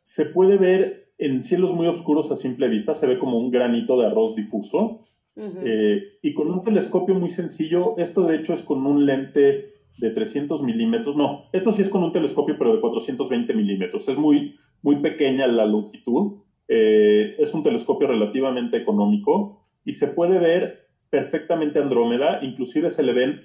se 0.00 0.26
puede 0.26 0.56
ver 0.56 1.12
en 1.18 1.42
cielos 1.42 1.74
muy 1.74 1.86
oscuros 1.86 2.30
a 2.30 2.36
simple 2.36 2.68
vista, 2.68 2.94
se 2.94 3.06
ve 3.06 3.18
como 3.18 3.38
un 3.38 3.50
granito 3.50 4.00
de 4.00 4.06
arroz 4.06 4.34
difuso. 4.34 5.06
Eh, 5.36 6.18
y 6.20 6.34
con 6.34 6.50
un 6.50 6.60
telescopio 6.60 7.14
muy 7.14 7.30
sencillo, 7.30 7.96
esto 7.96 8.26
de 8.26 8.36
hecho 8.36 8.52
es 8.52 8.62
con 8.62 8.86
un 8.86 9.06
lente 9.06 9.72
de 9.96 10.10
300 10.10 10.62
milímetros, 10.62 11.16
no, 11.16 11.44
esto 11.52 11.72
sí 11.72 11.80
es 11.82 11.88
con 11.88 12.02
un 12.02 12.12
telescopio 12.12 12.56
pero 12.58 12.74
de 12.74 12.80
420 12.80 13.54
milímetros, 13.54 14.08
es 14.08 14.18
muy, 14.18 14.56
muy 14.82 14.96
pequeña 14.96 15.46
la 15.46 15.64
longitud, 15.64 16.42
eh, 16.68 17.36
es 17.38 17.54
un 17.54 17.62
telescopio 17.62 18.06
relativamente 18.06 18.76
económico 18.76 19.66
y 19.84 19.92
se 19.92 20.08
puede 20.08 20.38
ver 20.38 20.89
perfectamente 21.10 21.80
Andrómeda, 21.80 22.38
inclusive 22.42 22.88
se 22.90 23.02
le 23.02 23.12
ven 23.12 23.40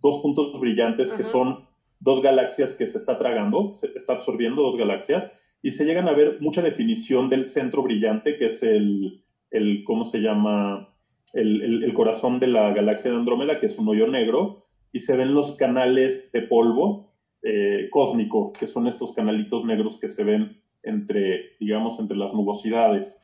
dos 0.00 0.18
puntos 0.18 0.60
brillantes 0.60 1.12
que 1.12 1.22
son 1.22 1.66
dos 2.00 2.20
galaxias 2.20 2.74
que 2.74 2.86
se 2.86 2.98
está 2.98 3.16
tragando, 3.16 3.72
se 3.72 3.90
está 3.94 4.12
absorbiendo 4.12 4.62
dos 4.62 4.76
galaxias, 4.76 5.32
y 5.62 5.70
se 5.70 5.86
llegan 5.86 6.08
a 6.08 6.12
ver 6.12 6.38
mucha 6.40 6.60
definición 6.60 7.30
del 7.30 7.46
centro 7.46 7.82
brillante, 7.82 8.36
que 8.36 8.46
es 8.46 8.62
el, 8.62 9.24
el 9.50 9.82
¿cómo 9.84 10.04
se 10.04 10.18
llama? 10.18 10.90
El, 11.32 11.92
corazón 11.94 12.38
de 12.38 12.48
la 12.48 12.72
galaxia 12.74 13.10
de 13.10 13.16
Andrómeda, 13.16 13.58
que 13.58 13.66
es 13.66 13.78
un 13.78 13.88
hoyo 13.88 14.06
negro, 14.06 14.62
y 14.92 15.00
se 15.00 15.16
ven 15.16 15.34
los 15.34 15.56
canales 15.56 16.30
de 16.32 16.42
polvo 16.42 17.14
eh, 17.42 17.88
cósmico, 17.90 18.52
que 18.52 18.66
son 18.66 18.86
estos 18.86 19.12
canalitos 19.12 19.64
negros 19.64 19.98
que 19.98 20.08
se 20.08 20.22
ven 20.22 20.60
entre, 20.82 21.56
digamos, 21.58 21.98
entre 21.98 22.18
las 22.18 22.34
nubosidades. 22.34 23.20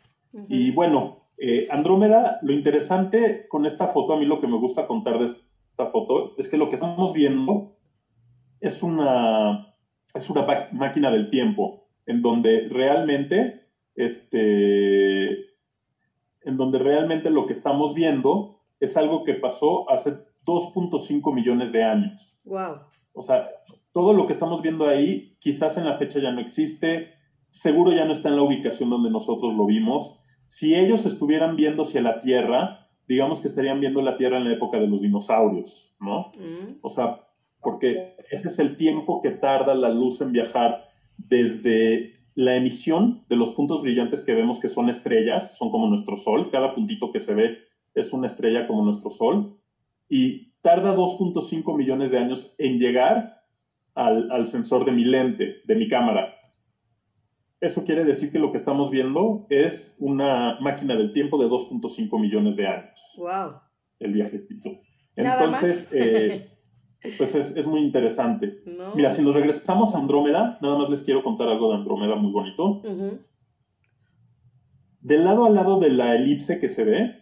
Y 0.48 0.70
bueno, 0.70 1.29
eh, 1.42 1.68
Andrómeda, 1.70 2.38
lo 2.42 2.52
interesante 2.52 3.48
con 3.48 3.64
esta 3.64 3.86
foto, 3.86 4.12
a 4.12 4.18
mí 4.18 4.26
lo 4.26 4.38
que 4.38 4.46
me 4.46 4.58
gusta 4.58 4.86
contar 4.86 5.18
de 5.18 5.24
esta 5.24 5.86
foto, 5.86 6.34
es 6.36 6.50
que 6.50 6.58
lo 6.58 6.68
que 6.68 6.74
estamos 6.74 7.14
viendo 7.14 7.78
es 8.60 8.82
una, 8.82 9.74
es 10.12 10.28
una 10.28 10.68
máquina 10.72 11.10
del 11.10 11.30
tiempo, 11.30 11.88
en 12.04 12.20
donde 12.20 12.68
realmente, 12.68 13.68
este, 13.94 15.30
en 16.42 16.58
donde 16.58 16.78
realmente 16.78 17.30
lo 17.30 17.46
que 17.46 17.54
estamos 17.54 17.94
viendo 17.94 18.60
es 18.78 18.98
algo 18.98 19.24
que 19.24 19.32
pasó 19.32 19.90
hace 19.90 20.10
2.5 20.44 21.34
millones 21.34 21.72
de 21.72 21.84
años. 21.84 22.38
Wow. 22.44 22.80
O 23.14 23.22
sea, 23.22 23.48
todo 23.92 24.12
lo 24.12 24.26
que 24.26 24.34
estamos 24.34 24.60
viendo 24.60 24.86
ahí, 24.86 25.38
quizás 25.40 25.78
en 25.78 25.86
la 25.86 25.96
fecha 25.96 26.20
ya 26.20 26.32
no 26.32 26.40
existe, 26.42 27.14
seguro 27.48 27.92
ya 27.92 28.04
no 28.04 28.12
está 28.12 28.28
en 28.28 28.36
la 28.36 28.42
ubicación 28.42 28.90
donde 28.90 29.10
nosotros 29.10 29.54
lo 29.54 29.64
vimos 29.64 30.19
si 30.50 30.74
ellos 30.74 31.06
estuvieran 31.06 31.54
viendo 31.54 31.82
hacia 31.82 32.02
la 32.02 32.18
Tierra, 32.18 32.88
digamos 33.06 33.40
que 33.40 33.46
estarían 33.46 33.78
viendo 33.78 34.02
la 34.02 34.16
Tierra 34.16 34.38
en 34.38 34.42
la 34.42 34.52
época 34.52 34.80
de 34.80 34.88
los 34.88 35.00
dinosaurios, 35.00 35.94
¿no? 36.00 36.32
Mm. 36.36 36.78
O 36.82 36.88
sea, 36.88 37.20
porque 37.62 38.16
ese 38.32 38.48
es 38.48 38.58
el 38.58 38.76
tiempo 38.76 39.20
que 39.20 39.30
tarda 39.30 39.76
la 39.76 39.90
luz 39.90 40.20
en 40.20 40.32
viajar 40.32 40.88
desde 41.16 42.16
la 42.34 42.56
emisión 42.56 43.24
de 43.28 43.36
los 43.36 43.52
puntos 43.52 43.82
brillantes 43.82 44.22
que 44.22 44.34
vemos 44.34 44.58
que 44.58 44.68
son 44.68 44.88
estrellas, 44.88 45.56
son 45.56 45.70
como 45.70 45.86
nuestro 45.86 46.16
Sol, 46.16 46.50
cada 46.50 46.74
puntito 46.74 47.12
que 47.12 47.20
se 47.20 47.36
ve 47.36 47.58
es 47.94 48.12
una 48.12 48.26
estrella 48.26 48.66
como 48.66 48.84
nuestro 48.84 49.10
Sol, 49.10 49.56
y 50.08 50.50
tarda 50.62 50.96
2.5 50.96 51.76
millones 51.76 52.10
de 52.10 52.18
años 52.18 52.56
en 52.58 52.80
llegar 52.80 53.44
al, 53.94 54.32
al 54.32 54.48
sensor 54.48 54.84
de 54.84 54.90
mi 54.90 55.04
lente, 55.04 55.58
de 55.64 55.76
mi 55.76 55.86
cámara. 55.86 56.39
Eso 57.60 57.84
quiere 57.84 58.04
decir 58.04 58.32
que 58.32 58.38
lo 58.38 58.50
que 58.50 58.56
estamos 58.56 58.90
viendo 58.90 59.46
es 59.50 59.96
una 59.98 60.58
máquina 60.60 60.96
del 60.96 61.12
tiempo 61.12 61.36
de 61.38 61.48
2.5 61.48 62.18
millones 62.18 62.56
de 62.56 62.66
años. 62.66 63.14
¡Wow! 63.18 63.60
El 63.98 64.14
viajecito. 64.14 64.70
Entonces, 65.14 65.90
eh, 65.92 66.46
pues 67.18 67.34
es, 67.34 67.66
muy 67.66 67.80
interesante. 67.80 68.62
Mira, 68.94 69.10
si 69.10 69.22
nos 69.22 69.34
regresamos 69.34 69.94
a 69.94 69.98
Andrómeda, 69.98 70.58
nada 70.62 70.78
más 70.78 70.88
les 70.88 71.02
quiero 71.02 71.22
contar 71.22 71.48
algo 71.48 71.70
de 71.70 71.76
Andrómeda 71.76 72.14
muy 72.14 72.32
bonito. 72.32 72.80
Del 75.02 75.24
lado 75.24 75.44
a 75.44 75.50
lado 75.50 75.78
de 75.78 75.90
la 75.90 76.14
elipse 76.14 76.58
que 76.60 76.68
se 76.68 76.84
ve, 76.84 77.16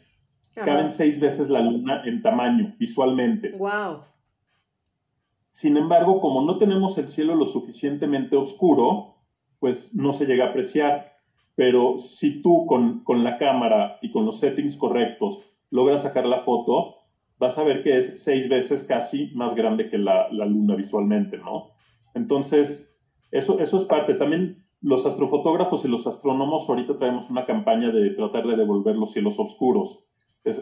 caben 0.55 0.89
seis 0.91 1.19
veces 1.19 1.49
la 1.49 1.61
luna 1.61 2.03
en 2.05 2.23
tamaño, 2.23 2.77
visualmente. 2.79 3.51
Wow. 3.53 4.03
Sin 5.51 5.77
embargo, 5.77 6.21
como 6.21 6.43
no 6.43 6.59
tenemos 6.59 6.97
el 6.99 7.09
cielo 7.09 7.35
lo 7.35 7.45
suficientemente 7.45 8.37
oscuro, 8.37 9.18
pues 9.59 9.95
no 9.95 10.13
se 10.13 10.27
llega 10.27 10.47
a 10.47 10.49
apreciar. 10.49 11.17
Pero 11.55 11.99
si 11.99 12.41
tú 12.43 12.67
con, 12.67 13.03
la 13.25 13.39
cámara 13.39 13.99
y 14.01 14.11
con 14.11 14.25
los 14.25 14.39
settings 14.39 14.77
correctos 14.77 15.43
logras 15.71 16.03
sacar 16.03 16.27
la 16.27 16.39
foto, 16.39 16.97
vas 17.39 17.59
a 17.59 17.65
ver 17.65 17.83
que 17.83 17.97
es 17.97 18.23
seis 18.23 18.49
veces 18.49 18.85
casi 18.85 19.33
más 19.35 19.55
grande 19.55 19.89
que 19.89 19.99
la, 19.99 20.29
luna 20.31 20.77
visualmente, 20.77 21.39
¿no? 21.39 21.71
Entonces, 22.15 22.99
eso, 23.31 23.59
eso 23.59 23.77
es 23.77 23.85
parte. 23.85 24.15
También 24.15 24.65
los 24.81 25.05
astrofotógrafos 25.05 25.85
y 25.85 25.89
los 25.89 26.07
astrónomos 26.07 26.69
ahorita 26.69 26.95
traemos 26.97 27.31
una 27.31 27.45
campaña 27.45 27.91
de 27.91 28.11
tratar 28.11 28.47
de 28.47 28.57
devolver 28.57 28.97
los 28.97 29.13
cielos 29.13 29.39
oscuros. 29.41 30.09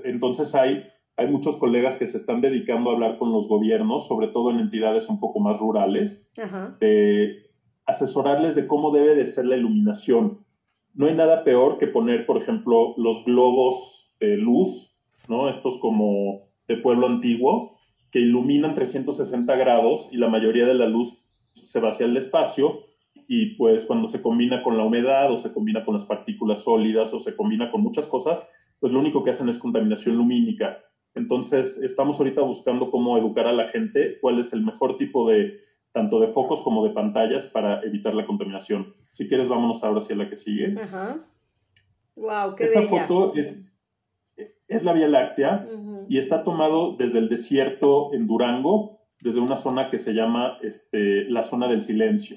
entonces 0.04 0.54
hay 0.54 0.82
hay 1.16 1.28
muchos 1.28 1.56
colegas 1.56 1.96
que 1.96 2.06
se 2.06 2.18
están 2.18 2.40
dedicando 2.42 2.90
a 2.90 2.94
hablar 2.94 3.18
con 3.18 3.32
los 3.32 3.48
gobiernos, 3.48 4.06
sobre 4.06 4.28
todo 4.28 4.50
en 4.50 4.60
entidades 4.60 5.08
un 5.08 5.18
poco 5.18 5.40
más 5.40 5.58
rurales, 5.58 6.30
de 6.78 7.45
asesorarles 7.86 8.54
de 8.54 8.66
cómo 8.66 8.90
debe 8.90 9.14
de 9.14 9.26
ser 9.26 9.46
la 9.46 9.56
iluminación. 9.56 10.44
No 10.94 11.06
hay 11.06 11.14
nada 11.14 11.44
peor 11.44 11.78
que 11.78 11.86
poner, 11.86 12.26
por 12.26 12.36
ejemplo, 12.36 12.94
los 12.96 13.24
globos 13.24 14.14
de 14.18 14.36
luz, 14.36 14.98
¿no? 15.28 15.48
Estos 15.48 15.78
como 15.78 16.48
de 16.66 16.76
pueblo 16.76 17.06
antiguo, 17.06 17.78
que 18.10 18.20
iluminan 18.20 18.74
360 18.74 19.54
grados 19.56 20.08
y 20.10 20.16
la 20.16 20.28
mayoría 20.28 20.66
de 20.66 20.74
la 20.74 20.86
luz 20.86 21.26
se 21.52 21.80
va 21.80 21.88
hacia 21.88 22.06
el 22.06 22.16
espacio 22.16 22.80
y 23.28 23.56
pues 23.56 23.84
cuando 23.84 24.08
se 24.08 24.22
combina 24.22 24.62
con 24.62 24.76
la 24.76 24.84
humedad 24.84 25.32
o 25.32 25.38
se 25.38 25.52
combina 25.52 25.84
con 25.84 25.94
las 25.94 26.04
partículas 26.04 26.64
sólidas 26.64 27.12
o 27.14 27.18
se 27.18 27.34
combina 27.36 27.70
con 27.70 27.82
muchas 27.82 28.06
cosas, 28.06 28.42
pues 28.78 28.92
lo 28.92 29.00
único 29.00 29.22
que 29.22 29.30
hacen 29.30 29.48
es 29.48 29.58
contaminación 29.58 30.16
lumínica 30.16 30.78
entonces, 31.16 31.78
estamos 31.78 32.18
ahorita 32.18 32.42
buscando 32.42 32.90
cómo 32.90 33.16
educar 33.16 33.46
a 33.46 33.52
la 33.52 33.66
gente, 33.66 34.18
cuál 34.20 34.38
es 34.38 34.52
el 34.52 34.62
mejor 34.62 34.98
tipo 34.98 35.28
de, 35.28 35.58
tanto 35.96 36.20
de 36.20 36.26
focos 36.26 36.60
como 36.60 36.84
de 36.84 36.90
pantallas 36.90 37.46
para 37.46 37.80
evitar 37.80 38.14
la 38.14 38.26
contaminación. 38.26 38.92
Si 39.08 39.26
quieres, 39.26 39.48
vámonos 39.48 39.82
ahora 39.82 39.96
hacia 39.96 40.14
la 40.14 40.28
que 40.28 40.36
sigue. 40.36 40.78
Ajá. 40.78 41.22
Wow, 42.14 42.54
qué 42.54 42.64
Esa 42.64 42.82
foto 42.82 43.32
es, 43.34 43.80
es, 44.68 44.84
la 44.84 44.92
Vía 44.92 45.08
Láctea 45.08 45.66
y 46.06 46.18
está 46.18 46.42
tomado 46.42 46.96
desde 46.98 47.18
el 47.18 47.30
desierto 47.30 48.12
en 48.12 48.26
Durango, 48.26 49.00
desde 49.22 49.40
una 49.40 49.56
zona 49.56 49.88
que 49.88 49.96
se 49.96 50.12
llama 50.12 50.58
este, 50.60 51.24
la 51.30 51.42
zona 51.42 51.66
del 51.66 51.80
silencio. 51.80 52.36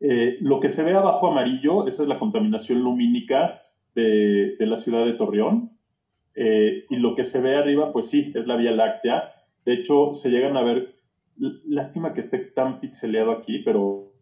Eh, 0.00 0.36
lo 0.40 0.58
que 0.58 0.68
se 0.68 0.82
ve 0.82 0.94
abajo 0.94 1.28
amarillo, 1.28 1.86
esa 1.86 2.02
es 2.02 2.08
la 2.08 2.18
contaminación 2.18 2.82
lumínica 2.82 3.62
de, 3.94 4.56
de 4.58 4.66
la 4.66 4.76
ciudad 4.76 5.04
de 5.04 5.12
Torreón. 5.12 5.78
Eh, 6.34 6.86
y 6.90 6.96
lo 6.96 7.14
que 7.14 7.22
se 7.22 7.40
ve 7.40 7.54
arriba, 7.54 7.92
pues 7.92 8.06
sí, 8.10 8.32
es 8.34 8.48
la 8.48 8.56
Vía 8.56 8.72
Láctea. 8.72 9.32
De 9.64 9.74
hecho, 9.74 10.12
se 10.12 10.30
llegan 10.30 10.56
a 10.56 10.62
ver, 10.62 10.99
lástima 11.66 12.12
que 12.12 12.20
esté 12.20 12.38
tan 12.38 12.80
pixeleado 12.80 13.32
aquí, 13.32 13.60
pero 13.64 14.12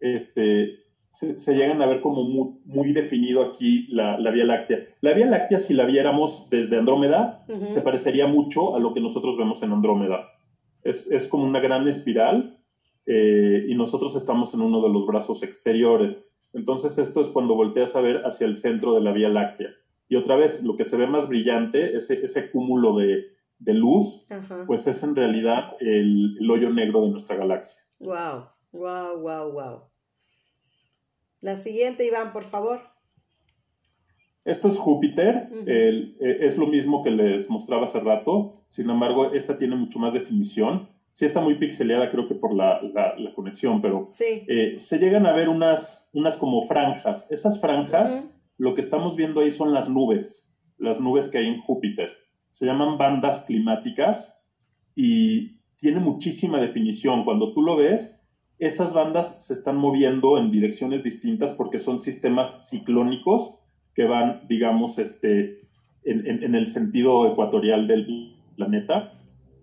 este, 0.00 0.86
se, 1.08 1.54
llegan 1.54 1.80
a 1.80 1.86
ver 1.86 2.00
como 2.00 2.24
muy, 2.24 2.92
definido 2.92 3.42
aquí 3.42 3.86
la, 3.88 4.18
Vía 4.30 4.44
Láctea. 4.44 4.86
La 5.00 5.12
Vía 5.12 5.26
Láctea, 5.26 5.58
si 5.58 5.74
la 5.74 5.84
viéramos 5.84 6.48
desde 6.50 6.78
Andrómeda, 6.78 7.44
se 7.66 7.80
parecería 7.80 8.26
mucho 8.26 8.76
a 8.76 8.80
lo 8.80 8.92
que 8.92 9.00
nosotros 9.00 9.36
vemos 9.36 9.62
en 9.62 9.72
Andrómeda. 9.72 10.28
Es, 10.82 11.28
como 11.28 11.44
una 11.44 11.60
gran 11.60 11.88
espiral 11.88 12.60
eh, 13.06 13.64
y 13.68 13.74
nosotros 13.74 14.14
estamos 14.14 14.54
en 14.54 14.60
uno 14.60 14.82
de 14.82 14.90
los 14.90 15.06
brazos 15.06 15.42
exteriores. 15.42 16.28
Entonces 16.52 16.98
esto 16.98 17.20
es 17.20 17.28
cuando 17.28 17.54
volteas 17.54 17.96
a 17.96 18.00
ver 18.00 18.22
hacia 18.24 18.46
el 18.46 18.56
centro 18.56 18.94
de 18.94 19.00
la 19.00 19.12
Vía 19.12 19.28
Láctea. 19.28 19.70
Y 20.08 20.16
otra 20.16 20.36
vez, 20.36 20.62
lo 20.62 20.76
que 20.76 20.84
se 20.84 20.96
ve 20.96 21.06
más 21.08 21.28
brillante, 21.28 21.96
ese, 21.96 22.24
ese 22.24 22.48
cúmulo 22.48 22.96
de, 22.96 23.24
luz, 23.64 24.26
pues 24.66 24.86
es 24.86 25.02
en 25.02 25.16
realidad 25.16 25.72
el, 25.80 26.38
hoyo 26.50 26.70
negro 26.70 27.02
de 27.02 27.10
nuestra 27.10 27.36
galaxia. 27.36 27.82
Wow, 27.98 28.46
wow, 28.72 29.18
wow, 29.18 29.52
wow. 29.52 29.82
La 31.40 31.56
siguiente, 31.56 32.06
Iván, 32.06 32.32
por 32.32 32.44
favor. 32.44 32.80
Esto 34.44 34.68
es 34.68 34.78
Júpiter, 34.78 35.48
e, 35.66 36.14
es 36.20 36.56
lo 36.56 36.68
mismo 36.68 37.02
que 37.02 37.10
les 37.10 37.50
mostraba 37.50 37.84
hace 37.84 37.98
rato, 37.98 38.64
sin 38.68 38.88
embargo, 38.90 39.32
esta 39.32 39.58
tiene 39.58 39.74
mucho 39.74 39.98
más 39.98 40.12
definición. 40.12 40.88
Sí 41.10 41.24
está 41.24 41.40
muy 41.40 41.54
pixeleada, 41.58 42.10
creo 42.10 42.26
que 42.26 42.34
por 42.34 42.54
la, 42.54 42.80
conexión, 43.34 43.80
pero 43.80 44.08
eh, 44.20 44.74
se 44.78 44.98
llegan 44.98 45.26
a 45.26 45.32
ver 45.32 45.48
unas, 45.48 46.10
unas 46.12 46.36
como 46.36 46.62
franjas. 46.62 47.26
Esas 47.30 47.60
franjas 47.60 48.22
lo 48.58 48.74
que 48.74 48.80
estamos 48.80 49.16
viendo 49.16 49.40
ahí 49.40 49.50
son 49.50 49.72
las 49.74 49.88
nubes, 49.88 50.54
las 50.78 51.00
nubes 51.00 51.28
que 51.28 51.38
hay 51.38 51.46
en 51.46 51.58
Júpiter. 51.58 52.10
Se 52.56 52.64
llaman 52.64 52.96
bandas 52.96 53.42
climáticas 53.42 54.42
y 54.94 55.58
tiene 55.76 56.00
muchísima 56.00 56.58
definición. 56.58 57.26
Cuando 57.26 57.52
tú 57.52 57.60
lo 57.60 57.76
ves, 57.76 58.18
esas 58.58 58.94
bandas 58.94 59.44
se 59.46 59.52
están 59.52 59.76
moviendo 59.76 60.38
en 60.38 60.50
direcciones 60.50 61.02
distintas 61.02 61.52
porque 61.52 61.78
son 61.78 62.00
sistemas 62.00 62.70
ciclónicos 62.70 63.58
que 63.92 64.04
van, 64.04 64.46
digamos, 64.48 64.98
este, 64.98 65.68
en, 66.02 66.54
el 66.54 66.66
sentido 66.66 67.30
ecuatorial 67.30 67.86
del 67.86 68.34
planeta 68.56 69.12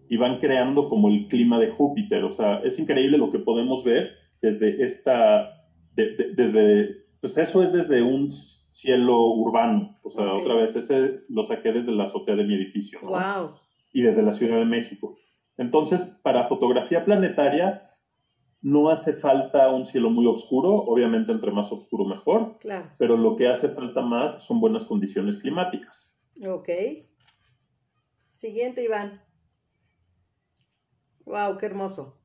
y 0.07 0.17
van 0.17 0.37
creando 0.37 0.87
como 0.87 1.09
el 1.09 1.27
clima 1.27 1.57
de 1.57 1.69
Júpiter. 1.69 2.23
O 2.23 2.31
sea, 2.31 2.59
es 2.59 2.77
increíble 2.77 3.17
lo 3.17 3.31
que 3.31 3.39
podemos 3.39 3.83
ver 3.83 4.11
desde 4.39 4.83
esta, 4.83 5.65
desde 5.95 7.02
pues 7.23 7.37
eso 7.37 7.63
es 7.63 7.71
desde 7.71 8.01
un 8.01 8.29
cielo 8.29 9.27
urbano. 9.27 9.97
O 10.03 10.09
sea, 10.09 10.33
otra 10.33 10.55
vez, 10.55 10.75
ese 10.75 11.21
lo 11.29 11.45
saqué 11.45 11.71
desde 11.71 11.93
la 11.93 12.03
azotea 12.03 12.35
de 12.35 12.43
mi 12.43 12.53
edificio. 12.53 12.99
Wow. 13.01 13.53
Y 13.93 14.01
desde 14.01 14.21
la 14.23 14.33
Ciudad 14.33 14.57
de 14.57 14.65
México. 14.65 15.15
Entonces, 15.55 16.19
para 16.21 16.43
fotografía 16.43 17.05
planetaria, 17.05 17.85
no 18.61 18.89
hace 18.89 19.13
falta 19.13 19.69
un 19.69 19.85
cielo 19.85 20.09
muy 20.09 20.25
oscuro. 20.25 20.73
Obviamente, 20.73 21.31
entre 21.31 21.53
más 21.53 21.71
oscuro, 21.71 22.03
mejor. 22.03 22.57
Claro. 22.57 22.91
Pero 22.97 23.15
lo 23.15 23.37
que 23.37 23.47
hace 23.47 23.69
falta 23.69 24.01
más 24.01 24.45
son 24.45 24.59
buenas 24.59 24.83
condiciones 24.83 25.37
climáticas. 25.37 26.21
Ok. 26.45 26.67
Siguiente, 28.33 28.83
Iván. 28.83 29.21
Wow, 31.23 31.57
qué 31.57 31.67
hermoso. 31.67 32.19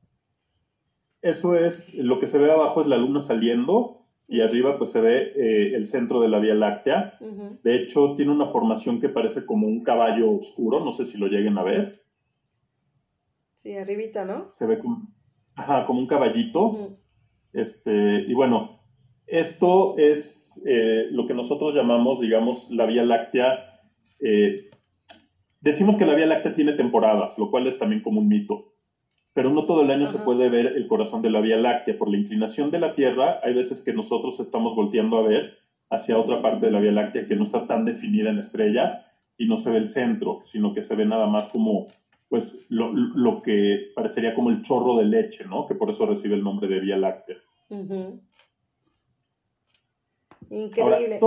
Eso 1.21 1.55
es, 1.55 1.93
lo 1.93 2.19
que 2.19 2.27
se 2.27 2.37
ve 2.37 2.51
abajo 2.51 2.81
es 2.81 2.87
la 2.87 2.97
luna 2.97 3.21
saliendo 3.21 3.98
y 4.29 4.41
arriba 4.41 4.77
pues 4.77 4.91
se 4.91 5.01
ve 5.01 5.33
eh, 5.35 5.75
el 5.75 5.85
centro 5.85 6.21
de 6.21 6.29
la 6.29 6.37
Vía 6.37 6.53
Láctea. 6.53 7.17
De 7.63 7.75
hecho, 7.75 8.13
tiene 8.15 8.31
una 8.31 8.45
formación 8.45 8.99
que 8.99 9.09
parece 9.09 9.43
como 9.43 9.67
un 9.67 9.83
caballo 9.83 10.31
oscuro, 10.31 10.79
no 10.85 10.91
sé 10.91 11.05
si 11.05 11.17
lo 11.17 11.27
lleguen 11.27 11.57
a 11.57 11.63
ver. 11.63 12.03
Sí, 13.55 13.75
arribita, 13.75 14.25
¿no? 14.25 14.49
Se 14.51 14.67
ve 14.67 14.77
como, 14.77 15.11
ajá, 15.55 15.83
como 15.85 15.99
un 15.99 16.05
caballito. 16.05 16.95
este, 17.53 18.21
y 18.27 18.33
bueno, 18.35 18.81
esto 19.25 19.97
es 19.97 20.61
eh, 20.65 21.07
lo 21.09 21.25
que 21.25 21.33
nosotros 21.33 21.73
llamamos, 21.73 22.19
digamos, 22.19 22.69
la 22.69 22.85
Vía 22.85 23.03
Láctea. 23.03 23.81
Eh, 24.19 24.69
decimos 25.59 25.95
que 25.95 26.05
la 26.05 26.13
Vía 26.13 26.27
Láctea 26.27 26.53
tiene 26.53 26.73
temporadas, 26.73 27.39
lo 27.39 27.49
cual 27.49 27.65
es 27.65 27.79
también 27.79 28.03
como 28.03 28.21
un 28.21 28.27
mito 28.27 28.73
pero 29.39 29.51
no 29.51 29.65
todo 29.65 29.83
el 29.83 29.89
año 29.89 30.05
se 30.05 30.17
puede 30.17 30.49
ver 30.49 30.65
el 30.75 30.85
corazón 30.85 31.21
de 31.21 31.29
la 31.29 31.39
Vía 31.39 31.55
Láctea. 31.55 31.97
Por 31.97 32.09
la 32.09 32.17
inclinación 32.17 32.71
de 32.71 32.79
la 32.79 32.93
Tierra, 32.93 33.39
hay 33.41 33.53
veces 33.53 33.81
que 33.81 33.93
nosotros 33.93 34.41
estamos 34.41 34.75
volteando 34.75 35.17
a 35.17 35.21
ver 35.21 35.59
hacia 35.89 36.19
otra 36.19 36.41
parte 36.41 36.65
de 36.65 36.73
la 36.73 36.81
Vía 36.81 36.91
Láctea 36.91 37.25
que 37.25 37.37
no 37.37 37.45
está 37.45 37.65
tan 37.65 37.85
definida 37.85 38.31
en 38.31 38.37
estrellas 38.37 38.99
y 39.37 39.47
no 39.47 39.55
se 39.55 39.71
ve 39.71 39.77
el 39.77 39.87
centro, 39.87 40.41
sino 40.43 40.73
que 40.73 40.81
se 40.81 40.93
ve 40.93 41.05
nada 41.05 41.27
más 41.27 41.47
como 41.47 41.85
pues 42.27 42.65
lo, 42.67 43.41
que 43.41 43.93
parecería 43.95 44.35
como 44.35 44.49
el 44.49 44.61
chorro 44.61 44.97
de 44.97 45.05
leche, 45.05 45.45
¿no? 45.45 45.65
Que 45.65 45.73
por 45.73 45.89
eso 45.89 46.05
recibe 46.05 46.35
el 46.35 46.43
nombre 46.43 46.67
de 46.67 46.81
Vía 46.81 46.97
Láctea. 46.97 47.37
Increíble. 50.49 51.21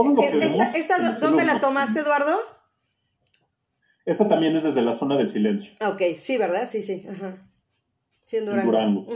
¿Esta, 0.76 1.14
dónde 1.18 1.46
la 1.46 1.60
tomaste, 1.60 2.00
Eduardo? 2.00 2.36
Esta 4.04 4.28
también 4.28 4.54
es 4.54 4.64
desde 4.64 4.82
la 4.82 4.92
zona 4.92 5.16
del 5.16 5.30
silencio. 5.30 5.72
Ok, 5.80 6.02
sí, 6.18 6.36
¿verdad? 6.36 6.68
Sí, 6.68 6.82
sí. 6.82 7.06
Ajá. 7.10 7.48
Durango. 8.40 9.06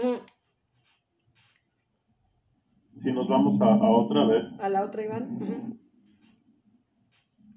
Si 2.97 3.13
nos 3.13 3.29
vamos 3.29 3.61
a, 3.61 3.77
otra, 3.91 4.23
a 4.23 4.27
ver. 4.27 4.43
A 4.59 4.69
la 4.69 4.85
otra, 4.85 5.03
Iván. 5.03 5.79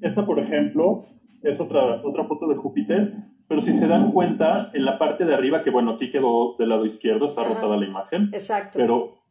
Esta, 0.02 0.26
por 0.26 0.40
ejemplo, 0.40 1.06
es 1.42 1.60
otra, 1.60 2.02
otra 2.04 2.26
foto 2.26 2.48
de 2.48 2.56
Júpiter, 2.56 3.14
pero 3.48 3.62
si 3.62 3.74
se 3.74 3.88
dan 3.88 4.12
cuenta, 4.12 4.70
en 4.74 4.86
la 4.86 5.00
parte 5.00 5.26
de 5.26 5.34
arriba, 5.34 5.62
que 5.62 5.70
bueno, 5.70 5.92
aquí 5.92 6.10
quedó 6.10 6.56
del 6.58 6.70
lado 6.70 6.86
izquierdo, 6.86 7.26
está 7.26 7.44
rotada 7.44 7.78
la 7.78 7.86
imagen. 7.86 8.30
Exacto. 8.34 8.78
Pero 8.78 9.24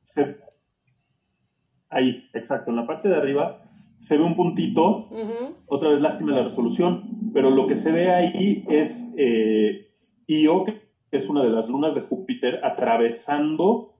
ahí, 1.88 2.28
exacto, 2.34 2.70
en 2.70 2.76
la 2.76 2.86
parte 2.86 3.08
de 3.08 3.16
arriba 3.16 3.56
se 3.96 4.16
ve 4.16 4.24
un 4.24 4.36
puntito, 4.36 5.08
otra 5.66 5.90
vez 5.90 6.00
lástima 6.00 6.32
la 6.32 6.44
resolución, 6.44 7.30
pero 7.32 7.50
lo 7.50 7.66
que 7.66 7.74
se 7.74 7.90
ve 7.90 8.10
ahí 8.10 8.64
es 8.68 9.12
eh, 9.18 9.88
Io, 10.26 10.64
que 10.64 10.87
es 11.10 11.28
una 11.28 11.42
de 11.42 11.50
las 11.50 11.68
lunas 11.68 11.94
de 11.94 12.00
Júpiter 12.00 12.60
atravesando 12.64 13.94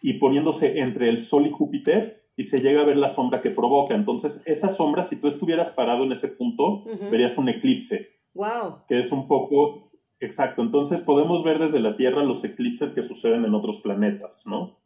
y 0.00 0.14
poniéndose 0.14 0.80
entre 0.80 1.08
el 1.08 1.18
Sol 1.18 1.46
y 1.46 1.50
Júpiter 1.50 2.24
y 2.36 2.44
se 2.44 2.60
llega 2.60 2.80
a 2.80 2.84
ver 2.84 2.96
la 2.96 3.08
sombra 3.08 3.40
que 3.40 3.50
provoca. 3.50 3.94
Entonces, 3.94 4.42
esa 4.46 4.68
sombra, 4.68 5.02
si 5.02 5.20
tú 5.20 5.28
estuvieras 5.28 5.70
parado 5.70 6.04
en 6.04 6.12
ese 6.12 6.28
punto, 6.28 6.84
verías 7.10 7.38
un 7.38 7.48
eclipse. 7.48 8.10
Wow. 8.34 8.84
Que 8.88 8.98
es 8.98 9.12
un 9.12 9.28
poco 9.28 9.92
exacto. 10.18 10.62
Entonces, 10.62 11.00
podemos 11.00 11.44
ver 11.44 11.58
desde 11.58 11.80
la 11.80 11.96
Tierra 11.96 12.24
los 12.24 12.42
eclipses 12.44 12.92
que 12.92 13.02
suceden 13.02 13.44
en 13.44 13.54
otros 13.54 13.80
planetas, 13.80 14.44
¿no? 14.46 14.80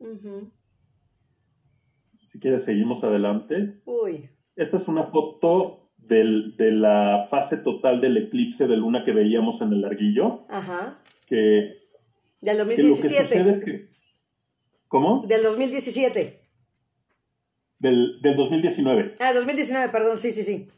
Si 2.23 2.39
quieres, 2.39 2.65
seguimos 2.65 3.03
adelante. 3.05 3.81
Uy. 3.87 4.29
Esta 4.55 4.77
es 4.77 4.87
una 4.89 5.05
foto 5.05 5.91
del, 5.97 6.57
de 6.57 6.73
la 6.73 7.27
fase 7.31 7.57
total 7.57 8.01
del 8.01 8.19
eclipse 8.19 8.67
de 8.67 8.77
luna 8.77 9.05
que 9.05 9.13
veíamos 9.13 9.63
en 9.63 9.73
el 9.73 9.81
larguillo. 9.81 10.45
Ajá. 10.49 10.99
Que, 11.29 11.77
Del 12.41 12.59
2017. 12.59 13.61
que 13.65 13.89
¿Cómo? 14.89 15.23
Del 15.27 15.43
2017. 15.43 16.41
Del, 17.79 18.21
del 18.23 18.37
2019. 18.37 19.17
Ah, 19.21 19.33
2019, 19.35 19.89
perdón, 19.91 20.19
sí, 20.19 20.33
sí, 20.33 20.43
sí. 20.43 20.69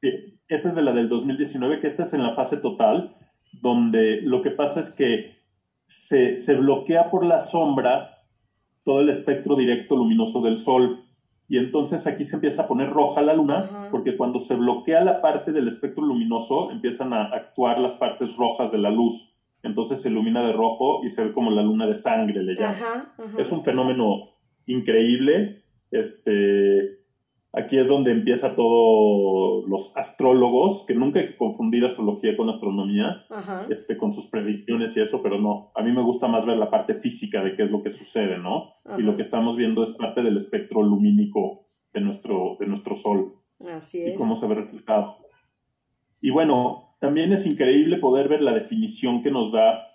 Sí, 0.00 0.40
esta 0.48 0.68
es 0.68 0.74
de 0.74 0.82
la 0.82 0.92
del 0.92 1.08
2019, 1.08 1.78
que 1.78 1.86
esta 1.86 2.02
es 2.02 2.14
en 2.14 2.22
la 2.22 2.34
fase 2.34 2.56
total, 2.56 3.16
donde 3.52 4.20
lo 4.22 4.40
que 4.42 4.50
pasa 4.50 4.80
es 4.80 4.90
que 4.90 5.36
se, 5.82 6.36
se 6.36 6.54
bloquea 6.54 7.10
por 7.10 7.24
la 7.24 7.38
sombra 7.38 8.20
todo 8.82 9.00
el 9.00 9.08
espectro 9.10 9.56
directo 9.56 9.96
luminoso 9.96 10.40
del 10.40 10.58
Sol. 10.58 11.04
Y 11.48 11.58
entonces 11.58 12.06
aquí 12.06 12.24
se 12.24 12.36
empieza 12.36 12.62
a 12.62 12.68
poner 12.68 12.90
roja 12.90 13.22
la 13.22 13.34
luna, 13.34 13.88
porque 13.90 14.16
cuando 14.16 14.40
se 14.40 14.54
bloquea 14.54 15.02
la 15.02 15.20
parte 15.20 15.52
del 15.52 15.68
espectro 15.68 16.04
luminoso, 16.04 16.70
empiezan 16.70 17.12
a 17.12 17.24
actuar 17.26 17.78
las 17.78 17.94
partes 17.94 18.36
rojas 18.36 18.70
de 18.72 18.78
la 18.78 18.90
luz. 18.90 19.29
Entonces 19.62 20.00
se 20.00 20.08
ilumina 20.08 20.46
de 20.46 20.52
rojo 20.52 21.00
y 21.04 21.08
se 21.08 21.24
ve 21.24 21.32
como 21.32 21.50
la 21.50 21.62
luna 21.62 21.86
de 21.86 21.96
sangre, 21.96 22.42
le 22.42 22.54
llaman. 22.54 23.12
Es 23.38 23.52
un 23.52 23.62
fenómeno 23.62 24.30
increíble. 24.66 25.62
Este, 25.90 27.00
aquí 27.52 27.78
es 27.78 27.88
donde 27.88 28.12
empieza 28.12 28.54
todo 28.54 29.66
los 29.66 29.96
astrólogos, 29.96 30.84
que 30.86 30.94
nunca 30.94 31.20
hay 31.20 31.26
que 31.26 31.36
confundir 31.36 31.84
astrología 31.84 32.36
con 32.36 32.48
astronomía, 32.48 33.24
este, 33.68 33.96
con 33.96 34.12
sus 34.12 34.28
predicciones 34.28 34.96
y 34.96 35.00
eso, 35.00 35.22
pero 35.22 35.38
no. 35.38 35.72
A 35.74 35.82
mí 35.82 35.92
me 35.92 36.02
gusta 36.02 36.28
más 36.28 36.46
ver 36.46 36.56
la 36.56 36.70
parte 36.70 36.94
física 36.94 37.42
de 37.42 37.54
qué 37.54 37.62
es 37.62 37.70
lo 37.70 37.82
que 37.82 37.90
sucede, 37.90 38.38
¿no? 38.38 38.74
Y 38.96 39.02
lo 39.02 39.16
que 39.16 39.22
estamos 39.22 39.56
viendo 39.56 39.82
es 39.82 39.92
parte 39.92 40.22
del 40.22 40.36
espectro 40.36 40.82
lumínico 40.82 41.66
de 41.92 42.00
nuestro, 42.00 42.56
de 42.58 42.66
nuestro 42.66 42.96
Sol. 42.96 43.34
Así 43.68 44.00
es. 44.00 44.14
Y 44.14 44.16
cómo 44.16 44.36
se 44.36 44.46
ve 44.46 44.54
reflejado. 44.54 45.16
Y 46.20 46.30
bueno, 46.30 46.89
también 47.00 47.32
es 47.32 47.46
increíble 47.46 47.96
poder 47.96 48.28
ver 48.28 48.42
la 48.42 48.52
definición 48.52 49.22
que 49.22 49.30
nos 49.30 49.50
da, 49.50 49.88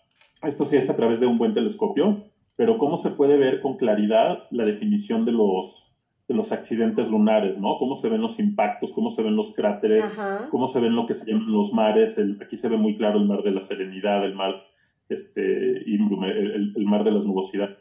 esto 0.44 0.66
sí 0.66 0.76
es 0.76 0.90
a 0.90 0.96
través 0.96 1.20
de 1.22 1.28
un 1.28 1.38
buen 1.38 1.54
telescopio, 1.54 2.26
pero 2.58 2.78
cómo 2.78 2.98
se 2.98 3.12
puede 3.12 3.38
ver 3.38 3.62
con 3.62 3.78
claridad 3.78 4.44
la 4.52 4.66
definición 4.66 5.24
de 5.24 5.32
los, 5.32 5.96
de 6.28 6.36
los 6.36 6.52
accidentes 6.52 7.10
lunares, 7.10 7.60
¿no? 7.60 7.78
Cómo 7.78 7.96
se 7.96 8.10
ven 8.10 8.22
los 8.22 8.40
impactos, 8.40 8.92
cómo 8.92 9.10
se 9.10 9.24
ven 9.24 9.36
los 9.36 9.54
cráteres, 9.54 10.06
cómo 10.50 10.68
se 10.68 10.80
ven 10.80 10.96
lo 10.96 11.06
que 11.06 11.14
se 11.14 11.32
llaman 11.32 11.52
los 11.52 11.74
mares. 11.74 12.20
aquí 12.42 12.56
se 12.58 12.70
ve 12.70 12.78
muy 12.78 12.96
claro 12.96 13.20
el 13.20 13.26
mar 13.26 13.44
de 13.44 13.52
la 13.52 13.62
Serenidad, 13.62 14.26
el 14.26 14.34
mar, 14.34 14.56
este, 15.08 15.78
el, 15.78 16.74
el 16.76 16.86
mar 16.86 17.04
de 17.04 17.12
las 17.12 17.26
nubosidades. 17.26 17.78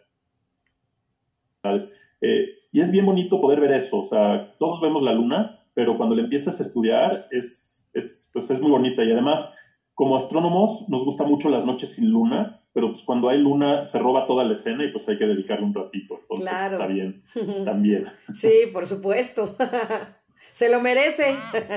Eh, 2.21 2.49
y 2.73 2.81
es 2.81 2.91
bien 2.91 3.07
bonito 3.07 3.41
poder 3.41 3.61
ver 3.61 3.73
eso, 3.73 4.01
o 4.01 4.05
sea, 4.05 4.55
todos 4.59 4.81
vemos 4.81 5.03
la 5.03 5.15
luna, 5.15 5.61
pero 5.75 5.97
cuando 5.97 6.15
le 6.15 6.23
empiezas 6.23 6.61
a 6.61 6.63
estudiar 6.63 7.27
es 7.31 7.74
es, 7.95 8.31
pues 8.33 8.51
es 8.51 8.61
muy 8.61 8.71
bonita 8.71 9.05
y 9.05 9.13
además 9.13 9.53
como 9.95 10.17
astrónomos 10.17 10.89
nos 10.89 11.05
gusta 11.05 11.25
mucho 11.25 11.49
las 11.49 11.65
noches 11.65 11.95
sin 11.95 12.11
luna, 12.11 12.61
pero 12.73 12.89
pues 12.89 13.05
cuando 13.05 13.29
hay 13.29 13.39
luna 13.39 13.85
se 13.85 14.01
roba 14.01 14.27
toda 14.27 14.45
la 14.45 14.55
escena 14.55 14.85
y 14.85 14.91
pues 14.91 15.09
hay 15.09 15.17
que 15.17 15.27
dedicarle 15.27 15.65
un 15.65 15.75
ratito, 15.75 16.19
entonces 16.21 16.73
está 16.73 16.87
bien, 16.87 17.23
también. 17.65 18.07
Sí, 18.33 18.53
por 18.73 18.87
supuesto, 18.87 19.57
se 20.53 20.69
lo 20.69 20.81
merece. 20.81 21.37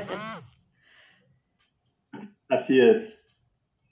Así 2.50 2.80
es. 2.80 3.14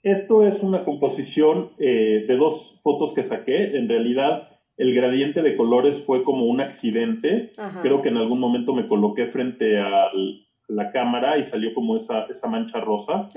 Esto 0.02 0.46
es 0.46 0.62
una 0.62 0.84
composición 0.84 1.72
eh, 1.78 2.24
de 2.26 2.36
dos 2.36 2.80
fotos 2.82 3.12
que 3.12 3.22
saqué. 3.22 3.76
En 3.76 3.88
realidad, 3.88 4.48
el 4.76 4.94
gradiente 4.94 5.42
de 5.42 5.56
colores 5.56 6.04
fue 6.04 6.22
como 6.22 6.46
un 6.46 6.60
accidente. 6.60 7.50
Creo 7.82 8.02
que 8.02 8.08
en 8.08 8.16
algún 8.16 8.38
momento 8.38 8.72
me 8.72 8.86
coloqué 8.86 9.26
frente 9.26 9.78
al, 9.78 10.45
la 10.68 10.90
cámara 10.90 11.38
y 11.38 11.44
salió 11.44 11.72
como 11.72 11.96
esa, 11.96 12.24
esa 12.24 12.48
mancha 12.48 12.80
rosa 12.80 13.28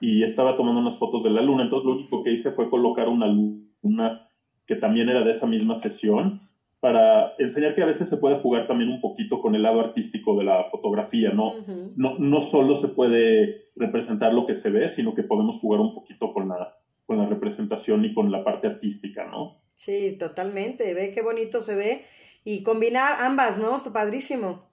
y 0.00 0.22
estaba 0.22 0.56
tomando 0.56 0.80
unas 0.80 0.98
fotos 0.98 1.22
de 1.22 1.30
la 1.30 1.42
luna. 1.42 1.64
Entonces 1.64 1.86
lo 1.86 1.92
único 1.92 2.22
que 2.22 2.32
hice 2.32 2.52
fue 2.52 2.70
colocar 2.70 3.08
una 3.08 3.26
luna 3.26 4.28
que 4.66 4.76
también 4.76 5.08
era 5.08 5.22
de 5.22 5.30
esa 5.30 5.46
misma 5.46 5.74
sesión 5.74 6.42
para 6.80 7.34
enseñar 7.38 7.74
que 7.74 7.82
a 7.82 7.86
veces 7.86 8.08
se 8.08 8.18
puede 8.18 8.36
jugar 8.36 8.66
también 8.66 8.90
un 8.90 9.00
poquito 9.00 9.40
con 9.40 9.54
el 9.56 9.62
lado 9.62 9.80
artístico 9.80 10.36
de 10.36 10.44
la 10.44 10.62
fotografía, 10.64 11.30
¿no? 11.30 11.54
no, 11.96 12.18
no 12.18 12.40
solo 12.40 12.76
se 12.76 12.88
puede 12.88 13.70
representar 13.74 14.32
lo 14.32 14.46
que 14.46 14.54
se 14.54 14.70
ve, 14.70 14.88
sino 14.88 15.14
que 15.14 15.24
podemos 15.24 15.58
jugar 15.58 15.80
un 15.80 15.92
poquito 15.92 16.32
con 16.32 16.48
la, 16.48 16.76
con 17.04 17.18
la 17.18 17.26
representación 17.26 18.04
y 18.04 18.14
con 18.14 18.30
la 18.30 18.44
parte 18.44 18.68
artística, 18.68 19.26
¿no? 19.26 19.60
Sí, 19.74 20.16
totalmente. 20.18 20.92
Ve 20.94 21.10
qué 21.10 21.22
bonito 21.22 21.60
se 21.60 21.74
ve. 21.74 22.04
Y 22.44 22.62
combinar 22.62 23.22
ambas, 23.22 23.58
¿no? 23.58 23.76
Está 23.76 23.92
padrísimo. 23.92 24.67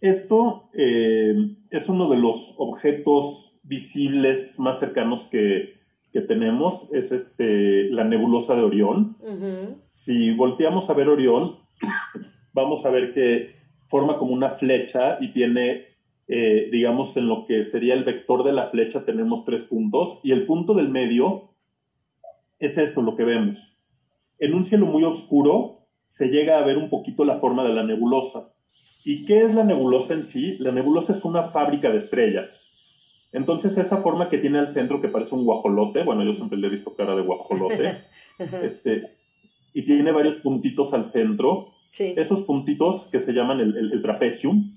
Esto 0.00 0.68
eh, 0.74 1.34
es 1.70 1.88
uno 1.88 2.08
de 2.10 2.16
los 2.16 2.54
objetos 2.58 3.58
visibles 3.62 4.58
más 4.60 4.78
cercanos 4.78 5.24
que, 5.24 5.74
tenemos, 6.26 6.90
es 6.94 7.12
este, 7.12 7.90
la 7.90 8.02
nebulosa 8.02 8.54
de 8.54 8.62
Orión. 8.62 9.18
Si 9.84 10.30
volteamos 10.32 10.88
a 10.88 10.94
ver 10.94 11.10
Orión, 11.10 11.56
vamos 12.54 12.86
a 12.86 12.90
ver 12.90 13.12
que 13.12 13.54
forma 13.86 14.16
como 14.16 14.32
una 14.32 14.48
flecha 14.48 15.18
y 15.20 15.30
tiene, 15.30 15.84
eh, 16.26 16.70
digamos, 16.72 17.18
en 17.18 17.28
lo 17.28 17.44
que 17.44 17.62
sería 17.64 17.92
el 17.92 18.04
vector 18.04 18.44
de 18.44 18.54
la 18.54 18.70
flecha 18.70 19.04
tenemos 19.04 19.44
tres 19.44 19.64
puntos 19.64 20.20
y 20.22 20.32
el 20.32 20.46
punto 20.46 20.72
del 20.72 20.88
medio 20.88 21.50
es 22.58 22.78
esto, 22.78 23.02
lo 23.02 23.14
que 23.14 23.24
vemos. 23.24 23.82
En 24.38 24.54
un 24.54 24.64
cielo 24.64 24.86
muy 24.86 25.04
oscuro 25.04 25.86
se 26.06 26.28
llega 26.28 26.58
a 26.58 26.64
ver 26.64 26.78
un 26.78 26.88
poquito 26.88 27.26
la 27.26 27.36
forma 27.36 27.62
de 27.62 27.74
la 27.74 27.84
nebulosa. 27.84 28.54
¿Y 29.08 29.24
qué 29.24 29.44
es 29.44 29.54
la 29.54 29.62
nebulosa 29.62 30.14
en 30.14 30.24
sí? 30.24 30.56
La 30.58 30.72
nebulosa 30.72 31.12
es 31.12 31.24
una 31.24 31.44
fábrica 31.44 31.90
de 31.90 31.96
estrellas. 31.96 32.66
Entonces, 33.30 33.78
esa 33.78 33.98
forma 33.98 34.28
que 34.28 34.38
tiene 34.38 34.58
al 34.58 34.66
centro, 34.66 35.00
que 35.00 35.06
parece 35.06 35.36
un 35.36 35.44
guajolote, 35.44 36.02
bueno, 36.02 36.24
yo 36.24 36.32
siempre 36.32 36.58
le 36.58 36.66
he 36.66 36.70
visto 36.70 36.92
cara 36.92 37.14
de 37.14 37.22
guajolote, 37.22 37.98
este, 38.64 39.10
y 39.72 39.84
tiene 39.84 40.10
varios 40.10 40.38
puntitos 40.38 40.92
al 40.92 41.04
centro. 41.04 41.68
Esos 41.96 42.42
puntitos 42.42 43.06
que 43.06 43.20
se 43.20 43.32
llaman 43.32 43.60
el, 43.60 43.76
el, 43.92 44.02
trapecium, 44.02 44.76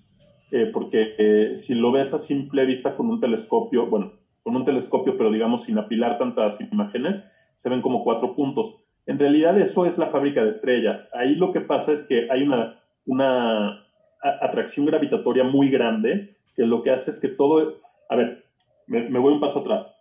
eh, 0.51 0.69
porque 0.71 1.15
eh, 1.17 1.55
si 1.55 1.73
lo 1.73 1.91
ves 1.91 2.13
a 2.13 2.19
simple 2.19 2.67
vista 2.67 2.95
con 2.95 3.09
un 3.09 3.19
telescopio, 3.19 3.87
bueno, 3.87 4.13
con 4.43 4.55
un 4.55 4.63
telescopio, 4.63 5.17
pero 5.17 5.31
digamos 5.31 5.63
sin 5.63 5.79
apilar 5.79 6.19
tantas 6.19 6.61
imágenes, 6.71 7.27
se 7.55 7.67
ven 7.67 7.81
como 7.81 8.03
cuatro 8.03 8.35
puntos. 8.35 8.77
En 9.07 9.17
realidad 9.17 9.57
eso 9.57 9.87
es 9.87 9.97
la 9.97 10.05
fábrica 10.05 10.43
de 10.43 10.49
estrellas. 10.49 11.09
Ahí 11.15 11.33
lo 11.33 11.51
que 11.51 11.61
pasa 11.61 11.91
es 11.91 12.03
que 12.03 12.27
hay 12.29 12.43
una, 12.43 12.79
una 13.07 13.88
atracción 14.21 14.85
gravitatoria 14.85 15.43
muy 15.43 15.69
grande, 15.69 16.37
que 16.55 16.65
lo 16.65 16.81
que 16.81 16.91
hace 16.91 17.11
es 17.11 17.17
que 17.17 17.27
todo... 17.27 17.75
A 18.09 18.15
ver, 18.15 18.45
me, 18.87 19.19
voy 19.19 19.33
un 19.33 19.39
paso 19.39 19.59
atrás. 19.59 19.95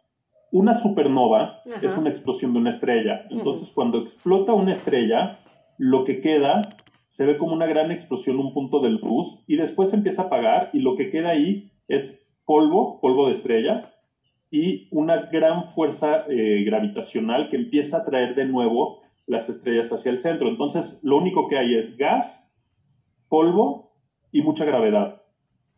Una 0.50 0.74
supernova 0.74 1.60
es 1.82 1.96
una 1.96 2.08
explosión 2.08 2.52
de 2.52 2.58
una 2.58 2.70
estrella. 2.70 3.26
Entonces, 3.30 3.70
cuando 3.70 3.98
explota 3.98 4.54
una 4.54 4.72
estrella, 4.72 5.40
lo 5.76 6.04
que 6.04 6.20
queda 6.20 6.62
se 7.06 7.26
ve 7.26 7.36
como 7.36 7.52
una 7.52 7.66
gran 7.66 7.90
explosión, 7.90 8.38
un 8.38 8.52
punto 8.52 8.80
de 8.80 8.90
luz, 8.90 9.44
y 9.46 9.56
después 9.56 9.90
se 9.90 9.96
empieza 9.96 10.22
a 10.22 10.24
apagar 10.26 10.70
y 10.72 10.80
lo 10.80 10.94
que 10.94 11.10
queda 11.10 11.30
ahí 11.30 11.72
es 11.86 12.30
polvo, 12.44 13.00
polvo 13.00 13.26
de 13.26 13.32
estrellas, 13.32 13.94
y 14.50 14.88
una 14.90 15.26
gran 15.26 15.64
fuerza 15.64 16.24
eh, 16.28 16.64
gravitacional 16.64 17.48
que 17.48 17.56
empieza 17.56 17.98
a 17.98 18.04
traer 18.04 18.34
de 18.34 18.46
nuevo 18.46 19.00
las 19.26 19.48
estrellas 19.50 19.92
hacia 19.92 20.10
el 20.10 20.18
centro. 20.18 20.48
Entonces, 20.48 21.00
lo 21.02 21.18
único 21.18 21.48
que 21.48 21.58
hay 21.58 21.74
es 21.74 21.98
gas, 21.98 22.56
polvo 23.28 23.87
y 24.32 24.42
mucha 24.42 24.64
gravedad. 24.64 25.22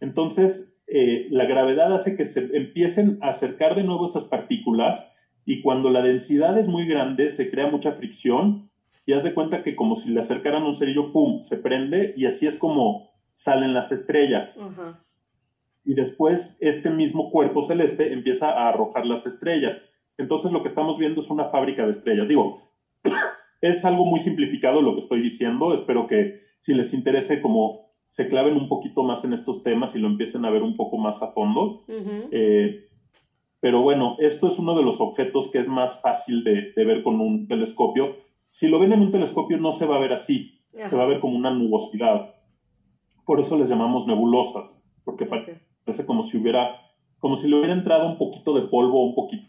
Entonces, 0.00 0.80
eh, 0.86 1.28
la 1.30 1.44
gravedad 1.44 1.92
hace 1.94 2.16
que 2.16 2.24
se 2.24 2.56
empiecen 2.56 3.18
a 3.20 3.28
acercar 3.28 3.76
de 3.76 3.84
nuevo 3.84 4.06
esas 4.06 4.24
partículas 4.24 5.06
y 5.44 5.62
cuando 5.62 5.90
la 5.90 6.02
densidad 6.02 6.58
es 6.58 6.68
muy 6.68 6.86
grande 6.86 7.28
se 7.28 7.48
crea 7.48 7.70
mucha 7.70 7.92
fricción 7.92 8.70
y 9.06 9.12
haz 9.12 9.22
de 9.22 9.34
cuenta 9.34 9.62
que 9.62 9.76
como 9.76 9.94
si 9.94 10.10
le 10.10 10.20
acercaran 10.20 10.64
un 10.64 10.74
cerillo, 10.74 11.12
¡pum!, 11.12 11.42
se 11.42 11.56
prende 11.56 12.14
y 12.16 12.26
así 12.26 12.46
es 12.46 12.56
como 12.56 13.10
salen 13.32 13.72
las 13.72 13.92
estrellas. 13.92 14.60
Y 15.84 15.94
después 15.94 16.58
este 16.60 16.90
mismo 16.90 17.30
cuerpo 17.30 17.62
celeste 17.62 18.12
empieza 18.12 18.50
a 18.50 18.68
arrojar 18.68 19.06
las 19.06 19.26
estrellas. 19.26 19.82
Entonces 20.18 20.52
lo 20.52 20.62
que 20.62 20.68
estamos 20.68 20.98
viendo 20.98 21.20
es 21.20 21.30
una 21.30 21.46
fábrica 21.46 21.84
de 21.84 21.90
estrellas. 21.90 22.28
Digo, 22.28 22.58
es 23.60 23.84
algo 23.84 24.04
muy 24.04 24.20
simplificado 24.20 24.82
lo 24.82 24.94
que 24.94 25.00
estoy 25.00 25.20
diciendo. 25.22 25.72
Espero 25.72 26.06
que 26.06 26.34
si 26.58 26.74
les 26.74 26.92
interese 26.92 27.40
como 27.40 27.89
se 28.10 28.26
claven 28.26 28.56
un 28.56 28.68
poquito 28.68 29.04
más 29.04 29.24
en 29.24 29.32
estos 29.32 29.62
temas 29.62 29.94
y 29.94 30.00
lo 30.00 30.08
empiecen 30.08 30.44
a 30.44 30.50
ver 30.50 30.64
un 30.64 30.76
poco 30.76 30.98
más 30.98 31.22
a 31.22 31.28
fondo. 31.28 31.84
Eh, 32.32 32.88
Pero 33.60 33.82
bueno, 33.82 34.16
esto 34.18 34.48
es 34.48 34.58
uno 34.58 34.74
de 34.76 34.82
los 34.82 35.00
objetos 35.00 35.48
que 35.48 35.58
es 35.58 35.68
más 35.68 36.02
fácil 36.02 36.42
de, 36.42 36.72
ver 36.84 37.04
con 37.04 37.20
un 37.20 37.46
telescopio. 37.46 38.14
Si 38.48 38.66
lo 38.66 38.80
ven 38.80 38.92
en 38.92 39.00
un 39.00 39.12
telescopio 39.12 39.58
no 39.58 39.70
se 39.70 39.86
va 39.86 39.96
a 39.96 40.00
ver 40.00 40.12
así, 40.12 40.60
se 40.72 40.96
va 40.96 41.04
a 41.04 41.06
ver 41.06 41.20
como 41.20 41.36
una 41.36 41.52
nubosidad. 41.52 42.34
Por 43.24 43.38
eso 43.38 43.56
les 43.56 43.68
llamamos 43.68 44.08
nebulosas, 44.08 44.84
porque 45.04 45.24
parece 45.24 46.04
como 46.04 46.24
si 46.24 46.36
hubiera, 46.36 46.80
como 47.20 47.36
si 47.36 47.48
le 47.48 47.58
hubiera 47.58 47.74
entrado 47.74 48.08
un 48.08 48.18
poquito 48.18 48.54
de 48.54 48.62
polvo, 48.62 49.04
un 49.04 49.14
poquito 49.14 49.46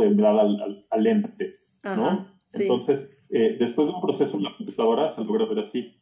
de 0.00 0.08
humedad 0.08 0.40
al, 0.40 0.84
al, 0.90 1.02
lente, 1.02 1.58
¿no? 1.84 2.26
Entonces, 2.54 3.22
eh, 3.30 3.56
después 3.56 3.86
de 3.86 3.94
un 3.94 4.00
proceso 4.00 4.36
en 4.36 4.42
la 4.42 4.56
computadora 4.56 5.06
se 5.06 5.24
logra 5.24 5.44
ver 5.44 5.60
así. 5.60 5.99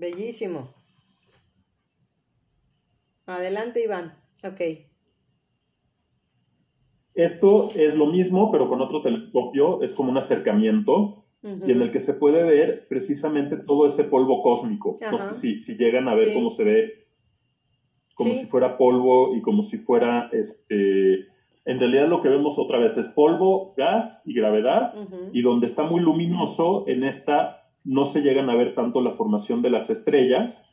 Bellísimo. 0.00 0.72
Adelante, 3.26 3.84
Iván. 3.84 4.14
Ok. 4.42 4.60
Esto 7.14 7.70
es 7.74 7.94
lo 7.94 8.06
mismo, 8.06 8.50
pero 8.50 8.66
con 8.66 8.80
otro 8.80 9.02
telescopio. 9.02 9.82
Es 9.82 9.92
como 9.92 10.10
un 10.10 10.16
acercamiento 10.16 11.26
y 11.42 11.70
en 11.70 11.82
el 11.82 11.90
que 11.90 12.00
se 12.00 12.14
puede 12.14 12.42
ver 12.44 12.88
precisamente 12.88 13.58
todo 13.58 13.86
ese 13.86 14.04
polvo 14.04 14.40
cósmico. 14.40 14.96
No 15.10 15.18
sé 15.18 15.58
si, 15.58 15.76
llegan 15.76 16.08
a 16.08 16.14
ver 16.14 16.32
cómo 16.32 16.48
se 16.48 16.64
ve, 16.64 17.06
como 18.14 18.32
si 18.32 18.46
fuera 18.46 18.78
polvo 18.78 19.36
y 19.36 19.42
como 19.42 19.62
si 19.62 19.76
fuera, 19.76 20.30
este, 20.32 21.26
en 21.66 21.78
realidad 21.78 22.08
lo 22.08 22.22
que 22.22 22.30
vemos 22.30 22.58
otra 22.58 22.78
vez 22.78 22.96
es 22.96 23.08
polvo, 23.08 23.74
gas 23.76 24.22
y 24.24 24.32
gravedad, 24.32 24.94
y 25.32 25.42
donde 25.42 25.66
está 25.66 25.82
muy 25.82 26.00
luminoso, 26.00 26.84
en 26.88 27.04
esta 27.04 27.59
no 27.84 28.04
se 28.04 28.22
llegan 28.22 28.50
a 28.50 28.54
ver 28.54 28.74
tanto 28.74 29.00
la 29.00 29.10
formación 29.10 29.62
de 29.62 29.70
las 29.70 29.90
estrellas, 29.90 30.70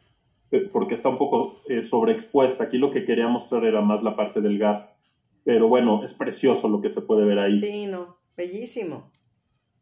eh, 0.51 0.69
porque 0.71 0.93
está 0.93 1.09
un 1.09 1.17
poco 1.17 1.61
eh, 1.67 1.81
sobreexpuesta. 1.81 2.65
Aquí 2.65 2.77
lo 2.77 2.91
que 2.91 3.05
quería 3.05 3.27
mostrar 3.27 3.65
era 3.65 3.81
más 3.81 4.03
la 4.03 4.15
parte 4.15 4.41
del 4.41 4.57
gas. 4.59 4.97
Pero 5.43 5.67
bueno, 5.67 6.03
es 6.03 6.13
precioso 6.13 6.67
lo 6.67 6.81
que 6.81 6.89
se 6.89 7.01
puede 7.01 7.25
ver 7.25 7.39
ahí. 7.39 7.53
Sí, 7.53 7.85
no, 7.85 8.17
bellísimo. 8.35 9.11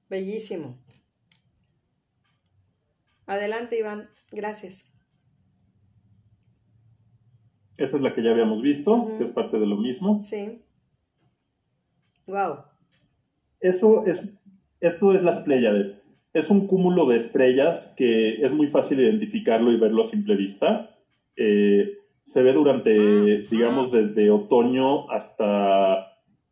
Bellísimo. 0.10 0.78
Adelante, 3.26 3.80
Iván. 3.80 4.10
Gracias. 4.32 4.92
Esa 7.78 7.98
es 7.98 8.02
la 8.02 8.14
que 8.14 8.24
ya 8.24 8.32
habíamos 8.32 8.62
visto, 8.62 9.12
que 9.18 9.24
es 9.24 9.32
parte 9.32 9.60
de 9.60 9.66
lo 9.66 9.78
mismo. 9.78 10.20
Sí. 10.20 10.62
Wow. 12.28 12.60
Eso 13.60 14.06
es, 14.06 14.38
esto 14.80 15.14
es 15.14 15.24
las 15.24 15.42
Pléyades. 15.42 16.05
Es 16.36 16.50
un 16.50 16.68
cúmulo 16.68 17.06
de 17.06 17.16
estrellas 17.16 17.96
que 17.96 18.44
es 18.44 18.52
muy 18.52 18.68
fácil 18.68 19.00
identificarlo 19.00 19.72
y 19.72 19.78
verlo 19.78 20.02
a 20.02 20.04
simple 20.06 20.36
vista. 20.36 20.94
Eh, 21.38 21.96
se 22.24 22.44
ve 22.44 22.52
durante, 22.52 23.44
digamos, 23.44 23.90
desde 23.90 24.30
otoño 24.32 25.10
hasta, 25.12 26.08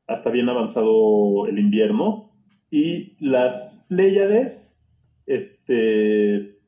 hasta 0.08 0.30
bien 0.30 0.48
avanzado 0.48 1.48
el 1.48 1.60
invierno. 1.60 2.32
Y 2.72 3.12
las 3.19 3.86
Pléyades, 3.89 4.82
este, 5.26 6.60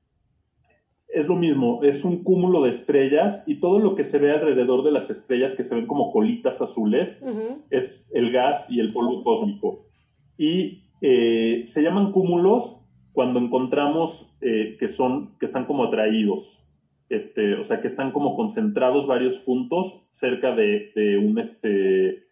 es 1.07 1.29
lo 1.29 1.37
mismo, 1.37 1.83
es 1.83 2.03
un 2.03 2.21
cúmulo 2.21 2.63
de 2.63 2.69
estrellas 2.71 3.45
y 3.47 3.61
todo 3.61 3.79
lo 3.79 3.95
que 3.95 4.03
se 4.03 4.19
ve 4.19 4.31
alrededor 4.31 4.83
de 4.83 4.91
las 4.91 5.09
estrellas, 5.09 5.55
que 5.55 5.63
se 5.63 5.73
ven 5.73 5.87
como 5.87 6.11
colitas 6.11 6.59
azules, 6.59 7.23
es 7.69 8.11
el 8.13 8.33
gas 8.33 8.69
y 8.69 8.81
el 8.81 8.91
polvo 8.91 9.23
cósmico. 9.23 9.85
Y 10.37 10.89
eh, 10.99 11.61
se 11.63 11.81
llaman 11.81 12.11
cúmulos 12.11 12.84
cuando 13.15 13.39
encontramos 13.39 14.37
eh, 14.41 14.75
que, 14.77 14.89
son, 14.89 15.37
que 15.39 15.45
están 15.45 15.63
como 15.63 15.85
atraídos. 15.85 16.69
Este, 17.07 17.55
o 17.55 17.63
sea, 17.63 17.79
que 17.79 17.87
están 17.87 18.11
como 18.11 18.35
concentrados 18.35 19.07
varios 19.07 19.39
puntos 19.39 20.05
cerca 20.09 20.53
de, 20.53 20.91
un, 21.23 21.39
este, 21.39 22.25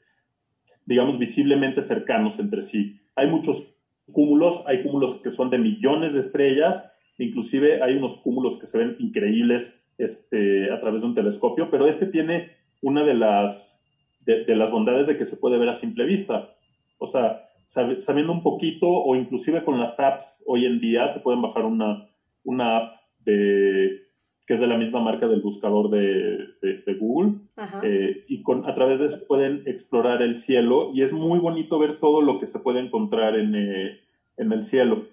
digamos, 0.86 1.18
visiblemente 1.18 1.82
cercanos 1.82 2.38
entre 2.40 2.62
sí. 2.62 3.00
Hay 3.16 3.28
muchos 3.28 3.78
cúmulos, 4.12 4.64
hay 4.68 4.84
cúmulos 4.84 5.16
que 5.16 5.30
son 5.30 5.50
de 5.50 5.58
millones 5.58 6.12
de 6.12 6.20
estrellas, 6.20 6.94
inclusive 7.18 7.82
hay 7.82 7.96
unos 7.96 8.18
cúmulos 8.18 8.58
que 8.58 8.66
se 8.66 8.78
ven 8.78 8.98
increíbles 9.00 9.88
este, 9.98 10.70
a 10.70 10.80
través 10.80 11.02
de 11.02 11.08
un 11.08 11.14
telescopio, 11.14 11.70
pero 11.72 11.88
este 11.88 12.08
tiene 12.08 12.52
una 12.82 13.06
de 13.06 13.14
las, 13.14 13.88
de, 14.26 14.54
las 14.54 14.72
bondades 14.72 15.08
de 15.08 15.16
que 15.16 15.24
se 15.24 15.38
puede 15.38 15.58
ver 15.58 15.70
a 15.70 15.74
simple 15.74 16.04
vista. 16.04 16.50
O 16.98 17.08
sea, 17.08 17.40
sabiendo 17.66 18.34
un 18.34 18.44
poquito 18.44 18.88
o 18.90 19.16
inclusive 19.16 19.64
con 19.64 19.80
las 19.80 20.00
apps 20.00 20.44
hoy 20.48 20.66
en 20.66 20.80
día 20.80 21.08
se 21.08 21.20
pueden 21.20 21.42
bajar 21.42 21.66
una, 21.66 22.10
una 22.44 22.78
app 22.78 22.94
de 23.24 24.02
que 24.46 24.56
es 24.56 24.60
de 24.60 24.68
la 24.68 24.78
misma 24.78 25.00
marca 25.00 25.28
del 25.28 25.42
buscador 25.42 25.90
de, 25.90 26.98
Google, 27.00 27.36
eh, 27.82 28.26
y 28.28 28.44
con, 28.44 28.66
a 28.66 28.74
través 28.74 29.00
de 29.00 29.06
eso 29.06 29.26
pueden 29.28 29.64
explorar 29.66 30.22
el 30.22 30.36
cielo 30.36 30.92
y 30.94 31.02
es 31.02 31.14
muy 31.14 31.40
bonito 31.40 31.80
ver 31.80 32.00
todo 32.00 32.22
lo 32.22 32.38
que 32.38 32.48
se 32.48 32.60
puede 32.60 32.80
encontrar 32.80 33.38
en, 33.38 33.56
eh, 33.56 34.00
el 34.38 34.64
cielo. 34.64 35.06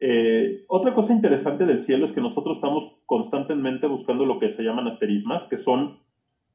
Eh, 0.00 0.64
otra 0.66 0.92
cosa 0.92 1.12
interesante 1.12 1.64
del 1.64 1.78
cielo 1.78 2.04
es 2.04 2.12
que 2.12 2.20
nosotros 2.20 2.56
estamos 2.56 2.98
constantemente 3.06 3.86
buscando 3.86 4.26
lo 4.26 4.38
que 4.40 4.48
se 4.48 4.64
llaman 4.64 4.88
asterismas, 4.88 5.46
que 5.46 5.56
son 5.56 6.00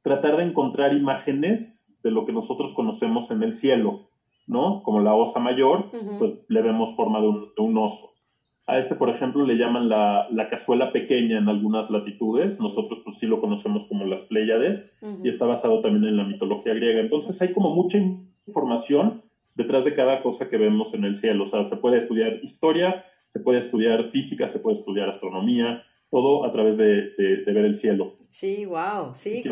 tratar 0.01 0.35
de 0.37 0.43
encontrar 0.43 0.93
imágenes 0.93 1.97
de 2.03 2.11
lo 2.11 2.25
que 2.25 2.33
nosotros 2.33 2.73
conocemos 2.73 3.31
en 3.31 3.41
el 3.43 3.53
cielo, 3.53 4.09
¿no? 4.47 4.81
Como 4.83 5.01
la 5.01 5.13
osa 5.13 5.39
mayor, 5.39 5.91
pues 6.17 6.33
le 6.47 6.61
vemos 6.61 6.95
forma 6.95 7.21
de 7.21 7.27
un 7.57 7.77
oso. 7.77 8.17
A 8.65 8.77
este, 8.77 8.95
por 8.95 9.09
ejemplo, 9.09 9.45
le 9.45 9.55
llaman 9.55 9.87
la, 9.87 10.47
cazuela 10.49 10.91
pequeña 10.91 11.37
en 11.37 11.47
algunas 11.47 11.89
latitudes. 11.89 12.59
Nosotros, 12.59 12.99
pues 13.03 13.17
sí 13.17 13.25
lo 13.25 13.39
conocemos 13.39 13.85
como 13.85 14.05
las 14.05 14.23
Pléyades 14.23 14.91
y 15.23 15.29
está 15.29 15.45
basado 15.45 15.79
también 15.79 16.05
en 16.05 16.17
la 16.17 16.25
mitología 16.25 16.73
griega. 16.73 16.99
Entonces, 16.99 17.41
hay 17.41 17.53
como 17.53 17.73
mucha 17.73 17.97
información 18.45 19.21
detrás 19.55 19.85
de 19.85 19.93
cada 19.93 20.21
cosa 20.21 20.49
que 20.49 20.57
vemos 20.57 20.93
en 20.93 21.05
el 21.05 21.15
cielo. 21.15 21.43
O 21.43 21.47
sea, 21.47 21.63
se 21.63 21.77
puede 21.77 21.95
estudiar 21.95 22.39
historia, 22.43 23.05
se 23.25 23.39
puede 23.39 23.59
estudiar 23.59 24.09
física, 24.09 24.47
se 24.47 24.59
puede 24.59 24.73
estudiar 24.73 25.07
astronomía, 25.07 25.83
todo 26.11 26.45
a 26.45 26.51
través 26.51 26.75
de, 26.75 27.13
ver 27.17 27.65
el 27.65 27.73
cielo. 27.73 28.15
Sí, 28.29 28.65
wow. 28.65 29.13
Sí, 29.13 29.43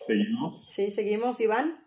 seguimos. 0.00 0.66
Sí, 0.68 0.90
seguimos, 0.90 1.40
Iván. 1.40 1.78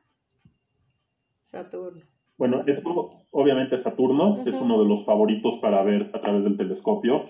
Saturno. 1.44 2.11
Bueno, 2.42 2.64
esto 2.66 3.28
obviamente 3.30 3.78
Saturno 3.78 4.40
es 4.48 4.56
uno 4.56 4.82
de 4.82 4.90
los 4.90 5.06
favoritos 5.06 5.58
para 5.58 5.84
ver 5.84 6.10
a 6.12 6.20
través 6.20 6.44
del 6.44 6.58
telescopio. 6.58 7.26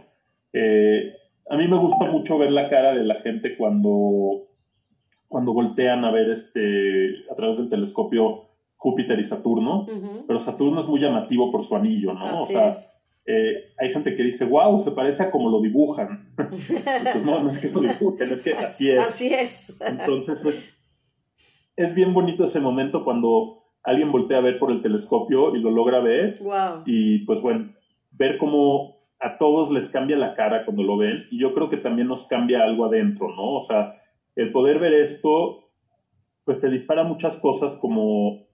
Eh, 0.54 1.12
a 1.50 1.58
mí 1.58 1.68
me 1.68 1.78
gusta 1.78 2.06
mucho 2.06 2.38
ver 2.38 2.50
la 2.50 2.70
cara 2.70 2.94
de 2.94 3.04
la 3.04 3.16
gente 3.16 3.58
cuando, 3.58 4.48
cuando 5.28 5.52
voltean 5.52 6.06
a 6.06 6.12
ver 6.12 6.30
este, 6.30 7.26
a 7.30 7.36
través 7.36 7.58
del 7.58 7.68
telescopio 7.68 8.52
Júpiter 8.78 9.20
y 9.20 9.24
Saturno, 9.24 9.86
pero 10.26 10.40
Saturno 10.40 10.80
es 10.80 10.88
muy 10.88 11.02
llamativo 11.02 11.52
por 11.52 11.66
su 11.66 11.76
anillo, 11.76 12.14
¿no? 12.14 12.44
o 12.44 12.46
sea, 12.46 12.70
eh, 13.26 13.66
hay 13.80 13.92
gente 13.92 14.16
que 14.16 14.24
dice, 14.24 14.46
wow, 14.46 14.80
se 14.80 14.92
parece 14.92 15.24
a 15.24 15.30
como 15.30 15.50
lo 15.50 15.60
dibujan. 15.60 16.26
pues 16.38 17.26
no, 17.26 17.44
no 17.44 17.50
es 17.50 17.60
que 17.60 17.68
lo 17.68 17.82
dibujen, 17.82 18.32
es 18.32 18.42
que 18.42 18.54
así 18.54 18.90
es. 18.90 19.02
Así 19.02 19.34
es. 19.34 19.78
Entonces 19.82 20.46
es, 20.46 20.70
es 21.76 21.96
bien 21.96 22.14
bonito 22.14 22.46
ese 22.46 22.62
momento 22.62 23.04
cuando 23.04 23.61
alguien 23.84 24.12
voltea 24.12 24.38
a 24.38 24.42
ver 24.42 24.60
por 24.60 24.72
el 24.72 24.82
telescopio 24.82 25.56
y 25.56 25.60
lo 25.60 25.72
logra 25.72 26.00
ver. 26.00 26.40
Y 26.86 27.20
pues 27.26 27.42
bueno, 27.42 27.72
ver 28.12 28.38
cómo 28.38 28.98
a 29.20 29.38
todos 29.38 29.72
les 29.72 29.90
cambia 29.90 30.18
la 30.18 30.34
cara 30.34 30.66
cuando 30.66 30.84
lo 30.84 30.98
ven 30.98 31.26
y 31.30 31.40
yo 31.40 31.54
creo 31.54 31.70
que 31.70 31.78
también 31.78 32.08
nos 32.08 32.26
cambia 32.26 32.64
algo 32.64 32.86
adentro, 32.86 33.28
¿no? 33.36 33.56
O 33.56 33.62
sea, 33.62 33.92
el 34.36 34.52
poder 34.52 34.80
ver 34.80 34.94
esto, 34.94 35.70
pues 36.44 36.60
te 36.60 36.70
dispara 36.70 37.04
muchas 37.04 37.38
cosas 37.38 37.78
como 37.80 38.48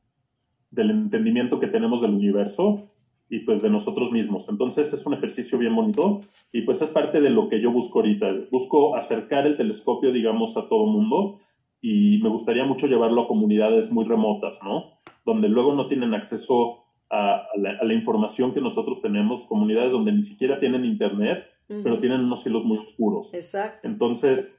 del 0.70 0.92
entendimiento 0.92 1.60
que 1.60 1.68
tenemos 1.68 2.02
del 2.02 2.14
universo 2.14 2.90
y 3.30 3.40
pues 3.40 3.62
de 3.62 3.70
nosotros 3.70 4.12
mismos. 4.12 4.50
Entonces 4.50 4.92
es 4.94 5.06
un 5.06 5.14
ejercicio 5.14 5.58
bien 5.58 5.76
bonito 5.76 6.22
y 6.52 6.62
pues 6.62 6.82
es 6.82 6.90
parte 6.90 7.22
de 7.22 7.30
lo 7.30 7.48
que 7.48 7.62
yo 7.62 7.72
busco 7.72 8.00
ahorita. 8.00 8.32
Busco 8.52 8.96
acercar 8.96 9.48
el 9.48 9.56
telescopio, 9.56 10.12
digamos, 10.12 10.58
a 10.58 10.68
todo 10.68 10.86
mundo 10.86 11.38
y 11.82 12.20
me 12.24 12.30
gustaría 12.30 12.66
mucho 12.66 12.88
llevarlo 12.88 13.24
a 13.24 13.28
comunidades 13.28 13.92
muy 13.92 14.06
remotas, 14.06 14.60
¿no? 14.64 14.98
donde 15.28 15.50
luego 15.50 15.76
no 15.76 15.88
tienen 15.88 16.14
acceso 16.14 16.86
a, 17.10 17.48
la, 17.58 17.94
información 17.94 18.54
que 18.54 18.62
nosotros 18.62 19.02
tenemos, 19.02 19.46
comunidades 19.46 19.92
donde 19.92 20.14
ni 20.14 20.22
siquiera 20.22 20.58
tienen 20.58 20.86
internet, 20.86 21.46
pero 21.68 22.00
tienen 22.00 22.22
unos 22.22 22.42
cielos 22.44 22.64
muy 22.64 22.78
oscuros. 22.78 23.34
Exacto. 23.34 23.86
Entonces, 23.88 24.58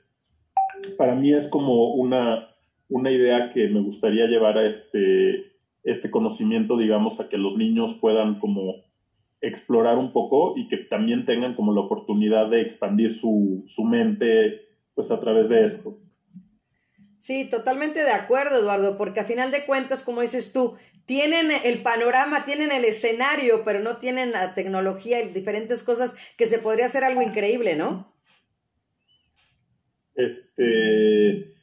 para 0.99 1.15
mí 1.15 1.33
es 1.33 1.49
como 1.49 1.95
una, 1.95 2.49
una 2.91 3.11
idea 3.11 3.49
que 3.49 3.69
me 3.69 3.81
gustaría 3.81 4.27
llevar 4.27 4.59
a 4.59 4.67
este, 4.67 5.53
este 5.85 6.11
conocimiento, 6.11 6.77
digamos, 6.77 7.19
a 7.19 7.31
que 7.31 7.39
los 7.39 7.57
niños 7.57 7.95
puedan 7.95 8.39
como 8.39 8.75
explorar 9.41 9.97
un 9.97 10.13
poco 10.13 10.53
y 10.55 10.69
que 10.69 10.77
también 10.77 11.25
tengan 11.25 11.55
como 11.55 11.73
la 11.73 11.81
oportunidad 11.81 12.51
de 12.51 12.61
expandir 12.61 13.11
su, 13.11 13.63
su 13.65 13.85
mente 13.85 14.69
pues 14.95 15.11
a 15.11 15.19
través 15.19 15.49
de 15.49 15.65
esto. 15.65 15.97
Sí, 17.19 17.45
totalmente 17.45 18.05
de 18.05 18.13
acuerdo, 18.13 18.61
Eduardo, 18.61 18.97
porque 18.97 19.21
a 19.21 19.25
final 19.25 19.51
de 19.51 19.67
cuentas, 19.67 20.05
como 20.05 20.21
dices 20.21 20.53
tú, 20.53 20.77
tienen 21.05 21.51
el 21.51 21.83
panorama, 21.83 22.45
tienen 22.45 22.71
el 22.71 22.85
escenario, 22.85 23.65
pero 23.65 23.81
no 23.81 23.97
tienen 23.97 24.31
la 24.31 24.55
tecnología 24.55 25.21
y 25.21 25.31
diferentes 25.31 25.83
cosas 25.83 26.15
que 26.37 26.47
se 26.47 26.59
podría 26.59 26.87
hacer 26.87 27.03
algo 27.03 27.21
increíble, 27.21 27.75
¿no? 27.75 28.15
Este, 30.15 31.55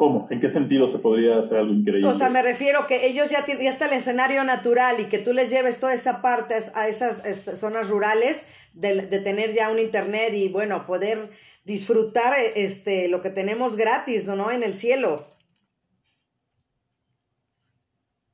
¿Cómo? 0.00 0.28
¿En 0.30 0.38
qué 0.40 0.48
sentido 0.48 0.86
se 0.86 0.98
podría 0.98 1.38
hacer 1.38 1.58
algo 1.58 1.74
increíble? 1.74 2.08
O 2.08 2.14
sea, 2.14 2.30
me 2.30 2.42
refiero 2.42 2.86
que 2.86 3.06
ellos 3.06 3.28
ya, 3.30 3.44
ya 3.46 3.68
está 3.68 3.86
el 3.86 3.92
escenario 3.92 4.44
natural 4.44 4.98
y 5.00 5.04
que 5.06 5.18
tú 5.18 5.32
les 5.32 5.50
lleves 5.50 5.78
toda 5.78 5.92
esa 5.92 6.22
parte 6.22 6.54
a 6.74 6.88
esas 6.88 7.22
zonas 7.58 7.88
rurales 7.90 8.46
de, 8.74 9.06
de, 9.06 9.18
tener 9.18 9.52
ya 9.52 9.70
un 9.70 9.78
internet 9.78 10.32
y 10.34 10.48
bueno, 10.48 10.86
poder 10.86 11.30
disfrutar 11.70 12.34
este, 12.56 13.08
lo 13.08 13.20
que 13.20 13.30
tenemos 13.30 13.76
gratis, 13.76 14.26
¿no? 14.26 14.50
En 14.50 14.64
el 14.64 14.74
cielo. 14.74 15.24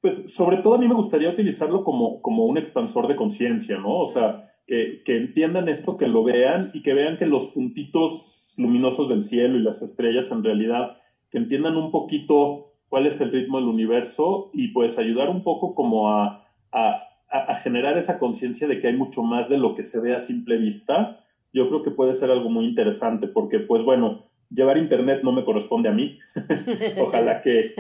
Pues 0.01 0.33
sobre 0.33 0.59
todo 0.59 0.75
a 0.75 0.79
mí 0.79 0.89
me 0.89 0.95
gustaría 0.95 1.29
utilizarlo 1.29 1.85
como, 1.85 2.23
como 2.23 2.47
un 2.47 2.57
expansor 2.57 3.09
de 3.09 3.17
conciencia, 3.17 3.77
¿no? 3.77 3.99
O 3.99 4.07
sea, 4.07 4.51
que, 4.67 5.03
que 5.05 5.19
entiendan 5.19 5.69
esto, 5.69 5.99
que 5.99 6.07
lo 6.07 6.25
vean 6.25 6.71
y 6.73 6.81
que 6.83 6.95
vean 6.95 7.19
que 7.19 7.27
los 7.27 7.49
puntitos 7.49 8.55
luminosos 8.57 9.11
del 9.11 9.23
cielo 9.23 9.59
y 9.59 9.63
las 9.63 9.83
estrellas 9.83 10.31
en 10.31 10.43
realidad 10.43 10.97
que 11.31 11.37
entiendan 11.37 11.77
un 11.77 11.91
poquito 11.91 12.73
cuál 12.89 13.07
es 13.07 13.21
el 13.21 13.33
ritmo 13.33 13.59
del 13.59 13.69
universo 13.69 14.51
y 14.55 14.69
pues 14.69 14.99
ayudar 14.99 15.29
un 15.29 15.43
poco 15.43 15.75
como 15.75 16.11
a, 16.11 16.43
a 16.71 17.55
generar 17.57 17.99
esa 17.99 18.19
conciencia 18.19 18.67
de 18.67 18.81
que 18.81 18.87
hay 18.87 18.97
mucho 18.97 19.23
más 19.23 19.51
de 19.51 19.59
lo 19.59 19.75
que 19.75 19.83
se 19.83 20.01
ve 20.01 20.15
a 20.15 20.21
simple 20.21 20.57
vista, 20.57 21.26
yo 21.53 21.69
creo 21.69 21.83
que 21.83 21.91
puede 21.91 22.15
ser 22.15 22.31
algo 22.31 22.51
muy 22.51 22.67
interesante 22.67 23.29
porque 23.29 23.61
pues 23.61 23.83
bueno, 23.83 24.31
llevar 24.51 24.79
internet 24.79 25.21
no 25.23 25.33
me 25.33 25.45
corresponde 25.45 25.89
a 25.89 25.93
mí. 25.93 26.19
ojalá 27.01 27.41
que, 27.41 27.75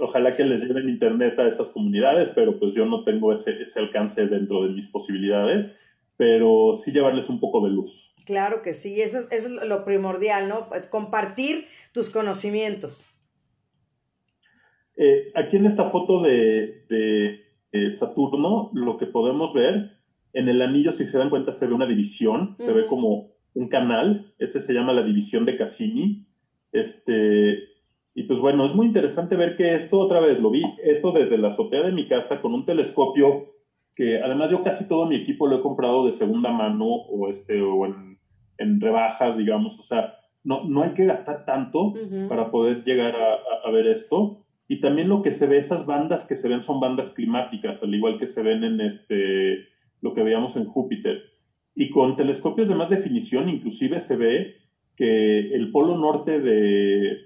ojalá 0.00 0.32
que 0.32 0.44
les 0.44 0.66
lleven 0.66 0.88
internet 0.88 1.38
a 1.38 1.46
esas 1.46 1.70
comunidades, 1.70 2.30
pero 2.30 2.58
pues 2.58 2.72
yo 2.72 2.86
no 2.86 3.02
tengo 3.04 3.32
ese, 3.32 3.62
ese 3.62 3.80
alcance 3.80 4.26
dentro 4.26 4.62
de 4.62 4.70
mis 4.70 4.88
posibilidades, 4.88 5.74
pero 6.16 6.72
sí 6.74 6.92
llevarles 6.92 7.28
un 7.28 7.40
poco 7.40 7.64
de 7.64 7.70
luz. 7.70 8.14
Claro 8.24 8.62
que 8.62 8.74
sí, 8.74 9.00
eso 9.00 9.18
es, 9.18 9.30
eso 9.30 9.60
es 9.60 9.68
lo 9.68 9.84
primordial, 9.84 10.48
¿no? 10.48 10.68
Compartir 10.90 11.66
tus 11.92 12.10
conocimientos. 12.10 13.06
Eh, 14.96 15.30
aquí 15.34 15.56
en 15.56 15.66
esta 15.66 15.84
foto 15.84 16.22
de, 16.22 16.84
de, 16.88 17.90
Saturno, 17.90 18.70
lo 18.72 18.96
que 18.96 19.04
podemos 19.04 19.52
ver, 19.52 19.95
en 20.36 20.48
el 20.48 20.60
anillo, 20.60 20.92
si 20.92 21.04
se 21.06 21.16
dan 21.16 21.30
cuenta, 21.30 21.50
se 21.50 21.66
ve 21.66 21.72
una 21.72 21.86
división, 21.86 22.54
se 22.58 22.72
ve 22.72 22.86
como 22.86 23.30
un 23.54 23.68
canal, 23.68 24.34
ese 24.38 24.60
se 24.60 24.74
llama 24.74 24.92
la 24.92 25.02
división 25.02 25.46
de 25.46 25.56
Cassini. 25.56 26.26
Este, 26.72 27.58
y 28.14 28.24
pues 28.24 28.38
bueno, 28.38 28.66
es 28.66 28.74
muy 28.74 28.86
interesante 28.86 29.34
ver 29.34 29.56
que 29.56 29.74
esto 29.74 29.98
otra 29.98 30.20
vez 30.20 30.38
lo 30.38 30.50
vi, 30.50 30.62
esto 30.84 31.10
desde 31.10 31.38
la 31.38 31.48
azotea 31.48 31.82
de 31.82 31.92
mi 31.92 32.06
casa 32.06 32.42
con 32.42 32.52
un 32.52 32.66
telescopio 32.66 33.54
que 33.94 34.20
además 34.20 34.50
yo 34.50 34.60
casi 34.60 34.86
todo 34.86 35.06
mi 35.06 35.16
equipo 35.16 35.46
lo 35.46 35.56
he 35.56 35.62
comprado 35.62 36.04
de 36.04 36.12
segunda 36.12 36.52
mano 36.52 36.84
o, 36.84 37.30
este, 37.30 37.62
o 37.62 37.86
en, 37.86 38.18
en 38.58 38.78
rebajas, 38.78 39.38
digamos, 39.38 39.80
o 39.80 39.82
sea, 39.82 40.16
no, 40.44 40.64
no 40.64 40.82
hay 40.82 40.90
que 40.90 41.06
gastar 41.06 41.46
tanto 41.46 41.94
para 42.28 42.50
poder 42.50 42.84
llegar 42.84 43.14
a, 43.16 43.70
ver 43.70 43.86
esto. 43.86 44.44
Y 44.68 44.80
también 44.80 45.08
lo 45.08 45.22
que 45.22 45.30
se 45.30 45.46
ve, 45.46 45.56
esas 45.56 45.86
bandas 45.86 46.26
que 46.26 46.36
se 46.36 46.48
ven 46.48 46.62
son 46.62 46.78
bandas 46.78 47.10
climáticas, 47.10 47.82
al 47.82 47.94
igual 47.94 48.18
que 48.18 48.26
se 48.26 48.42
ven 48.42 48.64
en 48.64 48.80
este, 48.80 49.66
lo 50.00 50.12
que 50.12 50.22
veíamos 50.22 50.56
en 50.56 50.64
Júpiter. 50.64 51.22
Y 51.74 51.90
con 51.90 52.16
telescopios 52.16 52.68
de 52.68 52.74
más 52.74 52.88
definición, 52.88 53.48
inclusive 53.48 54.00
se 54.00 54.16
ve 54.16 54.54
que 54.96 55.54
el 55.54 55.70
polo 55.70 55.98
norte 55.98 56.40
de, 56.40 57.18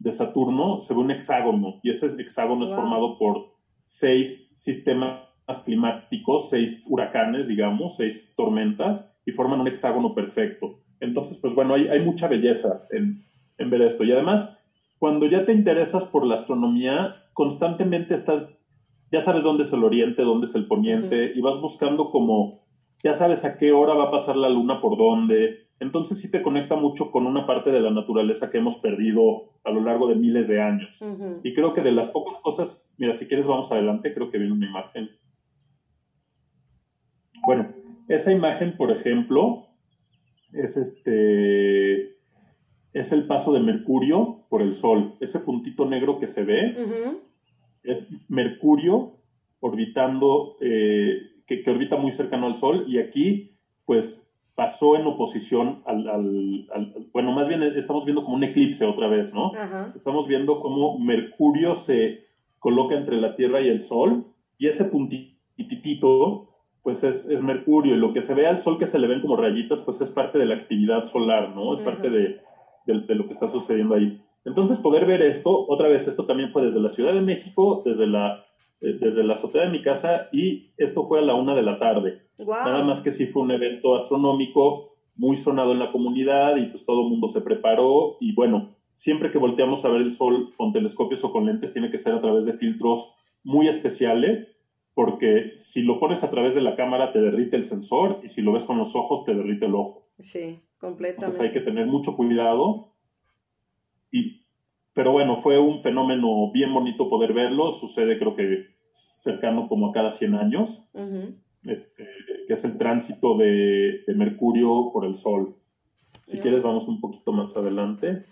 de 0.00 0.12
Saturno 0.12 0.80
se 0.80 0.94
ve 0.94 1.00
un 1.00 1.10
hexágono, 1.12 1.80
y 1.82 1.90
ese 1.90 2.06
hexágono 2.20 2.64
es 2.64 2.72
formado 2.72 3.18
por 3.18 3.52
seis 3.84 4.50
sistemas 4.54 5.20
climáticos, 5.64 6.50
seis 6.50 6.86
huracanes, 6.88 7.46
digamos, 7.46 7.96
seis 7.96 8.34
tormentas, 8.36 9.14
y 9.24 9.32
forman 9.32 9.60
un 9.60 9.68
hexágono 9.68 10.14
perfecto. 10.14 10.78
Entonces, 10.98 11.38
pues 11.38 11.54
bueno, 11.54 11.74
hay, 11.74 11.88
hay 11.88 12.00
mucha 12.00 12.28
belleza 12.28 12.86
en, 12.90 13.24
en, 13.58 13.70
ver 13.70 13.82
esto. 13.82 14.04
Y 14.04 14.12
además, 14.12 14.58
cuando 14.98 15.26
ya 15.26 15.44
te 15.44 15.52
interesas 15.52 16.04
por 16.04 16.26
la 16.26 16.34
astronomía, 16.34 17.16
constantemente 17.32 18.14
estás, 18.14 18.48
ya 19.12 19.20
sabes 19.20 19.42
dónde 19.42 19.64
es 19.64 19.72
el 19.74 19.84
oriente, 19.84 20.22
dónde 20.22 20.46
es 20.46 20.54
el 20.54 20.66
poniente, 20.66 21.32
y 21.34 21.40
vas 21.42 21.60
buscando 21.60 22.08
como, 22.08 22.64
ya 23.04 23.12
sabes 23.12 23.44
a 23.44 23.58
qué 23.58 23.70
hora 23.70 23.92
va 23.92 24.04
a 24.04 24.10
pasar 24.10 24.36
la 24.36 24.48
luna 24.48 24.80
por 24.80 24.96
dónde. 24.96 25.68
Entonces 25.80 26.18
sí 26.18 26.30
te 26.30 26.40
conecta 26.40 26.76
mucho 26.76 27.10
con 27.10 27.26
una 27.26 27.44
parte 27.44 27.70
de 27.70 27.80
la 27.80 27.90
naturaleza 27.90 28.50
que 28.50 28.58
hemos 28.58 28.76
perdido 28.76 29.50
a 29.64 29.70
lo 29.70 29.82
largo 29.82 30.08
de 30.08 30.14
miles 30.14 30.48
de 30.48 30.62
años. 30.62 31.02
Y 31.42 31.52
creo 31.52 31.74
que 31.74 31.82
de 31.82 31.92
las 31.92 32.08
pocas 32.08 32.38
cosas, 32.38 32.94
mira, 32.98 33.12
si 33.12 33.26
quieres 33.26 33.46
vamos 33.46 33.70
adelante, 33.70 34.14
creo 34.14 34.30
que 34.30 34.38
viene 34.38 34.54
una 34.54 34.68
imagen. 34.68 35.10
Bueno, 37.44 37.68
esa 38.08 38.32
imagen, 38.32 38.76
por 38.76 38.92
ejemplo, 38.92 39.66
es 40.52 40.76
este 40.76 42.16
es 42.92 43.12
el 43.12 43.26
paso 43.26 43.52
de 43.52 43.60
Mercurio 43.60 44.44
por 44.48 44.62
el 44.62 44.72
Sol. 44.72 45.16
Ese 45.20 45.40
puntito 45.40 45.84
negro 45.86 46.16
que 46.18 46.26
se 46.26 46.44
ve 46.44 46.76
es 47.82 48.08
Mercurio 48.28 49.14
orbitando, 49.60 50.56
eh, 50.60 51.20
que, 51.46 51.62
orbita 51.70 51.96
muy 51.96 52.10
cercano 52.10 52.46
al 52.46 52.54
Sol, 52.54 52.84
y 52.88 52.98
aquí, 52.98 53.52
pues, 53.84 54.32
pasó 54.54 54.96
en 54.96 55.06
oposición 55.06 55.82
al, 55.86 56.66
bueno, 57.12 57.32
más 57.32 57.48
bien 57.48 57.62
estamos 57.62 58.04
viendo 58.04 58.22
como 58.22 58.36
un 58.36 58.44
eclipse 58.44 58.84
otra 58.84 59.08
vez, 59.08 59.32
¿no? 59.32 59.52
Estamos 59.94 60.28
viendo 60.28 60.60
cómo 60.60 60.98
Mercurio 60.98 61.74
se 61.74 62.26
coloca 62.58 62.94
entre 62.94 63.16
la 63.16 63.34
Tierra 63.34 63.62
y 63.62 63.68
el 63.68 63.80
Sol, 63.80 64.26
y 64.58 64.66
ese 64.66 64.84
puntitito 64.84 66.48
pues 66.82 67.04
es, 67.04 67.42
Mercurio 67.42 67.94
y 67.94 67.98
lo 67.98 68.12
que 68.12 68.20
se 68.20 68.34
ve 68.34 68.46
al 68.46 68.58
Sol 68.58 68.76
que 68.76 68.86
se 68.86 68.98
le 68.98 69.06
ven 69.06 69.20
como 69.20 69.36
rayitas, 69.36 69.80
pues 69.82 70.00
es 70.00 70.10
parte 70.10 70.38
de 70.38 70.46
la 70.46 70.54
actividad 70.54 71.02
solar, 71.02 71.54
¿no? 71.54 71.74
Es 71.74 71.80
parte 71.80 72.10
de, 72.10 72.40
lo 72.86 73.26
que 73.26 73.32
está 73.32 73.46
sucediendo 73.46 73.94
ahí. 73.94 74.20
Entonces, 74.44 74.78
poder 74.78 75.06
ver 75.06 75.22
esto, 75.22 75.66
otra 75.68 75.88
vez, 75.88 76.08
esto 76.08 76.26
también 76.26 76.50
fue 76.50 76.62
desde 76.62 76.80
la 76.80 76.88
Ciudad 76.88 77.12
de 77.12 77.20
México, 77.20 77.82
desde 77.84 78.06
la, 78.06 78.44
eh, 78.80 78.96
desde 78.98 79.22
la 79.22 79.34
azotea 79.34 79.62
de 79.62 79.70
mi 79.70 79.82
casa, 79.82 80.28
y 80.32 80.70
esto 80.76 81.04
fue 81.04 81.20
a 81.20 81.22
la 81.22 81.34
una 81.34 81.54
de 81.54 81.62
la 81.62 81.78
tarde. 81.78 82.22
Nada 82.38 82.82
más 82.82 83.00
que 83.00 83.10
sí 83.10 83.26
fue 83.26 83.42
un 83.42 83.52
evento 83.52 83.94
astronómico 83.94 84.92
muy 85.14 85.36
sonado 85.36 85.72
en 85.72 85.78
la 85.78 85.90
comunidad 85.90 86.56
y 86.56 86.66
pues 86.66 86.84
todo 86.84 87.02
el 87.02 87.08
mundo 87.08 87.28
se 87.28 87.40
preparó 87.40 88.16
y 88.20 88.34
bueno, 88.34 88.74
siempre 88.92 89.30
que 89.30 89.38
volteamos 89.38 89.84
a 89.84 89.88
ver 89.88 90.00
el 90.02 90.12
sol 90.12 90.52
con 90.56 90.72
telescopios 90.72 91.24
o 91.24 91.32
con 91.32 91.46
lentes 91.46 91.72
tiene 91.72 91.90
que 91.90 91.98
ser 91.98 92.14
a 92.14 92.20
través 92.20 92.44
de 92.44 92.54
filtros 92.54 93.14
muy 93.44 93.68
especiales 93.68 94.58
porque 94.94 95.52
si 95.54 95.82
lo 95.82 95.98
pones 95.98 96.22
a 96.22 96.30
través 96.30 96.54
de 96.54 96.60
la 96.60 96.74
cámara 96.74 97.12
te 97.12 97.20
derrite 97.20 97.56
el 97.56 97.64
sensor 97.64 98.20
y 98.22 98.28
si 98.28 98.42
lo 98.42 98.52
ves 98.52 98.64
con 98.64 98.78
los 98.78 98.94
ojos 98.94 99.24
te 99.24 99.34
derrite 99.34 99.66
el 99.66 99.74
ojo. 99.74 100.06
Sí, 100.18 100.60
completamente. 100.78 101.26
Entonces 101.26 101.40
hay 101.40 101.50
que 101.50 101.60
tener 101.60 101.86
mucho 101.86 102.14
cuidado. 102.14 102.91
Y, 104.12 104.44
pero 104.92 105.10
bueno, 105.10 105.34
fue 105.34 105.58
un 105.58 105.80
fenómeno 105.80 106.52
bien 106.52 106.72
bonito 106.72 107.08
poder 107.08 107.32
verlo. 107.32 107.72
Sucede 107.72 108.18
creo 108.18 108.34
que 108.34 108.66
cercano 108.92 109.68
como 109.68 109.88
a 109.88 109.92
cada 109.92 110.12
100 110.12 110.34
años, 110.36 110.90
este, 111.66 112.06
que 112.46 112.52
es 112.52 112.64
el 112.64 112.78
tránsito 112.78 113.36
de, 113.36 114.04
de 114.06 114.14
Mercurio 114.14 114.90
por 114.92 115.04
el 115.04 115.16
Sol. 115.16 115.56
Si 116.22 116.38
quieres 116.38 116.62
vamos 116.62 116.86
un 116.86 117.00
poquito 117.00 117.32
más 117.32 117.56
adelante. 117.56 118.24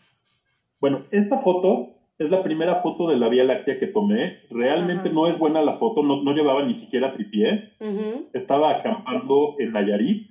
Bueno, 0.81 1.07
esta 1.11 1.39
foto 1.39 1.97
es 2.20 2.31
la 2.31 2.43
primera 2.43 2.76
foto 2.76 3.09
de 3.09 3.16
la 3.16 3.31
Vía 3.31 3.45
Láctea 3.45 3.78
que 3.78 3.87
tomé. 3.87 4.41
Realmente 4.51 5.09
no 5.09 5.26
es 5.26 5.39
buena 5.39 5.62
la 5.62 5.78
foto, 5.78 6.03
no, 6.03 6.35
llevaba 6.35 6.62
ni 6.64 6.74
siquiera 6.74 7.12
tripié. 7.12 7.72
Estaba 8.35 8.70
acampando 8.76 9.57
en 9.59 9.72
Nayarit 9.72 10.31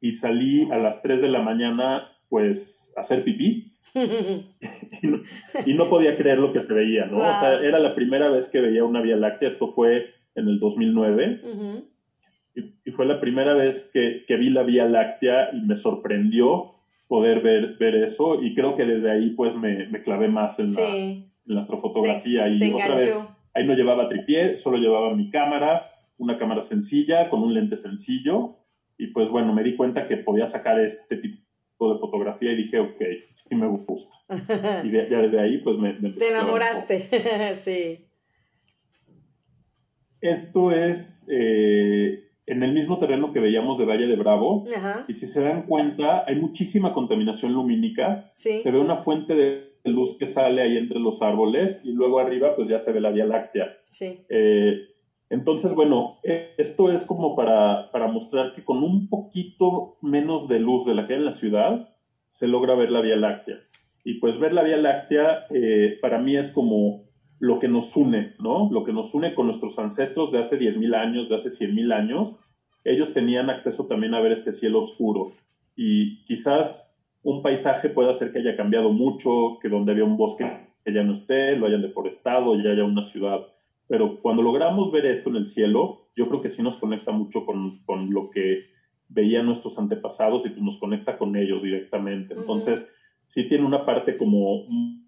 y 0.00 0.10
salí 0.10 0.68
a 0.72 0.76
las 0.76 1.02
3 1.02 1.20
de 1.20 1.28
la 1.28 1.40
mañana, 1.40 2.08
pues, 2.34 2.92
hacer 2.96 3.22
pipí. 3.22 3.68
y, 3.94 5.74
no, 5.74 5.88
podía 5.88 6.16
creer 6.16 6.38
lo 6.38 6.50
que 6.50 6.58
se 6.58 6.72
veía, 6.72 7.06
¿no? 7.06 7.18
O 7.18 7.34
sea, 7.36 7.60
era 7.62 7.78
la 7.78 7.94
primera 7.94 8.28
vez 8.28 8.48
que 8.48 8.60
veía 8.60 8.82
una 8.82 9.00
Vía 9.00 9.14
Láctea. 9.14 9.46
Esto 9.46 9.68
fue 9.68 10.06
en 10.34 10.48
el 10.48 10.58
2009. 10.58 11.42
y, 12.84 12.90
fue 12.90 13.06
la 13.06 13.20
primera 13.20 13.54
vez 13.54 13.88
que, 13.92 14.24
que 14.26 14.36
vi 14.36 14.50
la 14.50 14.64
Vía 14.64 14.86
Láctea 14.86 15.50
y 15.52 15.60
me 15.60 15.76
sorprendió 15.76 16.72
poder 17.06 17.40
ver, 17.40 17.76
ver 17.78 17.94
eso 17.94 18.42
y 18.42 18.52
creo 18.52 18.74
que 18.74 18.84
desde 18.84 19.12
ahí 19.12 19.30
pues 19.30 19.54
me, 19.54 19.86
me 19.86 20.02
clavé 20.02 20.26
más 20.26 20.58
en, 20.58 20.74
la, 20.74 20.88
en 20.88 21.30
la, 21.44 21.60
astrofotografía 21.60 22.48
y 22.48 22.72
otra 22.72 22.96
vez 22.96 23.16
ahí 23.52 23.64
no 23.64 23.74
llevaba 23.74 24.08
tripié, 24.08 24.56
solo 24.56 24.78
llevaba 24.78 25.14
mi 25.14 25.30
cámara, 25.30 25.88
una 26.18 26.36
cámara 26.36 26.62
sencilla 26.62 27.28
con 27.28 27.44
un 27.44 27.54
lente 27.54 27.76
sencillo 27.76 28.56
y 28.98 29.08
pues 29.08 29.28
bueno, 29.28 29.52
me 29.52 29.62
di 29.62 29.76
cuenta 29.76 30.06
que 30.06 30.16
podía 30.16 30.46
sacar 30.46 30.80
este 30.80 31.18
tipo 31.18 31.43
de 31.78 31.98
fotografía 31.98 32.52
y 32.52 32.56
dije, 32.56 32.78
ok, 32.78 33.02
sí 33.34 33.54
me 33.54 33.66
gusta. 33.68 34.16
y 34.84 34.90
ya 34.90 35.20
desde 35.20 35.40
ahí 35.40 35.58
pues 35.58 35.76
me... 35.78 35.92
Te 35.92 36.28
enamoraste, 36.28 37.54
sí. 37.54 38.06
Esto 40.20 40.72
es 40.72 41.28
eh, 41.30 42.30
en 42.46 42.62
el 42.62 42.72
mismo 42.72 42.98
terreno 42.98 43.30
que 43.30 43.40
veíamos 43.40 43.76
de 43.76 43.84
Valle 43.84 44.06
de 44.06 44.16
Bravo. 44.16 44.64
Y 45.06 45.12
si 45.12 45.26
se 45.26 45.42
dan 45.42 45.66
cuenta, 45.66 46.24
hay 46.26 46.36
muchísima 46.36 46.94
contaminación 46.94 47.52
lumínica. 47.52 48.30
Se 48.32 48.70
ve 48.70 48.78
una 48.78 48.96
fuente 48.96 49.34
de 49.34 49.74
luz 49.84 50.16
que 50.16 50.24
sale 50.24 50.62
ahí 50.62 50.78
entre 50.78 50.98
los 50.98 51.20
árboles 51.20 51.82
y 51.84 51.92
luego 51.92 52.20
arriba 52.20 52.56
pues 52.56 52.68
ya 52.68 52.78
se 52.78 52.92
ve 52.92 53.02
la 53.02 53.10
Vía 53.10 53.26
Láctea. 53.26 53.76
Eh, 54.00 54.93
entonces, 55.34 55.74
bueno, 55.74 56.20
esto 56.22 56.92
es 56.92 57.04
como 57.04 57.34
para, 57.34 57.90
para, 57.90 58.06
mostrar 58.06 58.52
que 58.52 58.62
con 58.62 58.84
un 58.84 59.08
poquito 59.08 59.98
menos 60.00 60.46
de 60.46 60.60
luz 60.60 60.84
de 60.86 60.94
la 60.94 61.06
que 61.06 61.14
hay 61.14 61.18
en 61.18 61.24
la 61.24 61.32
ciudad, 61.32 61.88
se 62.28 62.46
logra 62.46 62.76
ver 62.76 62.90
la 62.90 63.00
Vía 63.00 63.16
Láctea. 63.16 63.56
Y 64.04 64.20
pues 64.20 64.38
ver 64.38 64.52
la 64.52 64.62
Vía 64.62 64.76
Láctea 64.76 65.46
eh, 65.50 65.98
para 66.00 66.20
mí 66.20 66.36
es 66.36 66.52
como 66.52 67.08
lo 67.40 67.58
que 67.58 67.66
nos 67.66 67.96
une, 67.96 68.36
¿no? 68.38 68.70
Lo 68.70 68.84
que 68.84 68.92
nos 68.92 69.12
une 69.12 69.34
con 69.34 69.46
nuestros 69.46 69.76
ancestros 69.80 70.30
de 70.30 70.38
hace 70.38 70.56
10.000 70.56 70.94
años, 70.94 71.28
de 71.28 71.34
hace 71.34 71.48
100.000 71.48 71.92
años. 71.92 72.38
Ellos 72.84 73.12
tenían 73.12 73.50
acceso 73.50 73.88
también 73.88 74.14
a 74.14 74.20
ver 74.20 74.30
este 74.30 74.52
cielo 74.52 74.80
oscuro. 74.80 75.32
Y 75.74 76.22
quizás 76.26 76.96
un 77.24 77.42
paisaje 77.42 77.88
pueda 77.88 78.10
hacer 78.10 78.30
que 78.30 78.38
haya 78.38 78.54
cambiado 78.54 78.90
mucho, 78.90 79.58
que 79.60 79.68
donde 79.68 79.90
había 79.90 80.04
un 80.04 80.16
bosque 80.16 80.48
que 80.84 80.92
ya 80.92 81.02
no 81.02 81.12
esté, 81.12 81.56
lo 81.56 81.66
hayan 81.66 81.82
deforestado, 81.82 82.54
ya 82.62 82.70
haya 82.70 82.84
una 82.84 83.02
ciudad. 83.02 83.40
Pero 83.86 84.20
cuando 84.20 84.42
logramos 84.42 84.90
ver 84.90 85.06
esto 85.06 85.30
en 85.30 85.36
el 85.36 85.46
cielo, 85.46 86.08
yo 86.16 86.28
creo 86.28 86.40
que 86.40 86.48
sí 86.48 86.62
nos 86.62 86.78
conecta 86.78 87.12
mucho 87.12 87.44
con, 87.44 87.82
con 87.84 88.10
lo 88.10 88.30
que 88.30 88.66
veían 89.08 89.46
nuestros 89.46 89.78
antepasados 89.78 90.46
y 90.46 90.50
pues 90.50 90.62
nos 90.62 90.78
conecta 90.78 91.16
con 91.16 91.36
ellos 91.36 91.62
directamente. 91.62 92.34
Entonces, 92.34 92.94
sí 93.26 93.46
tiene 93.46 93.64
una 93.64 93.84
parte 93.84 94.16
como 94.16 94.64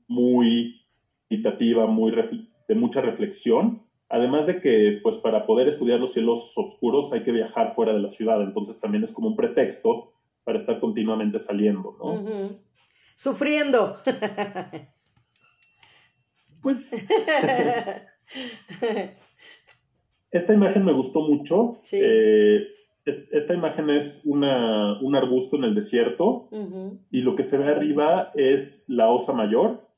muy 0.09 0.83
meditativa, 1.29 1.87
muy 1.87 2.12
de 2.68 2.74
mucha 2.74 3.01
reflexión, 3.01 3.83
además 4.09 4.47
de 4.47 4.61
que 4.61 5.01
pues 5.03 5.18
para 5.18 5.47
poder 5.47 5.68
estudiar 5.68 5.99
los 5.99 6.12
cielos 6.12 6.53
oscuros 6.57 7.12
hay 7.12 7.22
que 7.22 7.33
viajar 7.33 7.74
fuera 7.74 7.93
de 7.93 8.01
la 8.01 8.09
ciudad, 8.09 8.41
entonces 8.43 8.81
también 8.81 9.03
es 9.05 9.12
como 9.12 9.29
un 9.29 9.37
pretexto 9.37 10.12
para 10.45 10.59
estar 10.59 10.79
continuamente 10.79 11.39
saliendo, 11.39 11.97
¿no? 11.99 12.59
Sufriendo. 13.16 13.97
pues 16.62 17.09
esta 20.31 20.55
imagen 20.55 20.85
me 20.85 20.93
gustó 20.93 21.20
mucho. 21.22 21.79
Sí. 21.83 21.99
Eh, 22.01 22.66
esta 23.07 23.55
imagen 23.55 23.89
es 23.91 24.22
una, 24.24 25.01
un 25.01 25.14
arbusto 25.14 25.57
en 25.57 25.62
el 25.62 25.77
desierto 25.77 26.49
y 27.11 27.20
lo 27.20 27.37
que 27.37 27.45
se 27.45 27.57
ve 27.57 27.66
arriba 27.66 28.33
es 28.35 28.85
la 28.89 29.11
osa 29.11 29.33
mayor, 29.33 29.89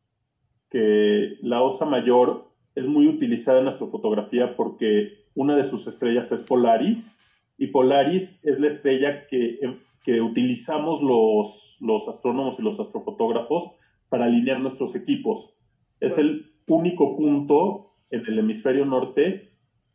que 0.68 1.38
la 1.40 1.62
osa 1.62 1.86
mayor 1.86 2.50
es 2.74 2.86
muy 2.86 3.06
utilizada 3.06 3.60
en 3.60 3.68
astrofotografía 3.68 4.56
porque 4.56 5.24
una 5.34 5.56
de 5.56 5.64
sus 5.64 5.86
estrellas 5.86 6.32
es 6.32 6.42
Polaris 6.42 7.16
y 7.56 7.68
Polaris 7.68 8.44
es 8.44 8.60
la 8.60 8.66
estrella 8.66 9.26
que, 9.26 9.58
que 10.04 10.20
utilizamos 10.20 11.02
los, 11.02 11.78
los 11.80 12.08
astrónomos 12.08 12.58
y 12.58 12.62
los 12.62 12.78
astrofotógrafos 12.78 13.70
para 14.10 14.26
alinear 14.26 14.60
nuestros 14.60 14.94
equipos. 14.94 15.56
Es 16.00 16.18
el 16.18 16.52
único 16.66 17.16
punto 17.16 17.87
en 18.10 18.24
el 18.26 18.38
hemisferio 18.38 18.84
norte 18.84 19.52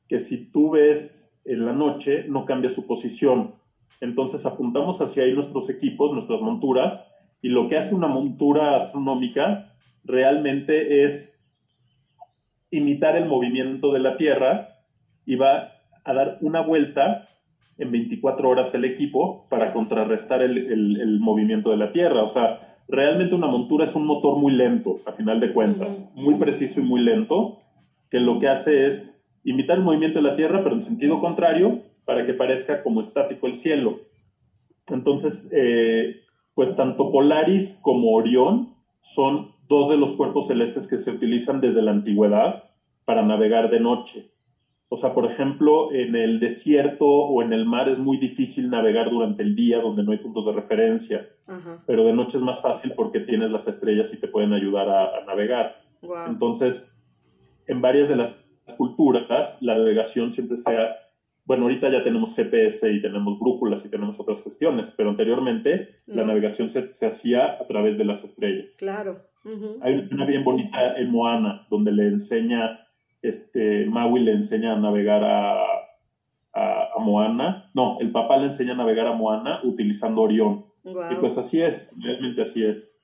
que 0.08 0.20
si 0.20 0.52
tú 0.52 0.72
ves 0.72 1.42
en 1.46 1.66
la 1.66 1.74
noche 1.74 2.26
no 2.28 2.46
cambia 2.46 2.70
su 2.70 2.88
posición. 2.88 3.56
Entonces 4.02 4.46
apuntamos 4.46 5.02
hacia 5.02 5.24
ahí 5.24 5.34
nuestros 5.34 5.70
equipos, 5.70 6.12
nuestras 6.12 6.42
monturas, 6.42 7.10
y 7.42 7.50
lo 7.50 7.68
que 7.68 7.78
hace 7.78 7.94
una 7.96 8.08
montura 8.08 8.76
astronómica 8.76 9.74
realmente 10.04 11.04
es 11.04 11.46
imitar 12.72 13.16
el 13.16 13.26
movimiento 13.26 13.92
de 13.92 14.00
la 14.00 14.16
Tierra 14.16 14.80
y 15.26 15.36
va 15.36 15.74
a 16.04 16.14
dar 16.14 16.38
una 16.42 16.62
vuelta 16.62 17.30
en 17.78 17.92
24 17.92 18.50
horas 18.50 18.74
el 18.76 18.86
equipo 18.86 19.48
para 19.50 19.74
contrarrestar 19.74 20.42
el, 20.42 21.20
movimiento 21.20 21.72
de 21.72 21.78
la 21.78 21.92
Tierra. 21.92 22.24
O 22.24 22.28
sea, 22.28 22.58
realmente 22.88 23.36
una 23.36 23.48
montura 23.48 23.86
es 23.86 23.96
un 23.96 24.06
motor 24.06 24.38
muy 24.38 24.54
lento, 24.54 25.02
a 25.06 25.12
final 25.12 25.40
de 25.40 25.54
cuentas, 25.54 26.12
muy 26.16 26.36
preciso 26.36 26.80
y 26.80 26.84
muy 26.84 27.02
lento, 27.02 27.60
que 28.14 28.20
lo 28.20 28.38
que 28.38 28.48
hace 28.48 28.86
es 28.86 29.26
imitar 29.44 29.78
el 29.78 29.84
movimiento 29.84 30.22
de 30.22 30.30
la 30.30 30.36
Tierra, 30.36 30.62
pero 30.62 30.76
en 30.76 30.82
sentido 30.82 31.20
contrario, 31.20 31.82
para 32.06 32.24
que 32.26 32.36
parezca 32.36 32.84
como 32.84 33.02
estático 33.02 33.48
el 33.48 33.56
cielo. 33.56 34.02
Entonces, 34.88 35.52
eh, 35.52 36.18
pues 36.54 36.76
tanto 36.76 37.12
Polaris 37.12 37.80
como 37.82 38.14
Orión 38.14 38.76
son 39.00 39.56
dos 39.68 39.90
de 39.90 39.98
los 39.98 40.14
cuerpos 40.14 40.46
celestes 40.46 40.88
que 40.88 40.98
se 40.98 41.10
utilizan 41.10 41.60
desde 41.60 41.82
la 41.82 41.90
antigüedad 41.90 42.66
para 43.04 43.24
navegar 43.24 43.72
de 43.72 43.80
noche. 43.80 44.30
O 44.90 44.96
sea, 44.96 45.16
por 45.16 45.26
ejemplo, 45.26 45.92
en 45.92 46.16
el 46.16 46.40
desierto 46.40 47.08
o 47.08 47.42
en 47.42 47.52
el 47.52 47.66
mar 47.66 47.90
es 47.90 47.98
muy 47.98 48.18
difícil 48.18 48.70
navegar 48.70 49.10
durante 49.10 49.42
el 49.42 49.56
día 49.56 49.82
donde 49.82 50.04
no 50.04 50.12
hay 50.12 50.20
puntos 50.20 50.46
de 50.46 50.54
referencia, 50.54 51.28
pero 51.88 52.06
de 52.06 52.14
noche 52.14 52.38
es 52.38 52.44
más 52.44 52.62
fácil 52.62 52.94
porque 52.96 53.22
tienes 53.22 53.50
las 53.50 53.68
estrellas 53.68 54.14
y 54.14 54.20
te 54.20 54.28
pueden 54.28 54.54
ayudar 54.54 54.88
a, 54.88 55.26
navegar. 55.26 55.82
Entonces, 56.28 56.93
en 57.68 57.82
varias 57.82 58.08
de 58.08 58.16
las 58.16 58.36
culturas, 58.78 59.58
la 59.62 59.76
navegación 59.78 60.32
siempre 60.32 60.58
sea, 60.58 60.96
bueno, 61.46 61.64
ahorita 61.64 61.90
ya 61.92 62.04
tenemos 62.04 62.36
GPS 62.36 62.92
y 62.92 63.02
tenemos 63.02 63.40
brújulas 63.40 63.86
y 63.86 63.92
tenemos 63.92 64.20
otras 64.20 64.42
cuestiones, 64.42 64.94
pero 64.96 65.10
anteriormente 65.10 65.90
la 66.08 66.24
navegación 66.24 66.70
se, 66.70 67.06
hacía 67.06 67.58
a 67.60 67.68
través 67.68 67.98
de 67.98 68.06
las 68.06 68.24
estrellas. 68.24 68.78
Claro. 68.80 69.22
Hay 69.82 69.94
una 69.94 70.04
escena 70.04 70.26
bien 70.26 70.44
bonita 70.44 70.96
en 70.96 71.12
Moana, 71.12 71.68
donde 71.70 71.92
le 71.92 72.08
enseña, 72.08 72.88
este, 73.22 73.86
Maui 73.86 74.22
le 74.22 74.32
enseña 74.32 74.74
a 74.74 74.80
navegar 74.80 75.24
a, 75.24 75.56
a, 76.54 77.00
Moana. 77.00 77.70
No, 77.74 77.98
el 78.00 78.12
papá 78.12 78.38
le 78.38 78.46
enseña 78.46 78.72
a 78.72 78.78
navegar 78.78 79.08
a 79.08 79.14
Moana 79.14 79.60
utilizando 79.64 80.22
Orión. 80.22 80.66
Y 80.86 81.16
pues 81.16 81.38
así 81.38 81.62
es, 81.62 81.94
realmente 82.02 82.42
así 82.42 82.64
es. 82.64 83.03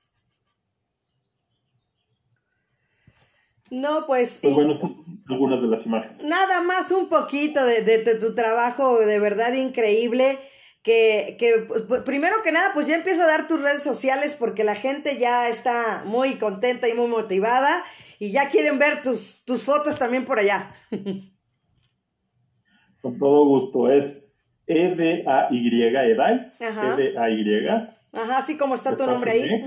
No, 3.70 4.06
pues... 4.06 4.40
Pues 4.42 4.54
bueno, 4.54 4.72
estas 4.72 4.90
son 4.90 5.22
algunas 5.28 5.62
de 5.62 5.68
las 5.68 5.86
imágenes. 5.86 6.22
Nada 6.24 6.60
más 6.60 6.90
un 6.90 7.08
poquito 7.08 7.64
de, 7.64 7.98
tu 8.20 8.34
trabajo 8.34 8.98
de 8.98 9.18
verdad 9.18 9.52
increíble. 9.52 10.38
Que, 10.82 11.36
que 11.38 11.66
pues, 11.68 11.82
pues, 11.82 12.02
primero 12.04 12.36
que 12.42 12.52
nada, 12.52 12.70
pues 12.72 12.86
ya 12.86 12.96
empieza 12.96 13.24
a 13.24 13.26
dar 13.26 13.46
tus 13.46 13.60
redes 13.60 13.82
sociales 13.82 14.34
porque 14.38 14.64
la 14.64 14.74
gente 14.74 15.18
ya 15.18 15.48
está 15.48 16.02
muy 16.06 16.36
contenta 16.36 16.88
y 16.88 16.94
muy 16.94 17.06
motivada 17.06 17.84
y 18.18 18.32
ya 18.32 18.48
quieren 18.48 18.78
ver 18.78 19.02
tus, 19.02 19.44
tus 19.44 19.62
fotos 19.62 19.98
también 19.98 20.24
por 20.24 20.38
allá. 20.38 20.72
Con 23.02 23.18
todo 23.18 23.46
gusto, 23.46 23.90
es 23.90 24.32
E-D-A-Y, 24.66 25.82
Edai. 25.82 26.52
E-D-A-Y. 26.60 27.66
Ajá, 28.12 28.38
así 28.38 28.56
como 28.56 28.74
está 28.74 28.96
tu 28.96 29.06
nombre 29.06 29.32
ahí. 29.32 29.62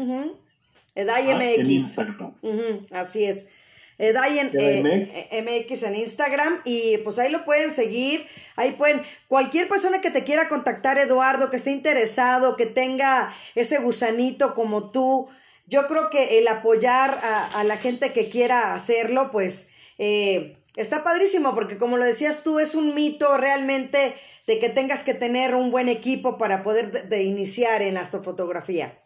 Edai 0.96 1.34
MX. 1.34 1.60
En 1.60 1.72
Instagram. 1.72 2.36
así 2.92 3.26
es. 3.26 3.48
Edai 4.04 4.40
en, 4.40 4.52
MX 5.46 5.84
en 5.84 5.96
Instagram 5.96 6.62
y 6.66 6.98
pues 7.00 7.20
ahí 7.20 7.32
lo 7.32 7.46
pueden 7.46 7.72
seguir, 7.72 8.26
ahí 8.58 8.74
pueden, 8.74 9.02
cualquier 9.28 9.70
persona 9.70 10.02
que 10.02 10.12
te 10.12 10.24
quiera 10.24 10.50
contactar, 10.50 10.98
Eduardo, 10.98 11.50
que 11.50 11.56
esté 11.56 11.72
interesado, 11.72 12.58
que 12.58 12.66
tenga 12.66 13.34
ese 13.56 13.80
gusanito 13.80 14.54
como 14.56 14.92
tú, 14.92 15.30
yo 15.68 15.88
creo 15.88 16.10
que 16.10 16.40
el 16.40 16.48
apoyar 16.50 17.18
a, 17.24 17.64
la 17.64 17.78
gente 17.78 18.12
que 18.12 18.30
quiera 18.30 18.76
hacerlo, 18.76 19.30
pues 19.32 19.70
eh, 19.98 20.58
está 20.76 21.04
padrísimo, 21.04 21.56
porque 21.56 21.78
como 21.78 21.98
lo 21.98 22.04
decías 22.04 22.44
tú, 22.44 22.60
es 22.60 22.76
un 22.76 22.94
mito 22.96 23.38
realmente 23.38 24.16
de 24.46 24.60
que 24.60 24.68
tengas 24.68 25.04
que 25.04 25.14
tener 25.14 25.56
un 25.56 25.72
buen 25.72 25.88
equipo 25.88 26.38
para 26.38 26.64
poder 26.64 27.08
de 27.08 27.24
iniciar 27.24 27.82
en 27.82 27.98
astrofotografía. 27.98 29.00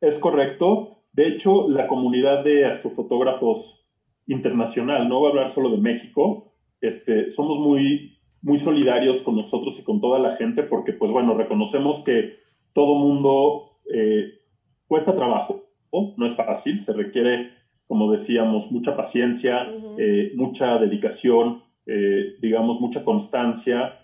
Es 0.00 0.18
correcto. 0.18 0.97
De 1.12 1.28
hecho, 1.28 1.68
la 1.68 1.86
comunidad 1.86 2.44
de 2.44 2.66
astrofotógrafos 2.66 3.88
internacional, 4.26 5.08
no 5.08 5.20
voy 5.20 5.28
a 5.28 5.30
hablar 5.30 5.48
solo 5.48 5.70
de 5.70 5.78
México, 5.78 6.54
este, 6.80 7.28
somos 7.28 7.58
muy, 7.58 8.18
muy 8.42 8.58
solidarios 8.58 9.20
con 9.20 9.36
nosotros 9.36 9.78
y 9.78 9.84
con 9.84 10.00
toda 10.00 10.18
la 10.18 10.32
gente 10.32 10.62
porque, 10.62 10.92
pues 10.92 11.10
bueno, 11.10 11.34
reconocemos 11.34 12.00
que 12.00 12.36
todo 12.72 12.94
mundo 12.96 13.80
eh, 13.92 14.40
cuesta 14.86 15.14
trabajo, 15.14 15.64
no 15.92 16.26
es 16.26 16.34
fácil, 16.34 16.78
se 16.78 16.92
requiere, 16.92 17.50
como 17.86 18.10
decíamos, 18.12 18.70
mucha 18.70 18.96
paciencia, 18.96 19.66
eh, 19.98 20.32
mucha 20.36 20.78
dedicación, 20.78 21.64
eh, 21.86 22.36
digamos, 22.40 22.80
mucha 22.80 23.04
constancia 23.04 23.98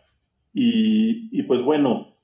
y, 0.53 1.29
y 1.39 1.43
pues 1.43 1.63
bueno, 1.63 2.17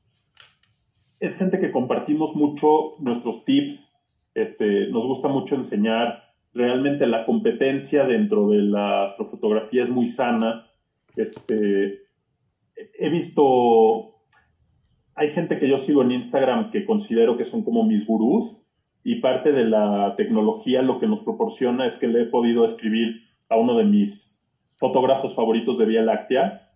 es 1.20 1.36
gente 1.36 1.58
que 1.58 1.70
compartimos 1.70 2.34
mucho 2.34 2.94
nuestros 2.98 3.44
tips, 3.44 3.89
este, 4.34 4.88
nos 4.88 5.06
gusta 5.06 5.28
mucho 5.28 5.54
enseñar. 5.54 6.34
Realmente 6.52 7.06
la 7.06 7.24
competencia 7.24 8.04
dentro 8.04 8.48
de 8.48 8.62
la 8.62 9.04
astrofotografía 9.04 9.82
es 9.82 9.90
muy 9.90 10.06
sana. 10.06 10.66
Este, 11.16 12.02
he 12.98 13.08
visto, 13.08 14.16
hay 15.14 15.28
gente 15.28 15.58
que 15.58 15.68
yo 15.68 15.78
sigo 15.78 16.02
en 16.02 16.12
Instagram 16.12 16.70
que 16.70 16.84
considero 16.84 17.36
que 17.36 17.44
son 17.44 17.62
como 17.62 17.84
mis 17.84 18.06
gurús 18.06 18.66
y 19.02 19.16
parte 19.16 19.52
de 19.52 19.64
la 19.64 20.14
tecnología 20.16 20.82
lo 20.82 20.98
que 20.98 21.06
nos 21.06 21.22
proporciona 21.22 21.86
es 21.86 21.96
que 21.96 22.08
le 22.08 22.22
he 22.22 22.26
podido 22.26 22.64
escribir 22.64 23.22
a 23.48 23.56
uno 23.56 23.76
de 23.76 23.84
mis 23.84 24.54
fotógrafos 24.76 25.34
favoritos 25.34 25.78
de 25.78 25.86
Vía 25.86 26.02
Láctea 26.02 26.66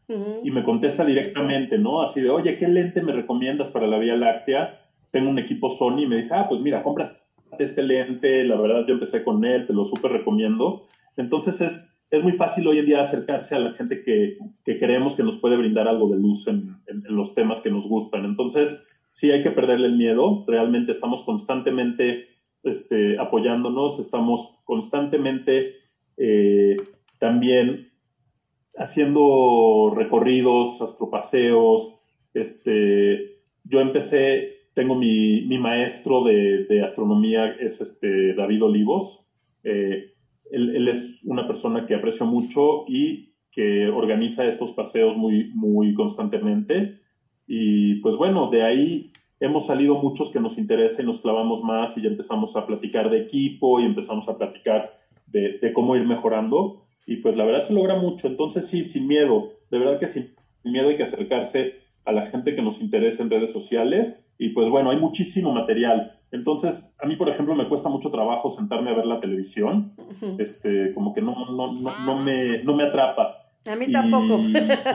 y 0.43 0.51
me 0.51 0.63
contesta 0.63 1.03
directamente, 1.03 1.79
¿no? 1.79 2.03
Así 2.03 2.21
de, 2.21 2.29
oye, 2.29 2.59
¿qué 2.59 2.69
lente 2.69 3.01
me 3.03 3.13
recomiendas 3.13 3.71
para 3.71 3.87
la 3.87 3.99
Vía 3.99 4.17
Láctea? 4.17 4.83
Tengo 5.11 5.31
un 5.31 5.39
equipo 5.39 5.71
Sony 5.71 6.01
y 6.01 6.07
me 6.07 6.17
dice, 6.17 6.35
ah, 6.35 6.47
pues 6.47 6.61
mira, 6.61 6.83
compra 6.83 7.24
este 7.63 7.85
lente, 7.85 8.43
la 8.45 8.61
verdad 8.61 8.85
yo 8.87 8.95
empecé 8.95 9.23
con 9.23 9.45
él, 9.45 9.67
te 9.67 9.73
lo 9.73 9.85
súper 9.85 10.11
recomiendo. 10.11 10.85
Entonces 11.17 11.61
es, 11.61 12.01
es 12.11 12.23
muy 12.25 12.33
fácil 12.33 12.67
hoy 12.67 12.79
en 12.79 12.87
día 12.87 13.01
acercarse 13.01 13.55
a 13.55 13.61
la 13.61 13.73
gente 13.73 14.03
que, 14.03 14.39
que 14.65 14.79
creemos 14.79 15.15
que 15.15 15.23
nos 15.23 15.39
puede 15.39 15.57
brindar 15.57 15.87
algo 15.87 16.09
de 16.09 16.19
luz 16.19 16.49
en, 16.49 16.77
en, 16.87 17.03
los 17.15 17.35
temas 17.35 17.61
que 17.61 17.71
nos 17.71 17.89
gustan. 17.89 18.25
Entonces 18.25 18.83
sí 19.11 19.31
hay 19.31 19.43
que 19.43 19.53
perderle 19.53 19.87
el 19.87 19.97
miedo, 19.97 20.45
realmente 20.49 20.91
estamos 20.91 21.23
constantemente 21.23 22.25
este, 22.65 23.21
apoyándonos, 23.21 24.01
estamos 24.01 24.61
constantemente 24.65 25.75
eh, 26.17 26.77
también 27.19 27.93
haciendo 28.77 29.93
recorridos, 29.95 30.83
astropaseos. 30.83 32.01
Este, 32.33 33.41
yo 33.65 33.81
empecé, 33.81 34.64
tengo 34.75 34.97
mi, 34.97 35.47
maestro 35.59 36.25
de, 36.25 36.83
astronomía, 36.85 37.47
es 37.61 37.81
este 37.81 38.35
David 38.35 38.65
Olivos. 38.65 39.27
Eh, 39.63 40.13
él, 40.51 40.89
es 40.89 41.23
una 41.25 41.47
persona 41.47 41.87
que 41.87 41.95
aprecio 41.95 42.27
mucho 42.27 42.85
y 42.89 43.35
que 43.51 43.89
organiza 43.89 44.45
estos 44.47 44.73
paseos 44.73 45.17
muy, 45.17 45.51
muy 45.55 45.95
constantemente. 45.95 46.99
Y 47.47 48.01
pues 48.01 48.17
bueno, 48.17 48.51
de 48.51 48.65
ahí 48.65 49.13
hemos 49.39 49.67
salido 49.67 49.95
muchos 49.95 50.33
que 50.33 50.41
nos 50.41 50.59
interesa 50.59 51.03
y 51.03 51.07
nos 51.07 51.21
clavamos 51.21 51.63
más 51.63 51.97
y 51.97 52.03
ya 52.03 52.09
empezamos 52.09 52.57
a 52.57 52.67
platicar 52.67 53.11
de 53.11 53.21
equipo 53.21 53.81
y 53.81 53.85
empezamos 53.85 54.29
a 54.29 54.37
platicar 54.37 54.99
de, 55.27 55.59
de 55.59 55.73
cómo 55.73 55.95
ir 55.95 56.05
mejorando 56.05 56.83
y 57.07 57.17
pues 57.17 57.37
la 57.37 57.45
verdad 57.45 57.61
se 57.61 57.75
logra 57.75 57.97
mucho. 57.97 58.27
Entonces 58.27 58.67
sí, 58.67 58.83
sin 58.83 59.07
miedo, 59.07 59.53
de 59.71 59.79
verdad 59.79 60.01
que 60.01 60.09
sin 60.09 60.35
miedo 60.65 60.89
hay 60.89 60.97
que 60.97 61.05
acercarse 61.05 61.75
a 62.05 62.13
la 62.13 62.27
gente 62.27 62.55
que 62.57 62.63
nos 62.63 62.81
interesa 62.81 63.23
en 63.23 63.31
redes 63.31 63.53
sociales 63.53 64.24
y 64.39 64.51
pues 64.51 64.69
bueno, 64.69 64.91
hay 64.91 64.99
muchísimo 64.99 65.53
material. 65.53 66.21
Entonces, 66.31 66.97
a 67.01 67.07
mí, 67.07 67.17
por 67.17 67.29
ejemplo, 67.29 67.55
me 67.55 67.69
cuesta 67.69 67.89
mucho 67.89 68.11
trabajo 68.11 68.49
sentarme 68.49 68.91
a 68.91 68.95
ver 68.95 69.07
la 69.07 69.21
televisión, 69.21 69.95
este, 70.39 70.93
como 70.93 71.13
que 71.13 71.23
no, 71.23 71.35
no, 71.53 71.73
no, 71.73 72.17
me, 72.17 72.63
no 72.65 72.75
me 72.75 72.85
atrapa. 72.85 73.53
A 73.67 73.77
mí 73.77 73.91
tampoco. 73.91 74.41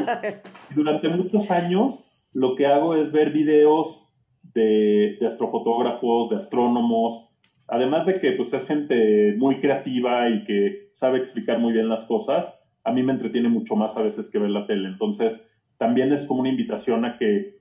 durante 0.75 1.09
muchos 1.09 1.49
años 1.49 2.05
lo 2.33 2.55
que 2.55 2.67
hago 2.67 2.93
es 2.93 3.11
ver 3.11 3.31
videos 3.31 4.13
de, 4.53 5.17
de 5.19 5.27
astrofotógrafos, 5.27 6.29
de 6.29 6.35
astrónomos, 6.35 7.29
además 7.67 8.05
de 8.05 8.15
que 8.15 8.33
pues 8.33 8.53
es 8.53 8.65
gente 8.65 9.33
muy 9.37 9.59
creativa 9.59 10.29
y 10.29 10.43
que 10.43 10.89
sabe 10.91 11.17
explicar 11.17 11.59
muy 11.59 11.73
bien 11.73 11.87
las 11.87 12.03
cosas, 12.03 12.59
a 12.83 12.91
mí 12.91 13.03
me 13.03 13.13
entretiene 13.13 13.49
mucho 13.49 13.75
más 13.75 13.95
a 13.97 14.01
veces 14.01 14.29
que 14.29 14.39
ver 14.39 14.49
la 14.49 14.65
tele. 14.65 14.89
Entonces, 14.89 15.49
también 15.77 16.11
es 16.11 16.25
como 16.25 16.41
una 16.41 16.49
invitación 16.49 17.05
a 17.05 17.17
que 17.17 17.59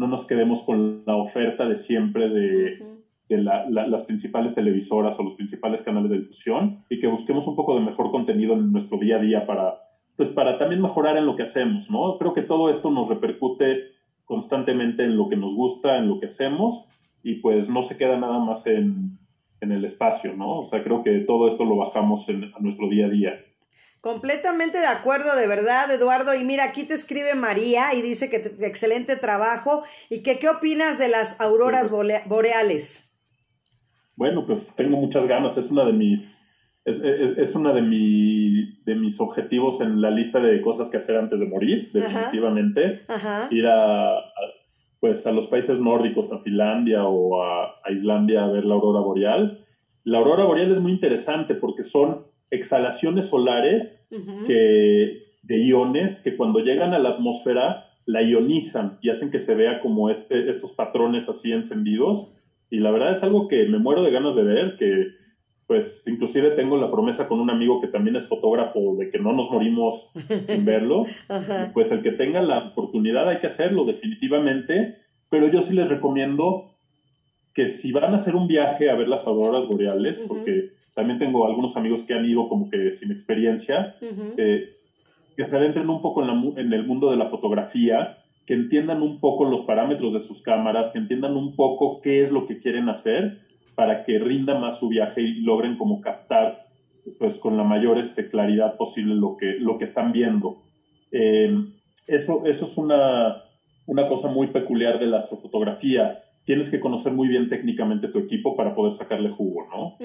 no 0.00 0.06
nos 0.06 0.24
quedemos 0.24 0.62
con 0.62 1.02
la 1.04 1.14
oferta 1.14 1.68
de 1.68 1.76
siempre 1.76 2.30
de, 2.30 3.00
las 3.28 4.04
principales 4.04 4.54
televisoras 4.54 5.20
o 5.20 5.22
los 5.22 5.34
principales 5.34 5.82
canales 5.82 6.10
de 6.10 6.20
difusión 6.20 6.82
y 6.88 6.98
que 6.98 7.06
busquemos 7.06 7.46
un 7.46 7.54
poco 7.54 7.74
de 7.74 7.84
mejor 7.84 8.10
contenido 8.10 8.54
en 8.54 8.72
nuestro 8.72 8.96
día 8.96 9.16
a 9.16 9.20
día 9.20 9.46
para, 9.46 9.78
pues 10.16 10.30
para 10.30 10.56
también 10.56 10.80
mejorar 10.80 11.18
en 11.18 11.26
lo 11.26 11.36
que 11.36 11.42
hacemos, 11.42 11.90
¿no? 11.90 12.16
Creo 12.16 12.32
que 12.32 12.40
todo 12.40 12.70
esto 12.70 12.90
nos 12.90 13.10
repercute 13.10 13.92
constantemente 14.24 15.04
en 15.04 15.18
lo 15.18 15.28
que 15.28 15.36
nos 15.36 15.54
gusta, 15.54 15.98
en 15.98 16.08
lo 16.08 16.18
que 16.18 16.26
hacemos 16.26 16.88
y 17.22 17.34
pues 17.34 17.68
no 17.68 17.82
se 17.82 17.98
queda 17.98 18.18
nada 18.18 18.38
más 18.38 18.66
en, 18.66 19.18
en 19.60 19.70
el 19.70 19.84
espacio, 19.84 20.34
¿no? 20.34 20.60
O 20.60 20.64
sea, 20.64 20.82
creo 20.82 21.02
que 21.02 21.18
todo 21.18 21.46
esto 21.46 21.66
lo 21.66 21.76
bajamos 21.76 22.26
en, 22.30 22.44
a 22.44 22.58
nuestro 22.60 22.88
día 22.88 23.04
a 23.04 23.10
día. 23.10 23.34
Completamente 24.00 24.78
de 24.78 24.86
acuerdo, 24.86 25.36
de 25.36 25.46
verdad, 25.46 25.90
Eduardo. 25.90 26.34
Y 26.34 26.42
mira, 26.44 26.64
aquí 26.64 26.84
te 26.84 26.94
escribe 26.94 27.34
María 27.34 27.94
y 27.94 28.02
dice 28.02 28.30
que 28.30 28.36
excelente 28.66 29.16
trabajo 29.16 29.82
y 30.08 30.22
que 30.22 30.38
qué 30.38 30.48
opinas 30.48 30.98
de 30.98 31.08
las 31.08 31.40
auroras 31.40 31.90
boreales. 31.90 33.12
Bueno, 34.16 34.46
pues 34.46 34.74
tengo 34.74 34.96
muchas 34.96 35.26
ganas. 35.26 35.58
Es 35.58 35.70
una 35.70 35.84
de 35.84 35.92
mis 35.92 36.40
es, 36.84 37.02
es, 37.02 37.38
es 37.38 37.54
una 37.54 37.72
de, 37.72 37.82
mi, 37.82 38.78
de 38.84 38.94
mis 38.94 39.20
objetivos 39.20 39.80
en 39.80 40.00
la 40.00 40.10
lista 40.10 40.40
de 40.40 40.60
cosas 40.60 40.88
que 40.88 40.96
hacer 40.96 41.16
antes 41.16 41.40
de 41.40 41.46
morir, 41.46 41.90
definitivamente. 41.92 43.02
Ir 43.50 43.66
a, 43.66 44.14
pues 44.98 45.26
a 45.26 45.32
los 45.32 45.46
países 45.46 45.80
nórdicos, 45.80 46.32
a 46.32 46.38
Finlandia 46.38 47.04
o 47.04 47.42
a, 47.42 47.76
Islandia 47.90 48.44
a 48.44 48.48
ver 48.48 48.64
la 48.64 48.74
aurora 48.74 49.00
boreal. 49.00 49.58
La 50.04 50.18
aurora 50.18 50.44
boreal 50.44 50.70
es 50.70 50.80
muy 50.80 50.92
interesante 50.92 51.54
porque 51.54 51.82
son 51.82 52.26
exhalaciones 52.50 53.28
solares 53.28 54.06
que, 54.46 55.22
de 55.42 55.64
iones 55.64 56.20
que 56.20 56.36
cuando 56.36 56.60
llegan 56.60 56.94
a 56.94 56.98
la 56.98 57.10
atmósfera 57.10 57.86
la 58.06 58.22
ionizan 58.22 58.98
y 59.00 59.10
hacen 59.10 59.30
que 59.30 59.38
se 59.38 59.54
vea 59.54 59.80
como 59.80 60.10
este, 60.10 60.48
estos 60.48 60.72
patrones 60.72 61.28
así 61.28 61.52
encendidos. 61.52 62.34
Y 62.68 62.80
la 62.80 62.90
verdad 62.90 63.12
es 63.12 63.22
algo 63.22 63.46
que 63.48 63.66
me 63.66 63.78
muero 63.78 64.02
de 64.02 64.10
ganas 64.10 64.34
de 64.34 64.42
ver, 64.42 64.76
que 64.76 65.08
pues 65.66 66.08
inclusive 66.08 66.50
tengo 66.50 66.76
la 66.76 66.90
promesa 66.90 67.28
con 67.28 67.38
un 67.38 67.50
amigo 67.50 67.78
que 67.80 67.86
también 67.86 68.16
es 68.16 68.26
fotógrafo 68.26 68.96
de 68.96 69.10
que 69.10 69.20
no 69.20 69.32
nos 69.32 69.50
morimos 69.50 70.10
sin 70.42 70.64
verlo. 70.64 71.04
Pues 71.72 71.92
el 71.92 72.02
que 72.02 72.10
tenga 72.10 72.42
la 72.42 72.70
oportunidad 72.70 73.28
hay 73.28 73.38
que 73.38 73.46
hacerlo 73.46 73.84
definitivamente, 73.84 74.96
pero 75.28 75.48
yo 75.48 75.60
sí 75.60 75.74
les 75.74 75.88
recomiendo 75.88 76.74
que 77.54 77.66
si 77.66 77.92
van 77.92 78.12
a 78.12 78.16
hacer 78.16 78.34
un 78.34 78.48
viaje 78.48 78.90
a 78.90 78.96
ver 78.96 79.06
las 79.06 79.26
auroras 79.26 79.66
boreales, 79.66 80.24
porque 80.26 80.70
también 81.00 81.18
tengo 81.18 81.46
algunos 81.46 81.78
amigos 81.78 82.04
que 82.04 82.12
han 82.12 82.26
ido 82.26 82.46
como 82.46 82.68
que 82.68 82.90
sin 82.90 83.10
experiencia, 83.10 83.96
eh, 84.36 84.76
que 85.34 85.46
se 85.46 85.56
adentren 85.56 85.88
un 85.88 86.02
poco 86.02 86.22
en, 86.22 86.58
en 86.58 86.74
el 86.74 86.86
mundo 86.86 87.10
de 87.10 87.16
la 87.16 87.24
fotografía, 87.24 88.18
que 88.44 88.52
entiendan 88.52 89.00
un 89.00 89.18
poco 89.18 89.46
los 89.46 89.62
parámetros 89.62 90.12
de 90.12 90.20
sus 90.20 90.42
cámaras, 90.42 90.90
que 90.90 90.98
entiendan 90.98 91.38
un 91.38 91.56
poco 91.56 92.02
qué 92.02 92.20
es 92.20 92.30
lo 92.30 92.44
que 92.44 92.58
quieren 92.58 92.90
hacer 92.90 93.38
para 93.74 94.04
que 94.04 94.18
rinda 94.18 94.58
más 94.58 94.78
su 94.78 94.90
viaje 94.90 95.22
y 95.22 95.40
logren 95.40 95.78
como 95.78 96.02
captar 96.02 96.66
pues 97.18 97.38
con 97.38 97.56
la 97.56 97.64
mayor 97.64 97.96
este, 97.98 98.28
claridad 98.28 98.76
posible 98.76 99.14
lo 99.14 99.38
que, 99.38 99.54
lo 99.58 99.78
que 99.78 99.84
están 99.84 100.12
viendo. 100.12 100.60
Em, 101.10 101.72
eso, 102.08 102.42
eso 102.44 102.66
es 102.66 102.76
una, 102.76 103.44
una 103.86 104.06
cosa 104.06 104.28
muy 104.28 104.48
peculiar 104.48 104.98
de 104.98 105.06
la 105.06 105.16
astrofotografía. 105.16 106.24
Tienes 106.44 106.70
que 106.70 106.78
conocer 106.78 107.14
muy 107.14 107.28
bien 107.28 107.48
técnicamente 107.48 108.08
tu 108.08 108.18
equipo 108.18 108.54
para 108.54 108.74
poder 108.74 108.92
sacarle 108.92 109.30
jugo, 109.30 109.66
¿no? 109.70 109.96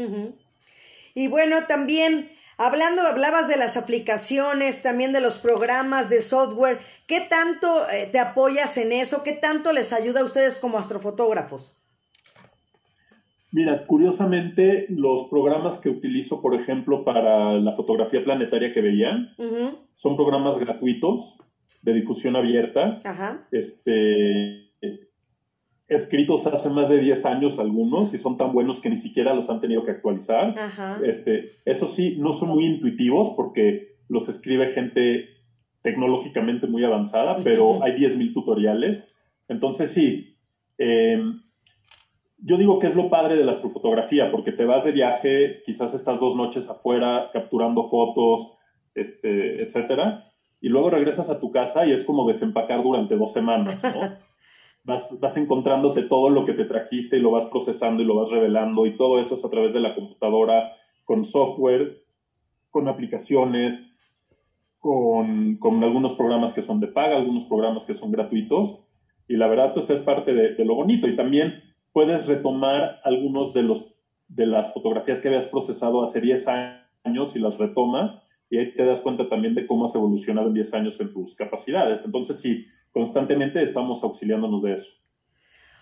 Y 1.15 1.29
bueno, 1.29 1.65
también 1.65 2.29
hablando, 2.57 3.01
hablabas 3.01 3.47
de 3.47 3.57
las 3.57 3.77
aplicaciones, 3.77 4.83
también 4.83 5.13
de 5.13 5.21
los 5.21 5.37
programas 5.37 6.09
de 6.09 6.21
software. 6.21 6.79
¿Qué 7.07 7.21
tanto 7.21 7.89
eh, 7.89 8.09
te 8.11 8.19
apoyas 8.19 8.77
en 8.77 8.91
eso? 8.91 9.23
¿Qué 9.23 9.31
tanto 9.31 9.73
les 9.73 9.93
ayuda 9.93 10.21
a 10.21 10.25
ustedes 10.25 10.59
como 10.59 10.77
astrofotógrafos? 10.77 11.77
Mira, 13.51 13.85
curiosamente, 13.87 14.85
los 14.89 15.29
programas 15.29 15.79
que 15.79 15.87
utilizo, 15.87 16.41
por 16.41 16.53
ejemplo, 16.53 17.05
para 17.05 17.53
la 17.53 17.71
fotografía 17.71 18.21
planetaria 18.21 18.73
que 18.73 18.81
veían, 18.81 19.33
son 19.95 20.17
programas 20.17 20.57
gratuitos 20.57 21.37
de 21.81 21.93
difusión 21.93 22.35
abierta. 22.35 22.95
Este, 23.51 24.64
escritos 25.87 26.47
hace 26.47 26.69
más 26.69 26.89
de 26.89 26.99
10 26.99 27.25
años 27.25 27.59
algunos 27.59 28.13
y 28.13 28.17
son 28.17 28.37
tan 28.37 28.51
buenos 28.53 28.79
que 28.79 28.89
ni 28.89 28.97
siquiera 28.97 29.33
los 29.33 29.49
han 29.49 29.59
tenido 29.59 29.83
que 29.83 29.91
actualizar. 29.91 30.53
Este, 31.03 31.57
eso 31.65 31.87
sí, 31.87 32.17
no 32.19 32.31
son 32.31 32.49
muy 32.49 32.65
intuitivos 32.65 33.31
porque 33.35 33.97
los 34.07 34.27
escribe 34.29 34.71
gente 34.71 35.29
tecnológicamente 35.81 36.67
muy 36.67 36.83
avanzada, 36.83 37.37
pero 37.43 37.83
hay 37.83 37.93
10.000 37.93 38.33
tutoriales. 38.33 39.13
Entonces 39.47 39.91
sí, 39.91 40.37
eh, 40.79 41.21
yo 42.39 42.57
digo 42.57 42.79
que 42.79 42.87
es 42.87 42.95
lo 42.95 43.09
padre 43.09 43.37
de 43.37 43.45
la 43.45 43.51
astrofotografía, 43.51 44.31
porque 44.31 44.51
te 44.51 44.65
vas 44.65 44.83
de 44.83 44.91
viaje, 44.91 45.61
quizás 45.63 45.93
estás 45.93 46.19
dos 46.19 46.35
noches 46.35 46.69
afuera 46.69 47.29
capturando 47.31 47.83
fotos, 47.83 48.57
este, 48.95 49.63
etcétera, 49.63 50.31
y 50.59 50.69
luego 50.69 50.89
regresas 50.89 51.29
a 51.29 51.39
tu 51.39 51.51
casa 51.51 51.85
y 51.85 51.91
es 51.91 52.03
como 52.03 52.27
desempacar 52.27 52.81
durante 52.81 53.15
dos 53.17 53.31
semanas, 53.31 53.83
¿no? 53.83 54.17
vas, 54.85 55.19
vas 55.19 55.35
encontrándote 55.37 56.03
todo 56.03 56.29
lo 56.29 56.45
que 56.45 56.53
te 56.53 56.65
trajiste 56.65 57.17
y 57.17 57.19
lo 57.19 57.31
vas 57.31 57.45
procesando 57.47 58.01
y 58.01 58.05
lo 58.05 58.15
vas 58.15 58.29
revelando, 58.29 58.85
y 58.85 58.95
todo 58.95 59.19
eso 59.19 59.35
es 59.35 59.43
a 59.43 59.49
través 59.49 59.73
de 59.73 59.81
la 59.81 59.93
computadora, 59.93 60.71
con 61.03 61.25
software, 61.25 62.03
con 62.69 62.87
aplicaciones, 62.87 63.91
con, 64.79 65.57
con 65.57 65.83
algunos 65.83 66.13
programas 66.13 66.53
que 66.53 66.61
son 66.61 66.79
de 66.79 66.87
paga, 66.87 67.17
algunos 67.17 67.45
programas 67.45 67.85
que 67.85 67.93
son 67.93 68.11
gratuitos, 68.11 68.85
y 69.27 69.35
la 69.37 69.47
verdad, 69.47 69.73
pues 69.73 69.89
es 69.89 70.01
parte 70.01 70.33
de, 70.33 70.53
de 70.53 70.65
lo 70.65 70.75
bonito. 70.75 71.07
Y 71.07 71.15
también 71.15 71.63
puedes 71.91 72.27
retomar 72.27 72.99
algunos 73.03 73.53
de, 73.53 73.63
los, 73.63 73.95
de 74.27 74.45
las 74.45 74.71
fotografías 74.71 75.19
que 75.19 75.29
habías 75.29 75.47
procesado 75.47 76.03
hace 76.03 76.21
10 76.21 76.47
años 77.03 77.35
y 77.35 77.39
las 77.39 77.57
retomas 77.57 78.27
y 78.49 78.57
ahí 78.57 78.75
te 78.75 78.85
das 78.85 79.01
cuenta 79.01 79.27
también 79.27 79.55
de 79.55 79.65
cómo 79.65 79.85
has 79.85 79.95
evolucionado 79.95 80.47
en 80.47 80.53
10 80.53 80.73
años 80.75 80.99
en 81.01 81.11
tus 81.11 81.35
capacidades. 81.35 82.03
Entonces, 82.05 82.39
sí, 82.39 82.65
constantemente 82.95 83.61
estamos 83.61 84.01
auxiliándonos 84.05 84.61
de 84.61 84.71
eso. 84.71 85.01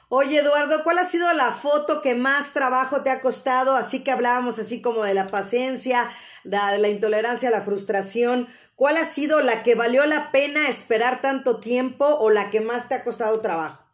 Oye, 0.09 0.39
Eduardo, 0.39 0.83
¿cuál 0.83 0.97
ha 0.97 1.05
sido 1.05 1.31
la 1.33 1.51
foto 1.51 2.01
que 2.01 2.15
más 2.15 2.53
trabajo 2.53 3.03
te 3.03 3.11
ha 3.11 3.21
costado? 3.21 3.75
Así 3.75 4.03
que 4.03 4.09
hablábamos 4.09 4.57
así 4.57 4.81
como 4.81 5.03
de 5.03 5.13
la 5.13 5.27
paciencia, 5.27 6.09
la, 6.43 6.75
la 6.79 6.89
intolerancia, 6.89 7.51
la 7.51 7.61
frustración. 7.61 8.47
¿Cuál 8.73 8.97
ha 8.97 9.05
sido 9.05 9.41
la 9.41 9.61
que 9.61 9.75
valió 9.75 10.07
la 10.07 10.31
pena 10.31 10.67
esperar 10.67 11.21
tanto 11.21 11.59
tiempo 11.59 12.03
o 12.03 12.31
la 12.31 12.49
que 12.49 12.61
más 12.61 12.89
te 12.89 12.95
ha 12.95 13.03
costado 13.03 13.41
trabajo? 13.41 13.85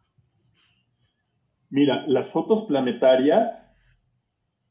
Mira, 1.68 2.06
las 2.06 2.30
fotos 2.30 2.64
planetarias, 2.64 3.76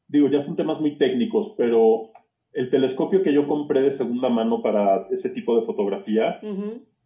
digo, 0.08 0.28
ya 0.28 0.40
son 0.40 0.56
temas 0.56 0.80
muy 0.80 0.98
técnicos, 0.98 1.54
pero 1.56 2.10
el 2.52 2.68
telescopio 2.68 3.22
que 3.22 3.32
yo 3.32 3.46
compré 3.46 3.82
de 3.82 3.92
segunda 3.92 4.28
mano 4.28 4.60
para 4.60 5.06
ese 5.12 5.30
tipo 5.30 5.54
de 5.54 5.62
fotografía, 5.62 6.40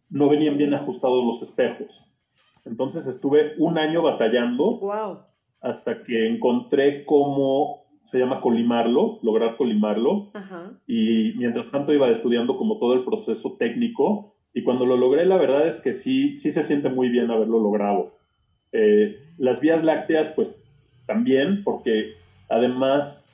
no 0.09 0.29
venían 0.29 0.57
bien 0.57 0.73
ajustados 0.73 1.23
los 1.23 1.41
espejos. 1.41 2.11
Entonces 2.65 3.07
estuve 3.07 3.53
un 3.57 3.77
año 3.77 4.01
batallando 4.01 4.79
hasta 5.61 6.03
que 6.03 6.27
encontré 6.27 7.05
cómo 7.05 7.85
se 8.01 8.19
llama 8.19 8.39
colimarlo, 8.39 9.19
lograr 9.23 9.57
colimarlo. 9.57 10.31
Y 10.85 11.33
mientras 11.37 11.69
tanto 11.71 11.93
iba 11.93 12.09
estudiando 12.09 12.55
como 12.55 12.77
todo 12.77 12.93
el 12.93 13.03
proceso 13.03 13.55
técnico. 13.57 14.35
Y 14.53 14.63
cuando 14.63 14.85
lo 14.85 14.95
logré, 14.95 15.25
la 15.25 15.37
verdad 15.37 15.67
es 15.67 15.79
que 15.79 15.91
sí, 15.91 16.33
sí 16.33 16.51
se 16.51 16.63
siente 16.63 16.89
muy 16.89 17.09
bien 17.09 17.31
haberlo 17.31 17.59
logrado. 17.59 18.13
Eh, 18.71 19.17
las 19.37 19.59
vías 19.59 19.83
lácteas, 19.83 20.29
pues 20.29 20.63
también, 21.07 21.63
porque 21.63 22.13
además, 22.47 23.27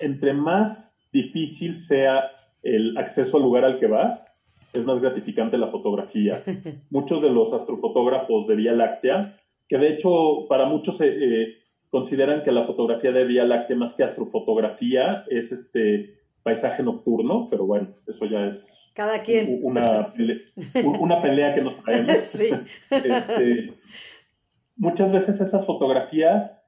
entre 0.00 0.32
más 0.32 1.00
difícil 1.12 1.76
sea 1.76 2.30
el 2.62 2.96
acceso 2.98 3.36
al 3.36 3.44
lugar 3.44 3.64
al 3.64 3.78
que 3.78 3.86
vas, 3.86 4.35
es 4.72 4.84
más 4.84 5.00
gratificante 5.00 5.58
la 5.58 5.68
fotografía. 5.68 6.42
Muchos 6.90 7.22
de 7.22 7.30
los 7.30 7.52
astrofotógrafos 7.52 8.46
de 8.46 8.56
Vía 8.56 8.72
Láctea, 8.72 9.38
que 9.68 9.78
de 9.78 9.88
hecho 9.88 10.46
para 10.48 10.66
muchos 10.66 11.00
eh, 11.00 11.08
eh, 11.08 11.54
consideran 11.90 12.42
que 12.42 12.52
la 12.52 12.64
fotografía 12.64 13.12
de 13.12 13.24
Vía 13.24 13.44
Láctea 13.44 13.76
más 13.76 13.94
que 13.94 14.04
astrofotografía 14.04 15.24
es 15.28 15.52
este 15.52 16.20
paisaje 16.42 16.84
nocturno, 16.84 17.48
pero 17.50 17.66
bueno, 17.66 17.96
eso 18.06 18.24
ya 18.26 18.46
es 18.46 18.92
Cada 18.94 19.22
quien. 19.22 19.58
Una, 19.62 20.12
pelea, 20.12 20.38
una 21.00 21.20
pelea 21.20 21.52
que 21.54 21.62
nos 21.62 21.82
traemos. 21.82 22.12
Sí. 22.24 22.50
Este, 22.90 23.74
muchas 24.76 25.10
veces 25.10 25.40
esas 25.40 25.66
fotografías 25.66 26.64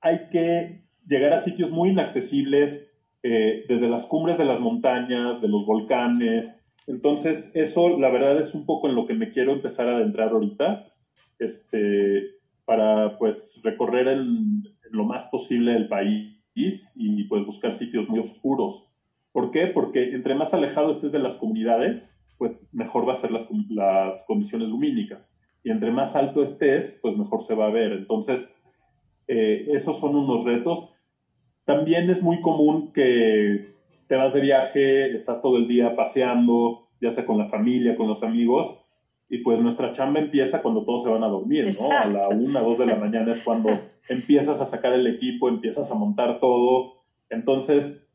hay 0.00 0.28
que 0.30 0.82
llegar 1.06 1.32
a 1.32 1.40
sitios 1.40 1.70
muy 1.70 1.90
inaccesibles, 1.90 2.92
eh, 3.22 3.64
desde 3.68 3.88
las 3.88 4.06
cumbres 4.06 4.38
de 4.38 4.44
las 4.44 4.60
montañas, 4.60 5.40
de 5.40 5.48
los 5.48 5.66
volcanes. 5.66 6.64
Entonces, 6.88 7.52
eso 7.54 7.98
la 7.98 8.10
verdad 8.10 8.38
es 8.40 8.54
un 8.54 8.64
poco 8.64 8.88
en 8.88 8.94
lo 8.94 9.06
que 9.06 9.14
me 9.14 9.30
quiero 9.30 9.52
empezar 9.52 9.88
a 9.88 9.96
adentrar 9.96 10.30
ahorita, 10.30 10.86
este, 11.38 12.38
para 12.64 13.18
pues 13.18 13.60
recorrer 13.62 14.16
lo 14.90 15.04
más 15.04 15.26
posible 15.26 15.76
el 15.76 15.86
país 15.86 16.92
y 16.96 17.24
pues 17.24 17.44
buscar 17.44 17.72
sitios 17.72 18.08
muy 18.08 18.18
oscuros. 18.18 18.90
¿Por 19.32 19.50
qué? 19.50 19.66
Porque 19.66 20.14
entre 20.14 20.34
más 20.34 20.54
alejado 20.54 20.90
estés 20.90 21.12
de 21.12 21.18
las 21.18 21.36
comunidades, 21.36 22.10
pues 22.38 22.58
mejor 22.72 23.06
va 23.06 23.12
a 23.12 23.16
ser 23.16 23.30
las, 23.30 23.48
las 23.68 24.24
condiciones 24.26 24.70
lumínicas. 24.70 25.32
Y 25.62 25.70
entre 25.70 25.90
más 25.90 26.16
alto 26.16 26.42
estés, 26.42 26.98
pues 27.02 27.16
mejor 27.16 27.40
se 27.42 27.54
va 27.54 27.66
a 27.66 27.70
ver. 27.70 27.92
Entonces, 27.92 28.52
eh, 29.26 29.66
esos 29.72 29.98
son 30.00 30.16
unos 30.16 30.44
retos. 30.44 30.94
También 31.64 32.08
es 32.08 32.22
muy 32.22 32.40
común 32.40 32.92
que 32.92 33.77
te 34.08 34.16
vas 34.16 34.32
de 34.32 34.40
viaje, 34.40 35.12
estás 35.12 35.40
todo 35.40 35.58
el 35.58 35.68
día 35.68 35.94
paseando, 35.94 36.88
ya 37.00 37.10
sea 37.10 37.26
con 37.26 37.38
la 37.38 37.46
familia, 37.46 37.96
con 37.96 38.08
los 38.08 38.22
amigos, 38.22 38.74
y 39.28 39.38
pues 39.38 39.60
nuestra 39.60 39.92
chamba 39.92 40.20
empieza 40.20 40.62
cuando 40.62 40.84
todos 40.84 41.02
se 41.02 41.10
van 41.10 41.22
a 41.22 41.28
dormir, 41.28 41.68
¿no? 41.80 41.92
A 41.92 42.06
la 42.06 42.28
una, 42.28 42.60
dos 42.60 42.78
de 42.78 42.86
la 42.86 42.96
mañana 42.96 43.30
es 43.30 43.40
cuando 43.40 43.68
empiezas 44.08 44.60
a 44.60 44.64
sacar 44.64 44.94
el 44.94 45.06
equipo, 45.06 45.48
empiezas 45.48 45.90
a 45.90 45.94
montar 45.94 46.40
todo. 46.40 47.02
Entonces, 47.28 48.08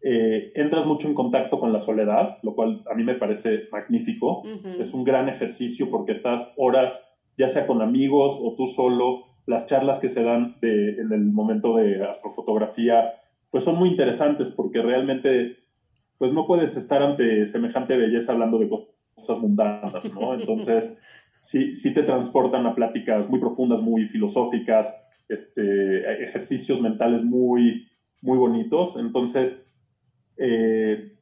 eh, 0.00 0.52
entras 0.54 0.86
mucho 0.86 1.08
en 1.08 1.14
contacto 1.14 1.58
con 1.58 1.72
la 1.72 1.80
soledad, 1.80 2.38
lo 2.42 2.54
cual 2.54 2.84
a 2.88 2.94
mí 2.94 3.02
me 3.02 3.14
parece 3.14 3.64
magnífico. 3.72 4.44
Es 4.78 4.94
un 4.94 5.02
gran 5.02 5.28
ejercicio 5.28 5.90
porque 5.90 6.12
estás 6.12 6.54
horas, 6.56 7.16
ya 7.36 7.48
sea 7.48 7.66
con 7.66 7.82
amigos 7.82 8.38
o 8.40 8.54
tú 8.56 8.66
solo, 8.66 9.24
las 9.46 9.66
charlas 9.66 9.98
que 9.98 10.08
se 10.08 10.22
dan 10.22 10.58
en 10.62 11.12
el 11.12 11.24
momento 11.24 11.76
de 11.76 12.04
astrofotografía, 12.04 13.14
pues 13.52 13.64
son 13.64 13.76
muy 13.76 13.90
interesantes 13.90 14.48
porque 14.48 14.80
realmente, 14.80 15.58
pues 16.16 16.32
no 16.32 16.46
puedes 16.46 16.74
estar 16.76 17.02
ante 17.02 17.44
semejante 17.44 17.96
belleza 17.96 18.32
hablando 18.32 18.58
de 18.58 18.70
cosas 19.14 19.38
mundanas, 19.38 20.12
¿no? 20.14 20.32
Entonces, 20.40 20.98
sí, 21.38 21.76
sí 21.76 21.92
te 21.92 22.02
transportan 22.02 22.66
a 22.66 22.74
pláticas 22.74 23.28
muy 23.28 23.38
profundas, 23.38 23.82
muy 23.82 24.06
filosóficas, 24.06 24.98
este, 25.28 26.24
ejercicios 26.24 26.80
mentales 26.80 27.22
muy, 27.22 27.88
muy 28.22 28.38
bonitos. 28.38 28.96
Entonces, 28.96 29.66
eh, 30.38 31.12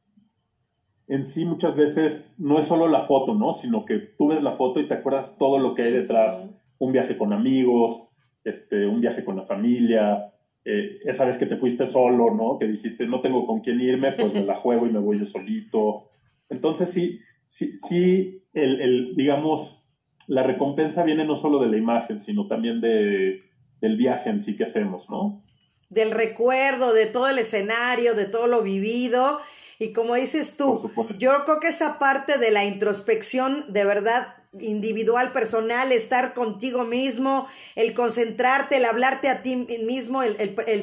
en 1.09 1.25
sí 1.25 1.43
muchas 1.43 1.75
veces 1.75 2.37
no 2.39 2.59
es 2.59 2.65
solo 2.65 2.87
la 2.87 3.03
foto, 3.03 3.35
¿no? 3.35 3.51
Sino 3.51 3.83
que 3.83 3.97
tú 3.97 4.29
ves 4.29 4.41
la 4.41 4.55
foto 4.55 4.79
y 4.79 4.87
te 4.87 4.93
acuerdas 4.93 5.37
todo 5.37 5.59
lo 5.59 5.75
que 5.75 5.81
hay 5.81 5.91
detrás, 5.91 6.41
un 6.79 6.93
viaje 6.93 7.17
con 7.17 7.33
amigos, 7.33 8.07
este, 8.45 8.87
un 8.87 9.01
viaje 9.01 9.25
con 9.25 9.35
la 9.35 9.43
familia, 9.43 10.30
eh, 10.63 10.99
esa 11.05 11.25
vez 11.25 11.37
que 11.37 11.47
te 11.47 11.55
fuiste 11.55 11.85
solo, 11.85 12.33
¿no? 12.35 12.57
Que 12.59 12.67
dijiste, 12.67 13.07
no 13.07 13.21
tengo 13.21 13.47
con 13.47 13.61
quién 13.61 13.81
irme, 13.81 14.11
pues 14.11 14.33
me 14.33 14.43
la 14.43 14.55
juego 14.55 14.85
y 14.85 14.91
me 14.91 14.99
voy 14.99 15.19
yo 15.19 15.25
solito. 15.25 16.09
Entonces 16.49 16.89
sí, 16.89 17.19
sí, 17.45 17.77
sí, 17.79 18.43
el, 18.53 19.15
digamos, 19.15 19.87
la 20.27 20.43
recompensa 20.43 21.03
viene 21.03 21.25
no 21.25 21.35
solo 21.35 21.59
de 21.59 21.67
la 21.67 21.77
imagen, 21.77 22.19
sino 22.19 22.47
también 22.47 22.79
de, 22.79 23.43
del 23.79 23.97
viaje 23.97 24.29
en 24.29 24.41
sí 24.41 24.55
que 24.55 24.65
hacemos, 24.65 25.09
¿no? 25.09 25.43
Del 25.89 26.11
recuerdo, 26.11 26.93
de 26.93 27.07
todo 27.07 27.27
el 27.27 27.39
escenario, 27.39 28.13
de 28.13 28.25
todo 28.25 28.47
lo 28.47 28.61
vivido. 28.61 29.39
Y 29.79 29.93
como 29.93 30.15
dices 30.15 30.57
tú, 30.57 30.91
yo 31.17 31.43
creo 31.43 31.59
que 31.59 31.67
esa 31.69 31.97
parte 31.97 32.37
de 32.37 32.51
la 32.51 32.65
introspección 32.65 33.65
de 33.73 33.83
verdad 33.83 34.40
individual, 34.59 35.31
personal, 35.31 35.91
estar 35.91 36.33
contigo 36.33 36.83
mismo, 36.83 37.47
el 37.75 37.93
concentrarte, 37.93 38.77
el 38.77 38.85
hablarte 38.85 39.29
a 39.29 39.43
ti 39.43 39.55
mismo, 39.55 40.23
el, 40.23 40.35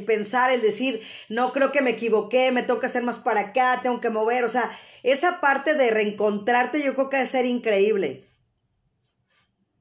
pensar, 0.04 0.50
el 0.50 0.62
decir, 0.62 1.00
no 1.28 1.52
creo 1.52 1.70
que 1.70 1.82
me 1.82 1.90
equivoqué, 1.90 2.50
me 2.50 2.62
tengo 2.62 2.80
que 2.80 2.86
hacer 2.86 3.02
más 3.02 3.18
para 3.18 3.40
acá, 3.40 3.80
tengo 3.82 4.00
que 4.00 4.10
mover, 4.10 4.44
o 4.44 4.48
sea, 4.48 4.70
esa 5.02 5.40
parte 5.40 5.74
de 5.74 5.90
reencontrarte 5.90 6.82
yo 6.82 6.94
creo 6.94 7.10
que 7.10 7.16
debe 7.16 7.26
ser 7.26 7.44
increíble. 7.44 8.24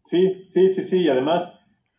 Sí, 0.04 0.44
sí, 0.48 0.68
sí, 0.70 0.84
sí, 0.84 1.02
y 1.04 1.10
además, 1.10 1.54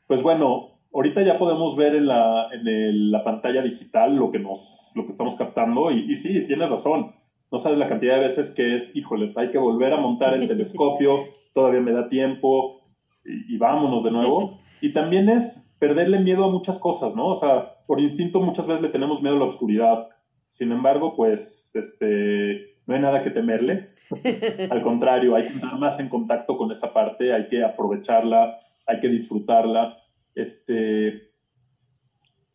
pues 0.06 0.22
bueno, 0.22 0.80
ahorita 0.92 1.22
ya 1.22 1.38
podemos 1.38 1.76
ver 1.76 1.94
en 1.94 2.06
la, 2.06 2.48
en 2.52 3.10
la 3.10 3.24
pantalla 3.24 3.62
digital 3.62 4.14
lo 4.14 4.30
que, 4.30 4.38
nos, 4.38 4.92
lo 4.94 5.04
que 5.04 5.10
estamos 5.10 5.36
captando 5.36 5.90
y, 5.90 6.10
y 6.10 6.14
sí, 6.14 6.46
tienes 6.46 6.68
razón 6.70 7.17
no 7.50 7.58
sabes 7.58 7.78
la 7.78 7.86
cantidad 7.86 8.14
de 8.14 8.20
veces 8.20 8.50
que 8.50 8.74
es, 8.74 8.94
híjoles, 8.94 9.36
hay 9.38 9.50
que 9.50 9.58
volver 9.58 9.92
a 9.92 10.00
montar 10.00 10.34
el 10.34 10.46
telescopio, 10.46 11.24
todavía 11.52 11.80
me 11.80 11.92
da 11.92 12.08
tiempo 12.08 12.82
y, 13.24 13.56
vámonos 13.58 14.02
de 14.02 14.10
nuevo. 14.10 14.58
Y 14.80 14.92
también 14.92 15.28
es 15.28 15.74
perderle 15.80 16.20
miedo 16.20 16.44
a 16.44 16.52
muchas 16.52 16.78
cosas, 16.78 17.16
¿no? 17.16 17.26
O 17.26 17.34
sea, 17.34 17.78
por 17.88 18.00
instinto 18.00 18.40
muchas 18.40 18.68
veces 18.68 18.80
le 18.80 18.90
tenemos 18.90 19.22
miedo 19.22 19.34
a 19.34 19.40
la 19.40 19.46
oscuridad. 19.46 20.06
Sin 20.46 20.70
embargo, 20.70 21.16
pues, 21.16 21.74
este, 21.74 22.76
no 22.86 22.94
hay 22.94 23.00
nada 23.00 23.20
que 23.20 23.30
temerle. 23.30 23.88
Al 24.70 24.82
contrario, 24.82 25.34
hay 25.34 25.48
que 25.48 25.54
estar 25.54 25.76
más 25.80 25.98
en 25.98 26.08
contacto 26.08 26.56
con 26.56 26.70
esa 26.70 26.92
parte, 26.92 27.32
hay 27.32 27.48
que 27.48 27.64
aprovecharla, 27.64 28.60
hay 28.86 29.00
que 29.00 29.08
disfrutarla. 29.08 29.98
Este, 30.32 31.28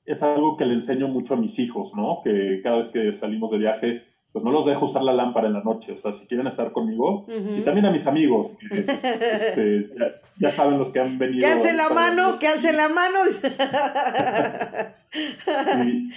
es 0.05 0.23
algo 0.23 0.57
que 0.57 0.65
le 0.65 0.75
enseño 0.75 1.09
mucho 1.09 1.33
a 1.33 1.37
mis 1.37 1.59
hijos, 1.59 1.93
¿no? 1.93 2.21
Que 2.23 2.61
cada 2.63 2.77
vez 2.77 2.89
que 2.89 3.11
salimos 3.11 3.51
de 3.51 3.57
viaje, 3.57 4.03
pues 4.33 4.43
no 4.43 4.51
los 4.51 4.65
dejo 4.65 4.85
usar 4.85 5.03
la 5.03 5.13
lámpara 5.13 5.45
en 5.45 5.53
la 5.53 5.61
noche. 5.61 5.91
O 5.91 5.97
sea, 5.97 6.11
si 6.11 6.25
quieren 6.25 6.47
estar 6.47 6.71
conmigo, 6.71 7.27
y 7.29 7.61
también 7.61 7.85
a 7.85 7.91
mis 7.91 8.07
amigos, 8.07 8.49
que, 8.59 8.77
este, 8.79 9.91
ya, 10.39 10.49
saben 10.49 10.79
los 10.79 10.89
que 10.89 10.99
han 10.99 11.19
venido. 11.19 11.41
Que 11.41 11.53
alcen 11.53 11.77
la 11.77 11.89
mano, 11.89 12.39
que 12.39 12.47
alcen 12.47 12.75
la 12.75 12.89
mano. 12.89 13.19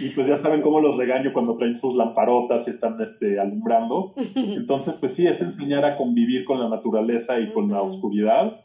y, 0.00 0.08
pues 0.08 0.28
ya 0.28 0.38
saben 0.38 0.62
cómo 0.62 0.80
los 0.80 0.96
regaño 0.96 1.34
cuando 1.34 1.56
traen 1.56 1.76
sus 1.76 1.94
lamparotas 1.94 2.66
y 2.66 2.70
están 2.70 2.98
este, 3.02 3.38
alumbrando. 3.38 4.14
Entonces, 4.34 4.96
pues 4.96 5.12
sí, 5.12 5.26
es 5.26 5.42
enseñar 5.42 5.84
a 5.84 5.98
convivir 5.98 6.46
con 6.46 6.58
la 6.58 6.70
naturaleza 6.70 7.38
y 7.38 7.52
con 7.52 7.70
la 7.70 7.82
oscuridad. 7.82 8.62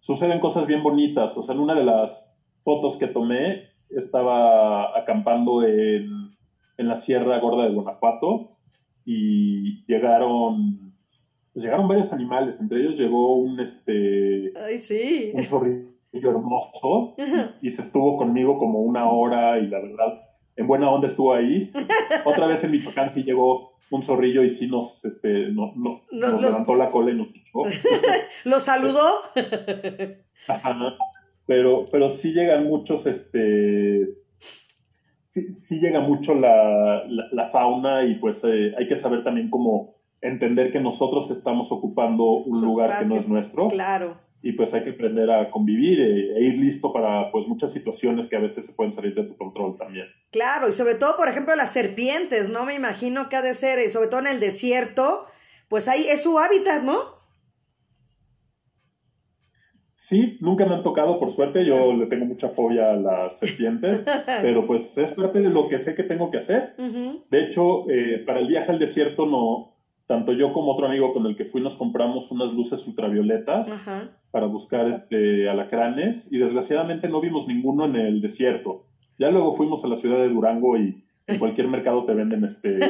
Suceden 0.00 0.40
cosas 0.40 0.66
bien 0.66 0.82
bonitas. 0.82 1.36
O 1.36 1.42
sea, 1.42 1.54
en 1.54 1.60
una 1.60 1.76
de 1.76 1.84
las 1.84 2.36
fotos 2.62 2.96
que 2.96 3.06
tomé, 3.06 3.68
estaba 3.88 4.98
acampando 4.98 5.62
en, 5.62 6.34
en 6.76 6.88
la 6.88 6.96
Sierra 6.96 7.38
Gorda 7.38 7.66
de 7.66 7.72
Guanajuato 7.72 8.49
y 9.12 9.84
llegaron 9.86 10.94
pues 11.52 11.64
llegaron 11.64 11.88
varios 11.88 12.12
animales, 12.12 12.60
entre 12.60 12.80
ellos 12.80 12.96
llegó 12.96 13.34
un 13.34 13.58
este 13.58 14.52
un 15.34 15.42
zorrillo 15.42 16.30
hermoso 16.30 17.16
y 17.60 17.70
se 17.70 17.82
estuvo 17.82 18.16
conmigo 18.16 18.56
como 18.56 18.82
una 18.82 19.10
hora 19.10 19.58
y 19.58 19.66
la 19.66 19.80
verdad 19.80 20.22
en 20.54 20.68
buena 20.68 20.90
onda 20.90 21.08
estuvo 21.08 21.34
ahí. 21.34 21.68
Otra 22.24 22.46
vez 22.46 22.62
en 22.62 22.70
Michoacán 22.70 23.12
sí 23.12 23.24
llegó 23.24 23.72
un 23.90 24.04
zorrillo 24.04 24.44
y 24.44 24.50
sí 24.50 24.68
nos 24.68 25.04
este 25.04 25.48
no, 25.48 25.72
no, 25.74 26.02
nos, 26.12 26.40
levantó 26.40 26.76
la 26.76 26.92
cola 26.92 27.10
y 27.10 27.16
nos 27.16 27.28
echó. 27.30 27.62
¿Lo 28.44 28.60
saludó? 28.60 29.08
Pero, 31.46 31.84
pero 31.90 32.08
sí 32.08 32.32
llegan 32.32 32.64
muchos 32.64 33.08
este 33.08 34.20
sí, 35.30 35.80
llega 35.80 36.00
mucho 36.00 36.34
la, 36.34 37.48
fauna 37.50 38.04
y 38.04 38.16
pues 38.16 38.44
eh, 38.44 38.74
hay 38.76 38.86
que 38.86 38.96
saber 38.96 39.22
también 39.22 39.48
cómo 39.50 39.94
entender 40.20 40.70
que 40.70 40.80
nosotros 40.80 41.30
estamos 41.30 41.72
ocupando 41.72 42.24
un 42.24 42.60
lugar 42.60 43.00
que 43.00 43.08
no 43.08 43.16
es 43.16 43.28
nuestro. 43.28 43.68
Claro. 43.68 44.18
Y 44.42 44.52
pues 44.52 44.72
hay 44.72 44.82
que 44.82 44.90
aprender 44.90 45.30
a 45.30 45.50
convivir 45.50 46.00
e, 46.00 46.38
e, 46.38 46.44
ir 46.44 46.56
listo 46.56 46.92
para 46.92 47.30
pues 47.30 47.46
muchas 47.46 47.72
situaciones 47.72 48.26
que 48.26 48.36
a 48.36 48.40
veces 48.40 48.64
se 48.64 48.72
pueden 48.72 48.90
salir 48.90 49.14
de 49.14 49.24
tu 49.24 49.36
control 49.36 49.76
también. 49.76 50.06
Claro, 50.30 50.68
y 50.68 50.72
sobre 50.72 50.94
todo, 50.94 51.16
por 51.16 51.28
ejemplo, 51.28 51.54
las 51.54 51.72
serpientes, 51.72 52.48
¿no? 52.48 52.64
Me 52.64 52.74
imagino 52.74 53.28
que 53.28 53.36
ha 53.36 53.42
de 53.42 53.52
ser, 53.52 53.84
y 53.84 53.90
sobre 53.90 54.08
todo 54.08 54.20
en 54.20 54.28
el 54.28 54.40
desierto, 54.40 55.26
pues 55.68 55.88
ahí 55.88 56.06
es 56.08 56.22
su 56.22 56.38
hábitat, 56.38 56.82
¿no? 56.82 57.19
Sí, 60.00 60.38
nunca 60.40 60.64
me 60.64 60.74
han 60.74 60.82
tocado, 60.82 61.20
por 61.20 61.30
suerte, 61.30 61.66
yo 61.66 61.92
le 61.92 62.06
tengo 62.06 62.24
mucha 62.24 62.48
fobia 62.48 62.92
a 62.92 62.96
las 62.96 63.38
serpientes, 63.38 64.02
pero 64.42 64.66
pues 64.66 64.96
es 64.96 65.12
parte 65.12 65.40
de 65.40 65.50
lo 65.50 65.68
que 65.68 65.78
sé 65.78 65.94
que 65.94 66.02
tengo 66.02 66.30
que 66.30 66.38
hacer. 66.38 66.74
De 67.28 67.44
hecho, 67.44 67.88
eh, 67.90 68.22
para 68.24 68.40
el 68.40 68.46
viaje 68.46 68.72
al 68.72 68.78
desierto 68.78 69.26
no, 69.26 69.76
tanto 70.06 70.32
yo 70.32 70.54
como 70.54 70.72
otro 70.72 70.86
amigo 70.86 71.12
con 71.12 71.26
el 71.26 71.36
que 71.36 71.44
fui 71.44 71.60
nos 71.60 71.76
compramos 71.76 72.30
unas 72.30 72.54
luces 72.54 72.86
ultravioletas 72.86 73.70
para 74.30 74.46
buscar 74.46 74.88
este, 74.88 75.50
alacranes 75.50 76.32
y 76.32 76.38
desgraciadamente 76.38 77.06
no 77.10 77.20
vimos 77.20 77.46
ninguno 77.46 77.84
en 77.84 77.96
el 77.96 78.22
desierto. 78.22 78.86
Ya 79.18 79.30
luego 79.30 79.52
fuimos 79.52 79.84
a 79.84 79.88
la 79.88 79.96
ciudad 79.96 80.16
de 80.16 80.30
Durango 80.30 80.78
y 80.78 81.04
en 81.26 81.38
cualquier 81.38 81.68
mercado 81.76 82.06
te 82.06 82.14
venden 82.14 82.42
este, 82.44 82.80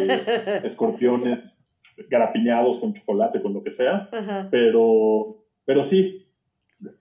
escorpiones 0.65 1.61
garapiñados 2.09 2.79
con 2.79 2.95
chocolate, 2.95 3.43
con 3.43 3.53
lo 3.53 3.65
que 3.65 3.73
sea, 3.73 4.09
pero, 4.51 5.45
pero 5.65 5.83
sí, 5.83 6.30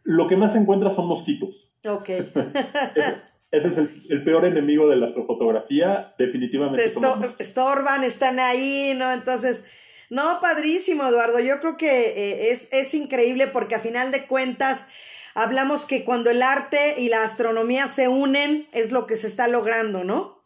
lo 0.03 0.27
que 0.27 0.35
más 0.35 0.53
se 0.53 0.59
encuentra 0.59 0.89
son 0.89 1.07
mosquitos. 1.07 1.73
Ok. 1.85 2.09
ese, 3.51 3.67
es 3.67 3.77
el, 3.77 4.23
peor 4.23 4.45
enemigo 4.45 4.89
de 4.89 4.97
la 4.97 5.05
astrofotografía, 5.05 6.13
definitivamente. 6.17 6.81
Te 6.81 7.43
estorban, 7.43 8.03
están 8.03 8.39
ahí, 8.39 8.93
¿no? 8.95 9.11
Entonces, 9.11 9.65
no, 10.09 10.39
padrísimo, 10.41 11.07
Eduardo. 11.07 11.39
Yo 11.39 11.59
creo 11.59 11.77
que 11.77 12.09
eh, 12.09 12.51
es, 12.51 12.71
es 12.71 12.93
increíble 12.93 13.47
porque 13.47 13.75
a 13.75 13.79
final 13.79 14.11
de 14.11 14.27
cuentas 14.27 14.87
hablamos 15.35 15.85
que 15.85 16.03
cuando 16.03 16.29
el 16.29 16.41
arte 16.41 16.95
y 16.97 17.09
la 17.09 17.23
astronomía 17.23 17.87
se 17.87 18.07
unen 18.07 18.67
es 18.71 18.91
lo 18.91 19.05
que 19.05 19.15
se 19.15 19.27
está 19.27 19.47
logrando, 19.47 20.03
¿no? 20.03 20.43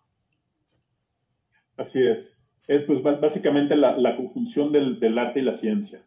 Así 1.77 2.05
es. 2.05 2.37
Es 2.67 2.83
pues 2.83 3.01
básicamente 3.01 3.75
la, 3.75 4.15
conjunción 4.15 4.71
del, 4.71 5.17
arte 5.17 5.41
y 5.41 5.43
la 5.43 5.53
ciencia. 5.53 6.01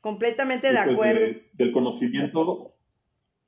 Completamente 0.00 0.68
de 0.68 0.74
pues, 0.74 0.88
acuerdo. 0.88 1.40
del 1.52 1.72
conocimiento 1.72 2.74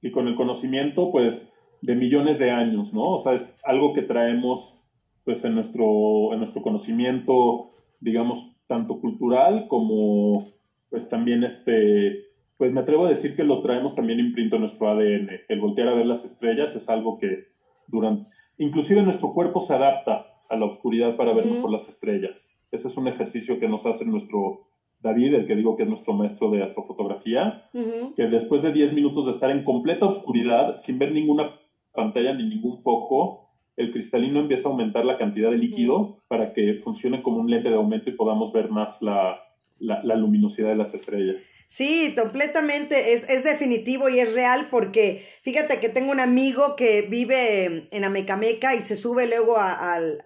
y 0.00 0.10
con 0.10 0.28
el 0.28 0.34
conocimiento 0.34 1.10
pues 1.10 1.52
de 1.80 1.94
millones 1.94 2.38
de 2.38 2.50
años, 2.50 2.92
¿no? 2.92 3.10
O 3.10 3.18
sea, 3.18 3.32
es 3.32 3.48
algo 3.64 3.92
que 3.92 4.02
traemos 4.02 4.80
pues 5.24 5.44
en 5.44 5.54
nuestro, 5.54 6.32
en 6.32 6.38
nuestro 6.38 6.62
conocimiento, 6.62 7.70
digamos, 8.00 8.56
tanto 8.66 9.00
cultural 9.00 9.66
como 9.68 10.46
pues 10.90 11.08
también 11.08 11.42
este, 11.42 12.26
pues 12.58 12.72
me 12.72 12.80
atrevo 12.80 13.06
a 13.06 13.08
decir 13.08 13.34
que 13.34 13.44
lo 13.44 13.62
traemos 13.62 13.94
también 13.94 14.20
imprimido 14.20 14.56
en 14.56 14.62
nuestro 14.62 14.88
ADN. 14.88 15.30
El 15.48 15.60
voltear 15.60 15.88
a 15.88 15.94
ver 15.94 16.06
las 16.06 16.24
estrellas 16.24 16.76
es 16.76 16.88
algo 16.88 17.18
que 17.18 17.46
durante, 17.86 18.28
inclusive 18.58 19.02
nuestro 19.02 19.32
cuerpo 19.32 19.60
se 19.60 19.74
adapta 19.74 20.26
a 20.48 20.56
la 20.56 20.66
oscuridad 20.66 21.16
para 21.16 21.32
ver 21.32 21.46
mejor 21.46 21.70
las 21.70 21.88
estrellas. 21.88 22.50
Ese 22.70 22.88
es 22.88 22.96
un 22.96 23.08
ejercicio 23.08 23.58
que 23.58 23.68
nos 23.68 23.86
hace 23.86 24.04
nuestro 24.04 24.68
David, 25.02 25.34
el 25.34 25.46
que 25.46 25.56
digo 25.56 25.76
que 25.76 25.82
es 25.82 25.88
nuestro 25.88 26.12
maestro 26.12 26.50
de 26.50 26.62
astrofotografía, 26.62 27.68
que 28.16 28.26
después 28.28 28.62
de 28.62 28.72
10 28.72 28.94
minutos 28.94 29.24
de 29.24 29.32
estar 29.32 29.50
en 29.50 29.64
completa 29.64 30.06
oscuridad, 30.06 30.76
sin 30.76 30.98
ver 30.98 31.12
ninguna 31.12 31.58
pantalla 31.92 32.32
ni 32.34 32.48
ningún 32.48 32.78
foco, 32.78 33.50
el 33.76 33.90
cristalino 33.90 34.40
empieza 34.40 34.68
a 34.68 34.72
aumentar 34.72 35.04
la 35.04 35.18
cantidad 35.18 35.50
de 35.50 35.58
líquido 35.58 36.22
para 36.28 36.52
que 36.52 36.74
funcione 36.74 37.22
como 37.22 37.38
un 37.38 37.50
lente 37.50 37.68
de 37.68 37.76
aumento 37.76 38.10
y 38.10 38.14
podamos 38.14 38.52
ver 38.52 38.70
más 38.70 39.02
la, 39.02 39.40
luminosidad 39.80 40.68
de 40.68 40.76
las 40.76 40.94
estrellas. 40.94 41.52
Sí, 41.66 42.14
completamente, 42.16 43.14
es, 43.14 43.28
es, 43.28 43.42
definitivo 43.42 44.08
y 44.08 44.20
es 44.20 44.34
real 44.34 44.68
porque 44.70 45.24
fíjate 45.42 45.80
que 45.80 45.88
tengo 45.88 46.12
un 46.12 46.20
amigo 46.20 46.76
que 46.76 47.02
vive 47.02 47.88
en 47.90 48.04
Amecameca 48.04 48.76
y 48.76 48.80
se 48.80 48.94
sube 48.94 49.26
luego 49.26 49.56
al, 49.58 50.22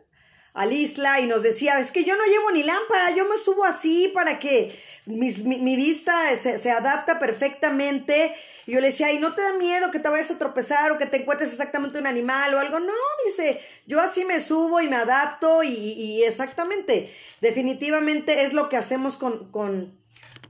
al 0.57 0.73
isla 0.73 1.21
y 1.21 1.27
nos 1.27 1.43
decía, 1.43 1.79
es 1.79 1.93
que 1.93 2.03
yo 2.03 2.17
no 2.17 2.25
llevo 2.25 2.51
ni 2.51 2.63
lámpara, 2.63 3.15
yo 3.15 3.29
me 3.29 3.37
subo 3.37 3.65
así 3.67 4.11
para 4.15 4.39
que 4.39 4.75
mi, 5.05 5.77
vista 5.77 6.35
se, 6.35 6.57
se 6.57 6.71
adapta 6.71 7.19
perfectamente 7.19 8.35
y 8.67 8.73
yo 8.73 8.81
le 8.81 8.87
decía, 8.87 9.13
¿y 9.13 9.19
no 9.19 9.35
te 9.35 9.43
da 9.43 9.53
miedo 9.53 9.91
que 9.91 10.01
te 10.01 10.09
vayas 10.09 10.31
a 10.31 10.39
tropezar 10.39 10.91
o 10.91 10.99
que 10.99 11.05
te 11.05 11.19
encuentres 11.19 11.53
exactamente 11.53 11.99
un 11.99 12.07
animal 12.07 12.55
o 12.55 12.59
algo? 12.59 12.81
No, 12.81 12.93
dice, 13.27 13.61
yo 13.87 14.01
así 14.01 14.25
me 14.25 14.41
subo 14.41 14.81
y 14.81 14.89
me 14.89 14.97
adapto 14.97 15.63
y, 15.63 16.23
exactamente, 16.25 17.13
definitivamente 17.43 18.45
es 18.45 18.55
lo 18.55 18.71
que 18.71 18.79
hacemos 18.79 19.19
con, 19.19 19.51
con, 19.51 19.93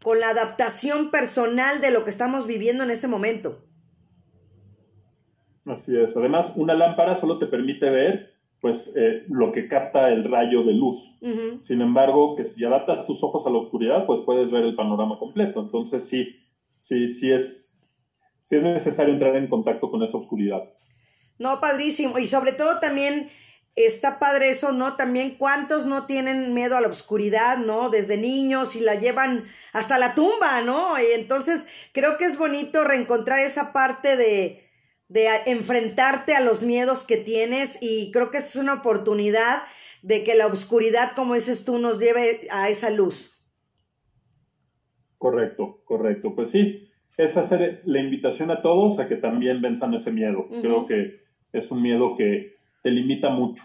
con 0.05 0.21
la 0.21 0.29
adaptación 0.29 1.11
personal 1.11 1.81
de 1.81 1.91
lo 1.91 2.05
que 2.05 2.11
estamos 2.11 2.47
viviendo 2.47 2.85
en 2.85 2.93
ese 2.93 3.09
momento. 3.09 3.61
Así 5.67 5.99
es. 5.99 6.17
Además, 6.17 6.53
una 6.55 6.75
lámpara 6.75 7.17
solo 7.17 7.39
te 7.39 7.47
permite 7.47 7.91
ver 7.91 8.36
pues 8.67 8.93
eh, 8.97 9.23
lo 9.29 9.53
que 9.53 9.69
capta 9.69 10.09
el 10.09 10.25
rayo 10.25 10.65
de 10.65 10.73
luz. 10.73 11.21
Sin 11.61 11.83
embargo, 11.83 12.35
que 12.35 12.43
si 12.43 12.65
adaptas 12.65 13.07
tus 13.07 13.23
ojos 13.23 13.47
a 13.47 13.51
la 13.51 13.59
oscuridad, 13.59 14.07
pues 14.07 14.23
puedes 14.23 14.51
ver 14.51 14.65
el 14.65 14.75
panorama 14.75 15.21
completo. 15.21 15.61
Entonces 15.61 16.09
sí, 16.09 16.35
sí, 16.77 17.07
sí 17.07 17.31
es 17.31 17.81
si 18.43 18.57
es 18.57 18.65
necesario 18.65 19.13
entrar 19.13 19.37
en 19.37 19.47
contacto 19.47 19.89
con 19.89 20.03
esa 20.03 20.19
oscuridad. 20.19 20.65
No, 21.39 21.61
padrísimo. 21.61 22.19
Y 22.19 22.27
sobre 22.27 22.55
todo 22.55 22.81
también 22.81 23.31
está 23.77 24.19
padre 24.19 24.49
eso, 24.49 24.73
¿no? 24.73 24.97
También 24.97 25.37
cuántos 25.39 25.87
no 25.87 26.07
tienen 26.07 26.53
miedo 26.53 26.77
a 26.77 26.81
la 26.81 26.89
oscuridad, 26.89 27.59
¿no? 27.59 27.89
Desde 27.89 28.17
niños 28.17 28.75
y 28.75 28.81
la 28.81 28.97
llevan 28.97 29.45
hasta 29.75 29.97
la 29.97 30.17
tumba, 30.17 30.61
¿no? 30.63 31.01
Y 31.01 31.13
entonces 31.15 31.69
creo 31.93 32.17
que 32.17 32.25
es 32.25 32.37
bonito 32.37 32.83
reencontrar 32.83 33.39
esa 33.39 33.73
parte 33.73 34.17
de, 34.17 34.66
de 35.09 35.29
enfrentarte 35.47 36.35
a 36.35 36.41
los 36.41 36.63
miedos 36.63 37.05
que 37.05 37.17
tienes 37.17 37.79
y 37.81 38.11
creo 38.13 38.31
que 38.31 38.39
es 38.39 38.57
una 38.57 38.75
oportunidad 38.75 39.63
de 40.03 40.25
que 40.25 40.35
la 40.35 40.47
oscuridad, 40.47 41.13
como 41.15 41.35
dices 41.35 41.65
tú, 41.65 41.79
nos 41.79 41.99
lleve 41.99 42.49
a 42.51 42.69
esa 42.69 42.91
luz. 42.91 43.45
Correcto, 45.19 45.83
correcto. 45.85 46.35
Pues 46.35 46.51
sí, 46.51 46.89
es 47.17 47.37
hacer 47.37 47.83
la 47.85 48.01
invitación 48.01 48.51
a 48.51 48.63
todos 48.63 48.99
a 48.99 49.09
que 49.09 49.17
también 49.17 49.63
venzan 49.63 49.95
ese 49.95 50.13
miedo. 50.13 50.49
Creo 50.61 50.87
que 50.87 51.21
es 51.53 51.71
un 51.71 51.83
miedo 51.83 52.15
que 52.17 52.57
te 52.83 52.91
limita 52.91 53.31
mucho. 53.31 53.65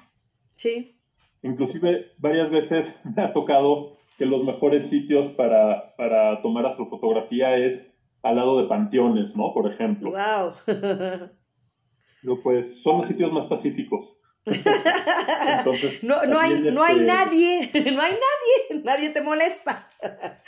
Sí. 0.56 0.96
Inclusive 1.44 2.12
varias 2.18 2.50
veces 2.50 3.00
me 3.16 3.24
ha 3.24 3.34
tocado 3.34 3.98
que 4.18 4.26
los 4.26 4.44
mejores 4.44 4.88
sitios 4.88 5.30
para, 5.30 5.96
para 5.96 6.42
tomar 6.42 6.66
astrofotografía 6.66 7.58
es 7.58 7.91
al 8.24 8.36
lado 8.36 8.62
de 8.62 8.68
panteones, 8.68 9.36
¿no? 9.36 9.54
Por 9.54 9.70
ejemplo. 9.70 10.12
¡Wow! 10.12 10.54
pues 12.44 12.82
son 12.84 13.00
los 13.00 13.08
sitios 13.08 13.32
más 13.32 13.46
pacíficos. 13.46 14.22
Entonces, 14.46 16.00
no, 16.04 16.26
no, 16.26 16.40
hay, 16.40 16.54
no 16.72 16.84
hay 16.84 16.96
este 16.96 17.06
nadie, 17.06 17.72
no 17.92 18.02
hay 18.02 18.14
nadie, 18.14 18.82
nadie 18.84 19.10
te 19.10 19.22
molesta. 19.22 19.90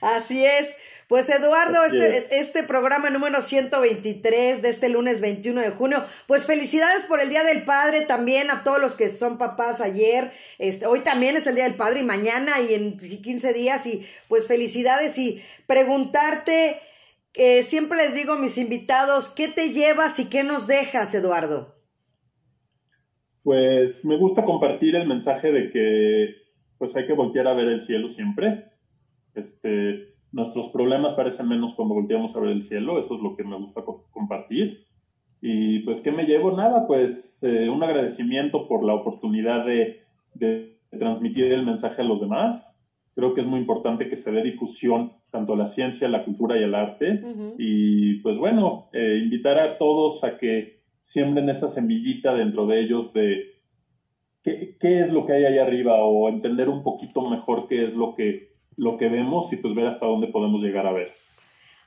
Así 0.00 0.44
es. 0.44 0.76
Pues 1.08 1.30
Eduardo, 1.30 1.82
este, 1.84 2.38
este 2.38 2.62
programa 2.64 3.08
número 3.08 3.40
123 3.40 4.60
de 4.60 4.68
este 4.68 4.90
lunes 4.90 5.22
21 5.22 5.62
de 5.62 5.70
junio, 5.70 6.04
pues 6.26 6.44
felicidades 6.44 7.06
por 7.06 7.18
el 7.18 7.30
Día 7.30 7.44
del 7.44 7.64
Padre 7.64 8.02
también 8.02 8.50
a 8.50 8.62
todos 8.62 8.78
los 8.78 8.94
que 8.94 9.08
son 9.08 9.38
papás 9.38 9.80
ayer, 9.80 10.30
este, 10.58 10.84
hoy 10.84 11.00
también 11.00 11.34
es 11.34 11.46
el 11.46 11.54
Día 11.54 11.64
del 11.64 11.76
Padre 11.76 12.00
y 12.00 12.02
mañana 12.02 12.60
y 12.60 12.74
en 12.74 12.98
15 12.98 13.54
días 13.54 13.86
y 13.86 14.06
pues 14.28 14.46
felicidades 14.46 15.16
y 15.16 15.42
preguntarte, 15.66 16.78
siempre 17.62 17.98
les 17.98 18.14
digo 18.14 18.34
a 18.34 18.38
mis 18.38 18.58
invitados, 18.58 19.30
¿qué 19.30 19.48
te 19.48 19.72
llevas 19.72 20.18
y 20.18 20.28
qué 20.28 20.44
nos 20.44 20.66
dejas, 20.66 21.14
Eduardo? 21.14 21.76
Pues 23.42 24.04
me 24.04 24.16
gusta 24.16 24.44
compartir 24.44 24.96
el 24.96 25.06
mensaje 25.06 25.52
de 25.52 25.70
que 25.70 26.34
pues 26.78 26.94
hay 26.96 27.06
que 27.06 27.12
voltear 27.12 27.48
a 27.48 27.54
ver 27.54 27.68
el 27.68 27.82
cielo 27.82 28.08
siempre. 28.08 28.72
Este, 29.34 30.14
nuestros 30.32 30.68
problemas 30.68 31.14
parecen 31.14 31.48
menos 31.48 31.74
cuando 31.74 31.94
volteamos 31.94 32.34
a 32.36 32.40
ver 32.40 32.50
el 32.50 32.62
cielo, 32.62 32.98
eso 32.98 33.14
es 33.14 33.20
lo 33.20 33.34
que 33.34 33.44
me 33.44 33.56
gusta 33.56 33.82
compartir. 34.10 34.86
Y 35.40 35.80
pues, 35.80 36.00
¿qué 36.00 36.10
me 36.10 36.24
llevo? 36.24 36.56
Nada, 36.56 36.86
pues 36.86 37.42
eh, 37.44 37.68
un 37.68 37.82
agradecimiento 37.82 38.66
por 38.66 38.84
la 38.84 38.94
oportunidad 38.94 39.64
de, 39.64 40.04
transmitir 40.98 41.52
el 41.52 41.64
mensaje 41.64 42.02
a 42.02 42.04
los 42.04 42.20
demás. 42.20 42.77
Creo 43.18 43.34
que 43.34 43.40
es 43.40 43.48
muy 43.48 43.58
importante 43.58 44.08
que 44.08 44.14
se 44.14 44.30
dé 44.30 44.44
difusión 44.44 45.12
tanto 45.28 45.54
a 45.54 45.56
la 45.56 45.66
ciencia, 45.66 46.06
a 46.06 46.10
la 46.10 46.24
cultura 46.24 46.56
y 46.56 46.62
al 46.62 46.72
arte. 46.72 47.20
Y 47.58 48.20
pues 48.20 48.38
bueno, 48.38 48.90
eh, 48.92 49.18
invitar 49.20 49.58
a 49.58 49.76
todos 49.76 50.22
a 50.22 50.38
que 50.38 50.82
siembren 51.00 51.48
esa 51.48 51.66
semillita 51.66 52.32
dentro 52.32 52.68
de 52.68 52.78
ellos 52.78 53.12
de 53.12 53.56
qué, 54.44 54.76
qué 54.78 55.00
es 55.00 55.12
lo 55.12 55.26
que 55.26 55.32
hay 55.32 55.46
ahí 55.46 55.58
arriba 55.58 55.96
o 55.96 56.28
entender 56.28 56.68
un 56.68 56.84
poquito 56.84 57.28
mejor 57.28 57.66
qué 57.66 57.82
es 57.82 57.96
lo 57.96 58.14
que 58.14 58.54
lo 58.76 58.96
que 58.96 59.08
vemos 59.08 59.52
y 59.52 59.56
pues 59.56 59.74
ver 59.74 59.88
hasta 59.88 60.06
dónde 60.06 60.28
podemos 60.28 60.62
llegar 60.62 60.86
a 60.86 60.92
ver. 60.92 61.10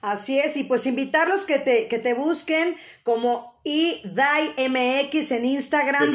Así 0.01 0.37
es, 0.37 0.57
y 0.57 0.65
pues 0.65 0.85
invitarlos 0.85 1.45
que 1.45 1.59
te, 1.59 1.87
que 1.87 1.97
te 1.97 2.13
busquen 2.13 2.75
como 3.03 3.53
IDAIMX 3.63 5.31
en 5.31 5.45
Instagram. 5.45 6.13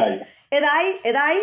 Edai, 0.51 0.97
Edai, 1.05 1.37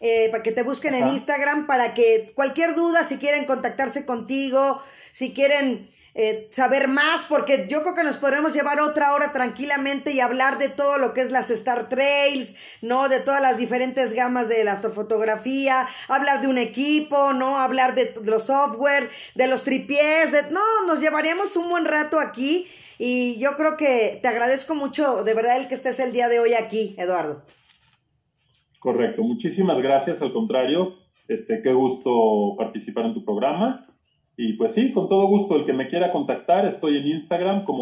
eh, 0.00 0.28
para 0.30 0.42
que 0.42 0.52
te 0.52 0.62
busquen 0.62 0.94
en 0.94 1.08
Instagram 1.08 1.66
para 1.66 1.94
que 1.94 2.32
cualquier 2.34 2.74
duda, 2.74 3.04
si 3.04 3.18
quieren 3.18 3.44
contactarse 3.44 4.06
contigo, 4.06 4.82
si 5.12 5.34
quieren 5.34 5.88
eh, 6.14 6.48
saber 6.50 6.88
más, 6.88 7.22
porque 7.28 7.68
yo 7.68 7.82
creo 7.82 7.94
que 7.94 8.02
nos 8.02 8.16
podremos 8.16 8.52
llevar 8.52 8.80
otra 8.80 9.12
hora 9.12 9.32
tranquilamente 9.32 10.10
y 10.10 10.20
hablar 10.20 10.58
de 10.58 10.68
todo 10.68 10.98
lo 10.98 11.14
que 11.14 11.20
es 11.20 11.30
las 11.30 11.50
Star 11.50 11.88
Trails, 11.88 12.56
¿no? 12.82 13.08
De 13.08 13.20
todas 13.20 13.40
las 13.40 13.58
diferentes 13.58 14.12
gamas 14.12 14.48
de 14.48 14.64
la 14.64 14.72
astrofotografía, 14.72 15.86
hablar 16.08 16.40
de 16.40 16.48
un 16.48 16.58
equipo, 16.58 17.32
¿no? 17.32 17.58
Hablar 17.58 17.94
de, 17.94 18.12
los 18.24 18.44
software, 18.44 19.08
de 19.36 19.46
los 19.46 19.62
tripiés, 19.62 20.32
de, 20.32 20.50
no, 20.50 20.86
nos 20.86 21.00
llevaríamos 21.00 21.54
un 21.56 21.68
buen 21.68 21.84
rato 21.84 22.18
aquí 22.18 22.68
Y 22.98 23.38
yo 23.38 23.56
creo 23.56 23.76
que 23.76 24.18
te 24.20 24.28
agradezco 24.28 24.74
mucho, 24.74 25.22
de 25.24 25.34
verdad, 25.34 25.58
el 25.58 25.68
que 25.68 25.74
estés 25.74 26.00
el 26.00 26.12
día 26.12 26.28
de 26.28 26.40
hoy 26.40 26.54
aquí, 26.54 26.96
Eduardo. 26.98 27.44
Correcto, 28.80 29.22
muchísimas 29.22 29.80
gracias, 29.80 30.22
al 30.22 30.32
contrario, 30.32 30.94
este, 31.28 31.60
qué 31.62 31.72
gusto 31.72 32.56
participar 32.56 33.04
en 33.04 33.12
tu 33.12 33.24
programa. 33.24 33.86
Y 34.38 34.54
pues 34.54 34.72
sí, 34.72 34.90
con 34.90 35.06
todo 35.06 35.26
gusto, 35.26 35.54
el 35.54 35.66
que 35.66 35.74
me 35.74 35.86
quiera 35.86 36.10
contactar, 36.10 36.64
estoy 36.64 36.96
en 36.96 37.06
Instagram 37.06 37.64
como 37.64 37.78